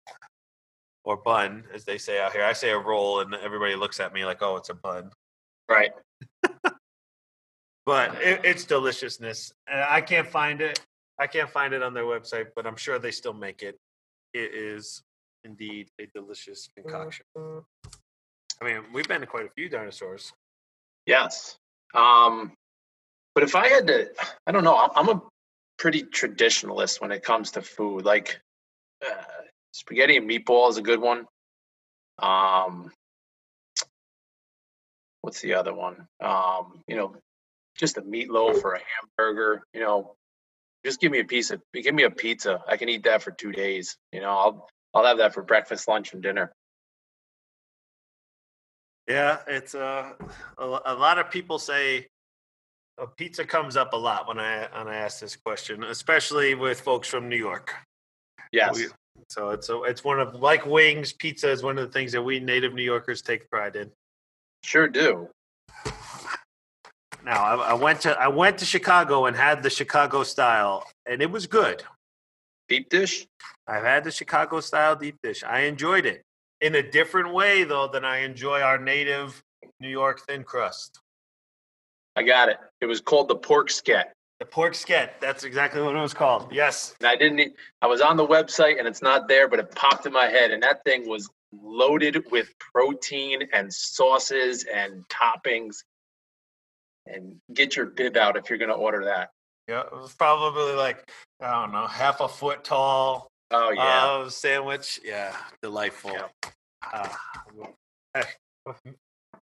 [1.04, 4.12] or bun as they say out here i say a roll and everybody looks at
[4.12, 5.10] me like oh it's a bun
[5.68, 5.90] Right.
[7.84, 10.80] but it, it's deliciousness and i can't find it
[11.18, 13.78] i can't find it on their website but i'm sure they still make it
[14.34, 15.02] it is
[15.44, 17.24] indeed a delicious concoction
[18.60, 20.32] i mean we've been to quite a few dinosaurs
[21.06, 21.56] Yes.
[21.94, 22.52] Um,
[23.32, 24.08] but if I had to,
[24.44, 24.76] I don't know.
[24.76, 25.22] I'm, I'm a
[25.78, 28.04] pretty traditionalist when it comes to food.
[28.04, 28.40] Like
[29.06, 29.22] uh,
[29.72, 31.26] spaghetti and meatball is a good one.
[32.18, 32.90] Um,
[35.20, 36.06] what's the other one?
[36.20, 37.16] Um, you know,
[37.76, 38.80] just a meatloaf or a
[39.18, 39.62] hamburger.
[39.74, 40.14] You know,
[40.84, 42.62] just give me a piece of, give me a pizza.
[42.68, 43.96] I can eat that for two days.
[44.12, 46.52] You know, I'll I'll have that for breakfast, lunch, and dinner.
[49.08, 50.12] yeah it's uh,
[50.58, 52.06] a, a lot of people say
[52.98, 56.80] uh, pizza comes up a lot when i when i ask this question especially with
[56.80, 57.74] folks from new york
[58.52, 58.76] Yes.
[58.76, 58.86] We-
[59.28, 62.22] so it's a, it's one of like wings pizza is one of the things that
[62.22, 63.90] we native new yorkers take pride in
[64.62, 65.28] Sure do.
[67.24, 71.20] Now I, I went to I went to Chicago and had the Chicago style, and
[71.22, 71.82] it was good.
[72.68, 73.26] Deep dish?
[73.66, 75.44] I've had the Chicago style deep dish.
[75.44, 76.22] I enjoyed it
[76.60, 79.42] in a different way though than I enjoy our native
[79.80, 81.00] New York thin crust.
[82.16, 82.58] I got it.
[82.80, 84.04] It was called the pork sket.
[84.40, 85.10] The pork sket.
[85.20, 86.48] That's exactly what it was called.
[86.52, 86.94] Yes.
[87.00, 90.06] And I didn't, I was on the website and it's not there, but it popped
[90.06, 90.50] in my head.
[90.50, 95.76] And that thing was loaded with protein and sauces and toppings.
[97.06, 99.30] And get your bib out if you're going to order that.
[99.68, 99.80] Yeah.
[99.82, 101.08] It was probably like
[101.40, 104.06] I don't know, half a foot tall Oh, yeah.
[104.06, 104.98] uh, sandwich.
[105.04, 106.10] Yeah, delightful.
[106.12, 106.50] Yeah.
[106.82, 107.18] Ah,
[108.14, 108.22] hey,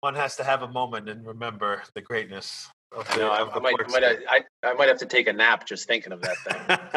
[0.05, 3.31] one has to have a moment and remember the greatness of I the, know.
[3.31, 4.09] I, of I the might, I, might sket.
[4.29, 6.91] have, I, I might have to take a nap just thinking of that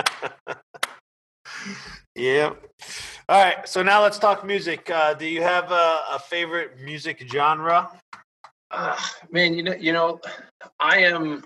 [0.44, 0.54] thing.
[2.14, 2.52] yeah.
[3.30, 3.66] All right.
[3.66, 4.90] So now let's talk music.
[4.90, 7.90] Uh, do you have a, a favorite music genre?
[8.70, 8.94] Uh,
[9.30, 10.20] man, you know, you know,
[10.78, 11.44] I am.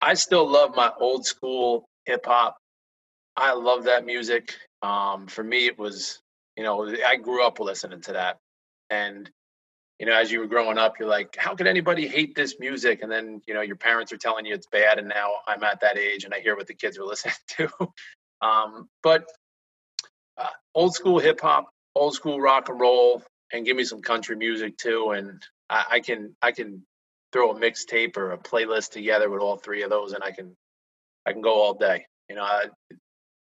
[0.00, 2.58] I still love my old school hip hop.
[3.36, 4.54] I love that music.
[4.82, 6.20] Um, for me, it was,
[6.56, 8.36] you know, I grew up listening to that,
[8.90, 9.28] and
[9.98, 13.02] you know, as you were growing up, you're like, how could anybody hate this music?
[13.02, 15.80] And then, you know, your parents are telling you it's bad, and now I'm at
[15.80, 17.68] that age, and I hear what the kids are listening to.
[18.42, 19.24] um, but
[20.36, 23.22] uh, old school hip hop, old school rock and roll,
[23.52, 26.84] and give me some country music too, and I, I can I can
[27.32, 30.56] throw a mixtape or a playlist together with all three of those, and I can
[31.24, 32.06] I can go all day.
[32.28, 32.66] You know, I,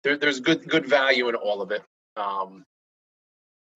[0.04, 1.82] there, there's good good value in all of it.
[2.16, 2.64] Um,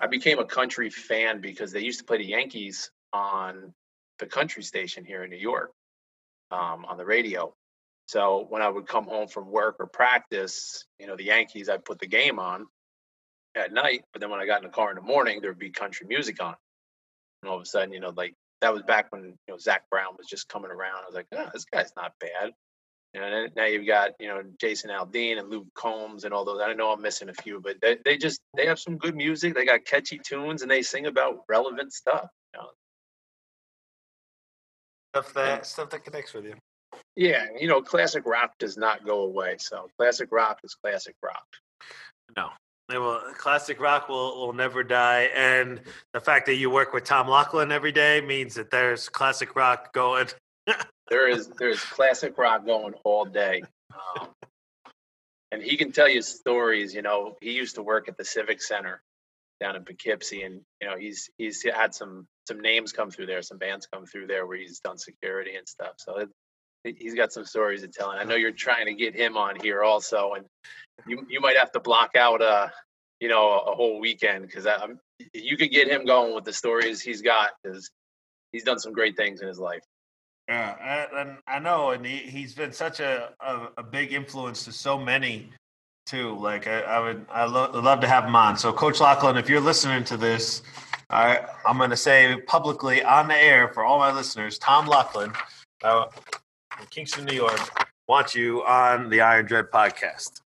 [0.01, 3.74] I became a country fan because they used to play the Yankees on
[4.18, 5.72] the country station here in New York
[6.51, 7.55] um, on the radio.
[8.06, 11.85] So when I would come home from work or practice, you know, the Yankees, I'd
[11.85, 12.66] put the game on
[13.55, 14.05] at night.
[14.12, 16.43] But then when I got in the car in the morning, there'd be country music
[16.43, 16.55] on.
[17.43, 19.89] And all of a sudden, you know, like that was back when you know Zac
[19.90, 21.02] Brown was just coming around.
[21.02, 22.52] I was like, oh, this guy's not bad.
[23.15, 26.45] You know, and now you've got you know Jason Aldean and Luke Combs and all
[26.45, 26.61] those.
[26.62, 29.55] I know I'm missing a few, but they, they just they have some good music.
[29.55, 32.28] They got catchy tunes and they sing about relevant stuff.
[32.55, 32.69] You know?
[35.15, 36.55] Stuff that stuff that connects with you.
[37.16, 39.57] Yeah, you know, classic rock does not go away.
[39.59, 41.45] So classic rock is classic rock.
[42.37, 42.51] No.
[42.93, 45.28] It will, classic rock will, will never die.
[45.35, 45.81] And
[46.12, 49.93] the fact that you work with Tom Lachlan every day means that there's classic rock
[49.93, 50.27] going.
[51.11, 53.62] There is there's classic rock going all day.
[53.93, 54.28] Um,
[55.53, 56.95] and he can tell you stories.
[56.95, 59.03] You know, he used to work at the Civic Center
[59.61, 63.43] down in Poughkeepsie, and you know he's he's had some some names come through there,
[63.43, 65.95] some bands come through there where he's done security and stuff.
[65.99, 66.16] So
[66.85, 68.11] it, he's got some stories to tell.
[68.11, 70.47] And I know you're trying to get him on here also, and
[71.07, 72.73] you you might have to block out a
[73.20, 74.66] you know a, whole weekend because
[75.35, 77.91] you could get him going with the stories he's got because
[78.53, 79.82] he's done some great things in his life.
[80.51, 84.72] Yeah, and- I know, and he, he's been such a, a, a big influence to
[84.72, 85.48] so many
[86.06, 86.36] too.
[86.36, 88.56] Like I, I would, I lo- love to have him on.
[88.56, 90.62] So, Coach Lachlan, if you're listening to this,
[91.09, 95.32] I, I'm going to say publicly on the air for all my listeners, Tom Lachlan
[95.85, 96.06] uh,
[96.77, 100.40] from Kingston, New York, wants you on the Iron Dread podcast.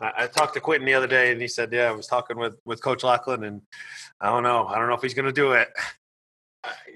[0.00, 2.38] I, I talked to Quentin the other day, and he said, "Yeah, I was talking
[2.38, 3.60] with with Coach Lachlan, and
[4.22, 5.68] I don't know, I don't know if he's going to do it."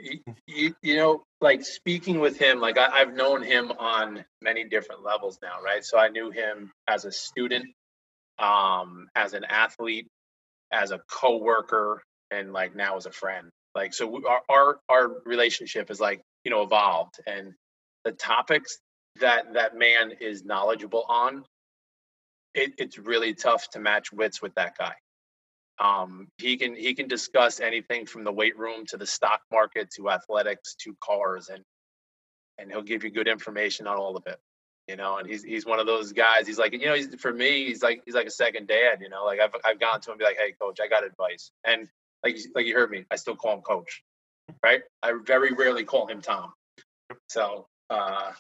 [0.01, 4.64] You, you, you know, like speaking with him, like I, I've known him on many
[4.64, 5.84] different levels now, right?
[5.84, 7.66] So I knew him as a student
[8.39, 10.09] um, as an athlete,
[10.72, 13.48] as a coworker, and like now as a friend.
[13.74, 17.55] Like so, we, our, our our relationship is like you know evolved, and
[18.05, 18.78] the topics
[19.20, 21.44] that that man is knowledgeable on,
[22.55, 24.94] it, it's really tough to match wits with that guy.
[25.82, 29.90] Um, he can he can discuss anything from the weight room to the stock market
[29.96, 31.64] to athletics to cars, and
[32.59, 34.38] and he'll give you good information on all of it.
[34.88, 36.46] You know, and he's he's one of those guys.
[36.46, 39.00] He's like, you know, he's for me, he's like he's like a second dad.
[39.00, 41.04] You know, like I've I've gone to him and be like, hey, coach, I got
[41.04, 41.88] advice, and
[42.24, 44.02] like like you heard me, I still call him coach,
[44.64, 44.82] right?
[45.02, 46.52] I very rarely call him Tom.
[47.28, 48.32] So uh,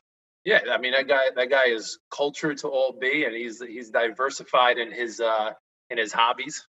[0.44, 3.90] yeah, I mean that guy that guy is culture to all be, and he's he's
[3.90, 5.52] diversified in his uh,
[5.90, 6.66] in his hobbies.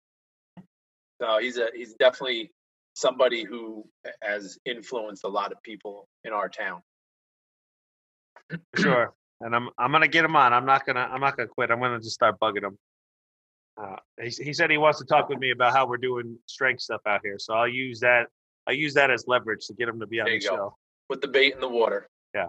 [1.22, 2.52] So he's a he's definitely
[2.94, 3.86] somebody who
[4.22, 6.82] has influenced a lot of people in our town.
[8.76, 9.14] sure.
[9.42, 10.54] And I'm I'm gonna get him on.
[10.54, 11.72] I'm not gonna I'm not gonna quit.
[11.72, 12.78] I'm gonna just start bugging him.
[13.82, 16.82] Uh, he, he said he wants to talk with me about how we're doing strength
[16.82, 17.38] stuff out here.
[17.40, 18.28] So I'll use that.
[18.68, 20.46] I'll use that as leverage to get him to be on the go.
[20.46, 20.78] show.
[21.08, 22.10] Put the bait in the water.
[22.36, 22.48] Yeah.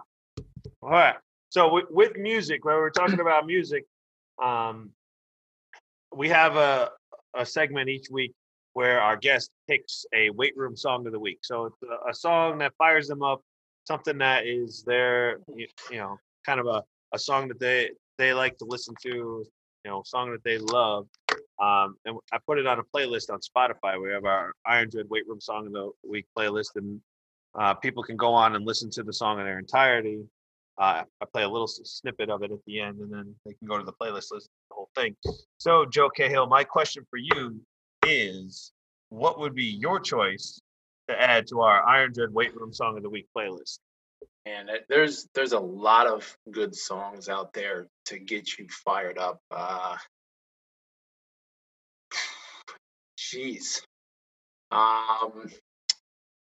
[0.83, 1.15] All right.
[1.51, 3.85] So with, with music, where we're talking about music,
[4.43, 4.91] um,
[6.15, 6.91] we have a
[7.35, 8.35] a segment each week
[8.75, 11.39] where our guest picks a weight room song of the week.
[11.43, 13.43] So it's a, a song that fires them up,
[13.85, 16.83] something that is their you, know kind of a,
[17.13, 19.47] a song that they they like to listen to, you
[19.91, 21.07] know, song that they love.
[21.61, 24.01] Um, and I put it on a playlist on Spotify.
[24.01, 27.01] We have our Iron Dread Weight Room Song of the Week playlist, and
[27.59, 30.21] uh, people can go on and listen to the song in their entirety.
[30.79, 33.69] Uh, I play a little snippet of it at the end, and then they can
[33.69, 35.15] go to the playlist, listen to the whole thing.
[35.59, 37.61] So, Joe Cahill, my question for you
[38.07, 38.73] is:
[39.11, 40.61] What would be your choice
[41.09, 43.79] to add to our Iron Dread Weight Room Song of the Week playlist?
[44.47, 49.19] And it- there's there's a lot of good songs out there to get you fired
[49.19, 49.39] up.
[49.51, 49.97] Uh,
[53.19, 53.83] jeez,
[54.71, 55.51] um,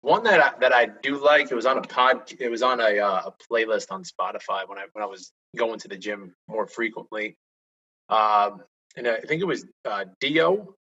[0.02, 1.52] one that I, that I do like.
[1.52, 2.32] It was on a pod.
[2.40, 5.80] It was on a, uh, a playlist on Spotify when I when I was going
[5.80, 7.36] to the gym more frequently.
[8.10, 8.64] Um,
[8.96, 10.76] and I think it was uh, Dio.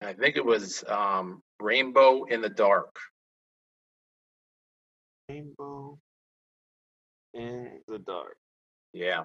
[0.00, 2.94] I think it was um, Rainbow in the Dark.
[5.28, 5.98] Rainbow
[7.34, 8.36] in the dark.
[8.92, 9.24] Yeah.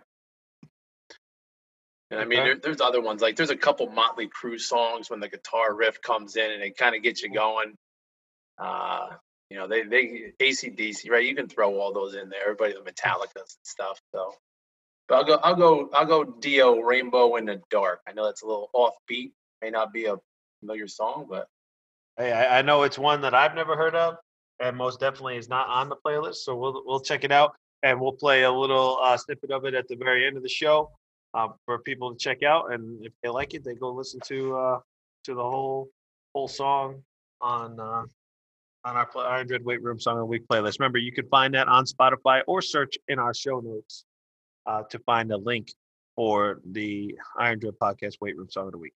[2.12, 2.50] And I mean, Okay.
[2.50, 6.02] there, there's other ones like there's a couple Motley Crue songs when the guitar riff
[6.02, 7.76] comes in and it kind of gets you going.
[8.58, 9.10] Uh,
[9.50, 11.26] you know, they they ACDC, right?
[11.26, 12.42] You can throw all those in there.
[12.42, 14.00] Everybody, the Metallicas and stuff.
[14.14, 14.34] So,
[15.08, 16.24] but I'll go, I'll go, I'll go.
[16.24, 18.02] Dio, Rainbow in the Dark.
[18.08, 19.32] I know that's a little offbeat.
[19.62, 20.16] May not be a
[20.64, 21.48] familiar song, but
[22.18, 24.18] Hey, I, I know it's one that I've never heard of,
[24.60, 26.38] and most definitely is not on the playlist.
[26.38, 29.74] So we'll we'll check it out, and we'll play a little uh, snippet of it
[29.74, 30.92] at the very end of the show
[31.34, 32.72] uh, for people to check out.
[32.72, 34.80] And if they like it, they go listen to uh,
[35.24, 35.90] to the whole
[36.36, 37.02] whole song
[37.42, 38.04] on uh,
[38.86, 40.80] on our pl- Iron Dread Weight Room Song of the Week playlist.
[40.80, 44.06] Remember, you can find that on Spotify or search in our show notes
[44.68, 45.74] uh, to find a link
[46.16, 48.94] for the Iron Dread Podcast Weight Room Song of the Week.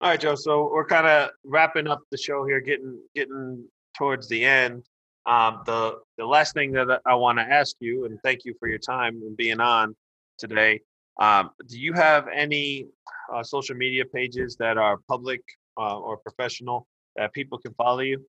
[0.00, 0.34] All right, Joe.
[0.34, 3.64] So we're kind of wrapping up the show here, getting getting
[3.96, 4.84] towards the end.
[5.24, 8.68] Um, the the last thing that I want to ask you, and thank you for
[8.68, 9.96] your time and being on
[10.38, 10.80] today.
[11.18, 12.86] Um, do you have any
[13.32, 15.40] uh, social media pages that are public
[15.78, 16.86] uh, or professional
[17.16, 18.22] that people can follow you?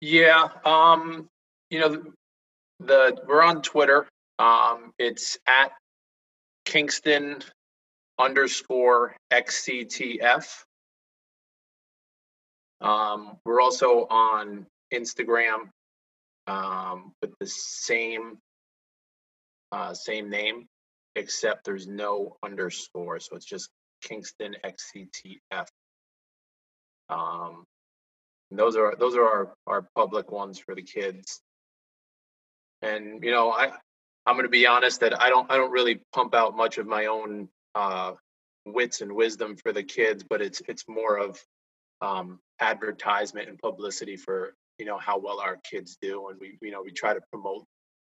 [0.00, 1.28] Yeah, um,
[1.68, 2.12] you know, the,
[2.78, 4.06] the we're on Twitter.
[4.38, 5.72] Um, it's at
[6.64, 7.42] Kingston
[8.18, 10.64] underscore XCTF.
[12.80, 15.70] Um, we're also on Instagram
[16.46, 18.38] um, with the same
[19.72, 20.66] uh, same name,
[21.16, 23.68] except there's no underscore, so it's just
[24.02, 25.66] Kingston XCTF.
[27.08, 27.64] Um,
[28.50, 31.40] those are those are our, our public ones for the kids.
[32.82, 33.72] And you know, I
[34.26, 36.86] I'm going to be honest that I don't I don't really pump out much of
[36.86, 38.12] my own uh,
[38.64, 41.40] wits and wisdom for the kids, but it's it's more of
[42.00, 46.70] um, advertisement and publicity for you know how well our kids do, and we you
[46.70, 47.64] know we try to promote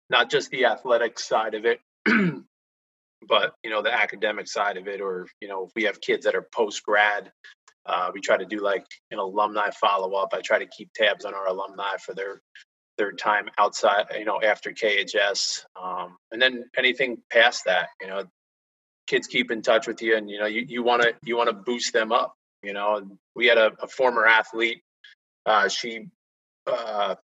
[0.09, 5.01] not just the athletic side of it, but you know the academic side of it,
[5.01, 7.31] or you know if we have kids that are post grad
[7.85, 10.33] uh, we try to do like an alumni follow up.
[10.33, 12.41] I try to keep tabs on our alumni for their
[12.97, 18.23] their time outside, you know, after KHS, um, and then anything past that, you know,
[19.07, 21.49] kids keep in touch with you, and you know, you you want to you want
[21.49, 22.35] to boost them up.
[22.63, 24.81] You know, And we had a, a former athlete.
[25.45, 26.07] Uh, she
[26.65, 27.15] uh,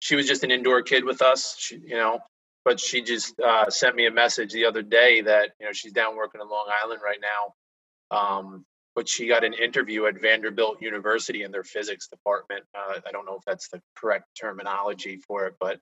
[0.00, 1.54] she was just an indoor kid with us.
[1.58, 2.18] She, you know,
[2.64, 5.92] but she just uh, sent me a message the other day that you know she's
[5.92, 8.16] down working in Long Island right now.
[8.16, 8.64] Um,
[8.94, 12.64] but she got an interview at Vanderbilt University in their physics department.
[12.74, 15.78] Uh, I don't know if that's the correct terminology for it, but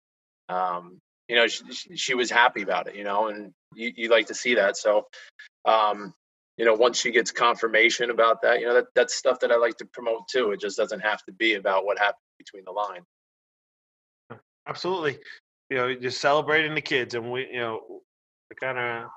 [0.49, 0.99] um,
[1.29, 1.65] you know, she,
[1.97, 2.97] she, was happy about it.
[2.97, 4.77] You know, and you, you like to see that.
[4.77, 5.07] So,
[5.65, 6.13] um,
[6.61, 9.57] you know, once she gets confirmation about that, you know, that that's stuff that I
[9.57, 10.51] like to promote too.
[10.51, 13.07] It just doesn't have to be about what happened between the lines.
[14.69, 15.17] Absolutely,
[15.71, 17.81] you know, just celebrating the kids, and we, you know,
[18.51, 19.09] to kind of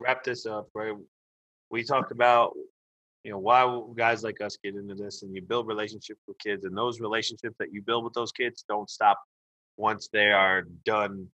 [0.00, 0.94] wrap this up, right?
[1.70, 2.54] We talked about
[3.22, 6.64] you know why guys like us get into this and you build relationships with kids
[6.64, 9.20] and those relationships that you build with those kids don't stop
[9.76, 11.28] once they are done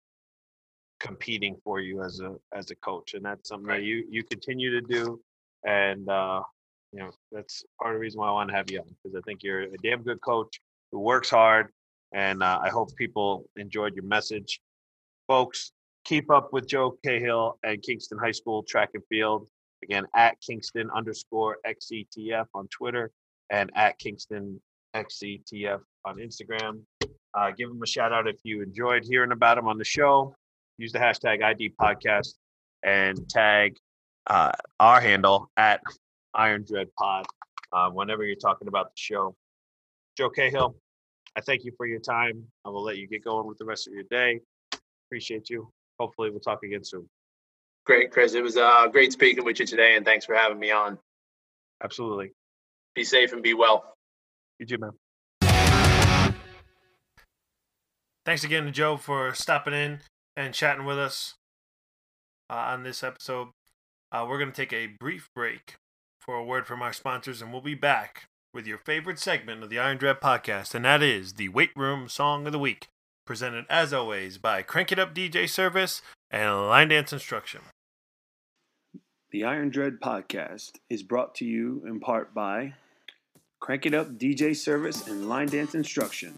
[1.03, 4.71] competing for you as a as a coach and that's something that you you continue
[4.71, 5.21] to do
[5.67, 6.41] and uh
[6.93, 9.17] you know that's part of the reason why i want to have you on because
[9.17, 10.61] i think you're a damn good coach
[10.93, 11.69] who works hard
[12.13, 14.61] and uh, i hope people enjoyed your message
[15.27, 15.73] folks
[16.05, 19.49] keep up with joe cahill and kingston high school track and field
[19.83, 23.11] Again, at Kingston underscore XCTF on Twitter
[23.51, 24.61] and at Kingston
[24.95, 26.81] XCTF on Instagram.
[27.35, 30.35] Uh, give them a shout out if you enjoyed hearing about them on the show.
[30.83, 32.35] Use the hashtag ID podcast
[32.83, 33.77] and tag
[34.27, 34.51] uh,
[34.81, 35.81] our handle at
[36.35, 37.25] Iron Dread Pod
[37.73, 39.37] uh, whenever you're talking about the show.
[40.19, 40.75] Joe Cahill,
[41.37, 42.43] I thank you for your time.
[42.65, 44.41] I will let you get going with the rest of your day.
[45.07, 45.71] Appreciate you.
[46.01, 47.09] Hopefully, we'll talk again soon.
[47.87, 48.35] Great, Chris.
[48.35, 50.99] It was uh, great speaking with you today, and thanks for having me on.
[51.85, 52.33] Absolutely.
[52.97, 53.95] Be safe and be well.
[54.59, 56.35] You too, man.
[58.25, 60.01] Thanks again to Joe for stopping in
[60.37, 61.35] and chatting with us
[62.51, 63.49] uh, on this episode.
[64.11, 65.77] Uh, we're going to take a brief break
[66.21, 69.71] for a word from our sponsors, and we'll be back with your favorite segment of
[69.71, 72.89] the Iron Dread podcast, and that is the Weight Room Song of the Week,
[73.27, 77.63] presented as always by Crank It Up DJ Service and Line Dance Instruction.
[79.31, 82.75] The Iron Dread podcast is brought to you in part by
[83.61, 86.35] Crank It Up DJ Service and Line Dance Instruction,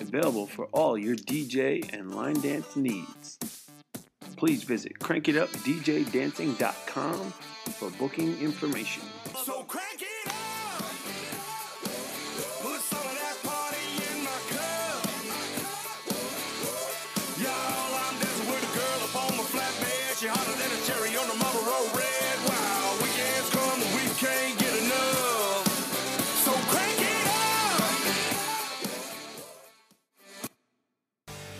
[0.00, 3.38] available for all your DJ and line dance needs.
[4.36, 7.32] Please visit crankitupdjdancing.com
[7.72, 9.02] for booking information.
[9.44, 10.17] So crank it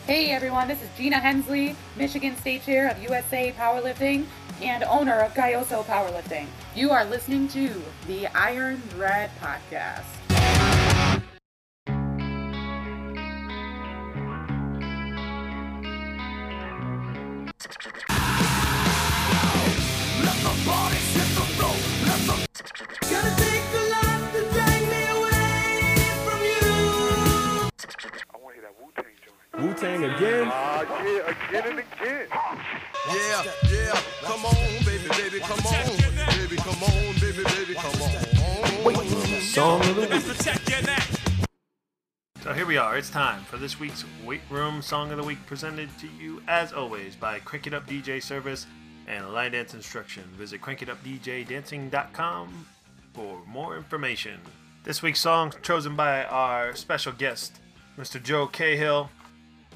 [0.09, 4.24] Hey everyone, this is Gina Hensley, Michigan State Chair of USA Powerlifting
[4.62, 6.47] and owner of Gaioso Powerlifting.
[6.74, 10.06] You are listening to the Iron Dread Podcast.
[29.59, 30.47] Wu Tang again?
[30.47, 32.28] Uh, yeah, again and again.
[33.09, 34.55] Yeah, yeah, come on,
[34.85, 35.97] baby, baby, come on.
[36.39, 38.12] Baby, come on, baby, baby, come on.
[38.85, 38.98] Wait,
[39.43, 40.22] song of the week.
[42.40, 42.97] So here we are.
[42.97, 46.72] It's time for this week's Weight Room Song of the Week, presented to you as
[46.72, 48.64] always by Crank It Up DJ Service
[49.09, 50.22] and Line Dance Instruction.
[50.36, 52.66] Visit crankitupdjdancing.com
[53.12, 54.39] for more information.
[54.85, 57.59] This week's song chosen by our special guest,
[57.98, 58.22] Mr.
[58.22, 59.10] Joe Cahill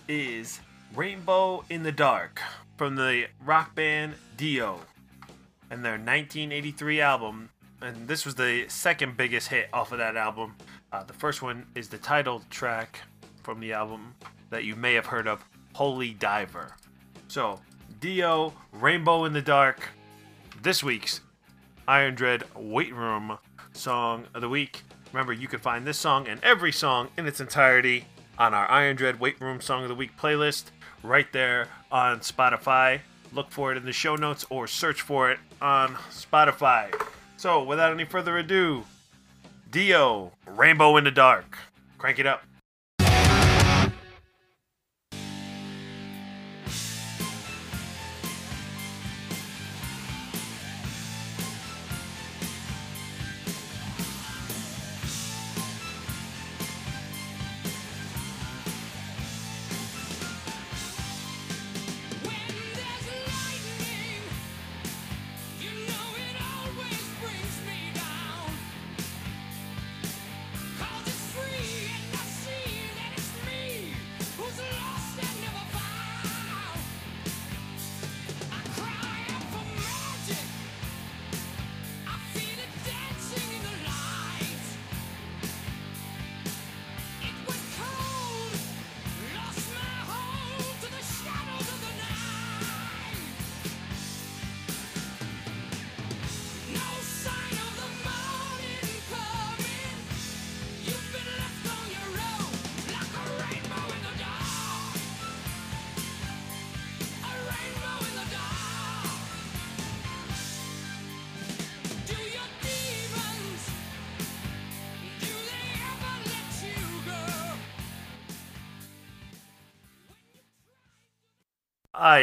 [0.09, 0.61] is
[0.95, 2.41] Rainbow in the Dark
[2.77, 4.81] from the rock band Dio
[5.71, 7.51] and their 1983 album.
[7.81, 10.57] And this was the second biggest hit off of that album.
[10.93, 13.01] Uh, the first one is the title track
[13.43, 14.15] from the album
[14.51, 16.77] that you may have heard of, Holy Diver.
[17.29, 17.61] So,
[18.01, 19.89] Dio, Rainbow in the Dark,
[20.63, 21.21] this week's
[21.89, 23.39] Iron Dread Weight Room
[23.73, 24.83] Song of the Week.
[25.13, 28.07] Remember, you can find this song and every song in its entirety
[28.39, 30.65] on our Iron Dread Weight Room Song of the Week playlist
[31.03, 33.01] right there on Spotify.
[33.33, 36.93] Look for it in the show notes or search for it on Spotify.
[37.37, 38.85] So, without any further ado,
[39.71, 41.57] Dio, Rainbow in the Dark.
[41.99, 42.45] Crank it up.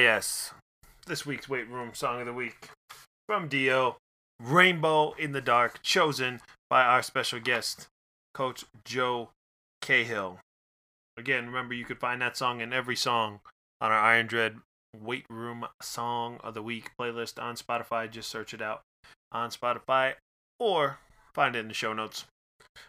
[0.02, 0.54] Yes.
[1.08, 2.70] This week's weight room song of the week
[3.28, 3.98] from Dio
[4.42, 7.88] Rainbow in the Dark, chosen by our special guest,
[8.34, 9.30] Coach Joe
[9.82, 10.40] Cahill.
[11.18, 13.40] Again, remember you could find that song in every song
[13.82, 14.58] on our Iron Dread
[14.96, 18.10] Weight Room Song of the Week playlist on Spotify.
[18.10, 18.82] Just search it out
[19.32, 20.14] on Spotify
[20.60, 21.00] or
[21.34, 22.26] find it in the show notes.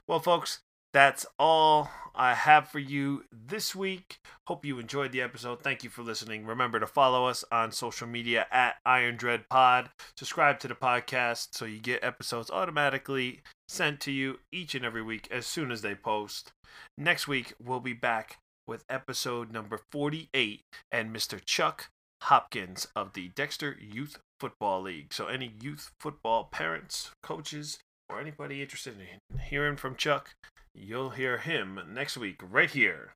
[0.06, 0.60] Well, folks,
[0.92, 4.18] that's all I have for you this week.
[4.46, 5.62] Hope you enjoyed the episode.
[5.62, 6.44] Thank you for listening.
[6.44, 9.90] Remember to follow us on social media at Iron Dread Pod.
[10.16, 15.02] Subscribe to the podcast so you get episodes automatically sent to you each and every
[15.02, 16.52] week as soon as they post.
[16.98, 21.40] Next week, we'll be back with episode number 48 and Mr.
[21.44, 21.90] Chuck
[22.22, 25.12] Hopkins of the Dexter Youth Football League.
[25.12, 30.32] So, any youth football parents, coaches, or anybody interested in hearing from Chuck,
[30.74, 33.14] you'll hear him next week right here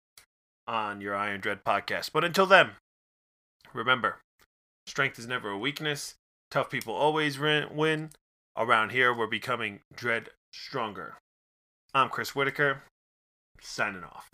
[0.67, 2.11] on your Iron Dread podcast.
[2.13, 2.71] But until then,
[3.73, 4.19] remember
[4.87, 6.15] strength is never a weakness,
[6.51, 8.11] tough people always win.
[8.57, 11.15] Around here, we're becoming Dread stronger.
[11.93, 12.83] I'm Chris Whitaker,
[13.61, 14.31] signing off.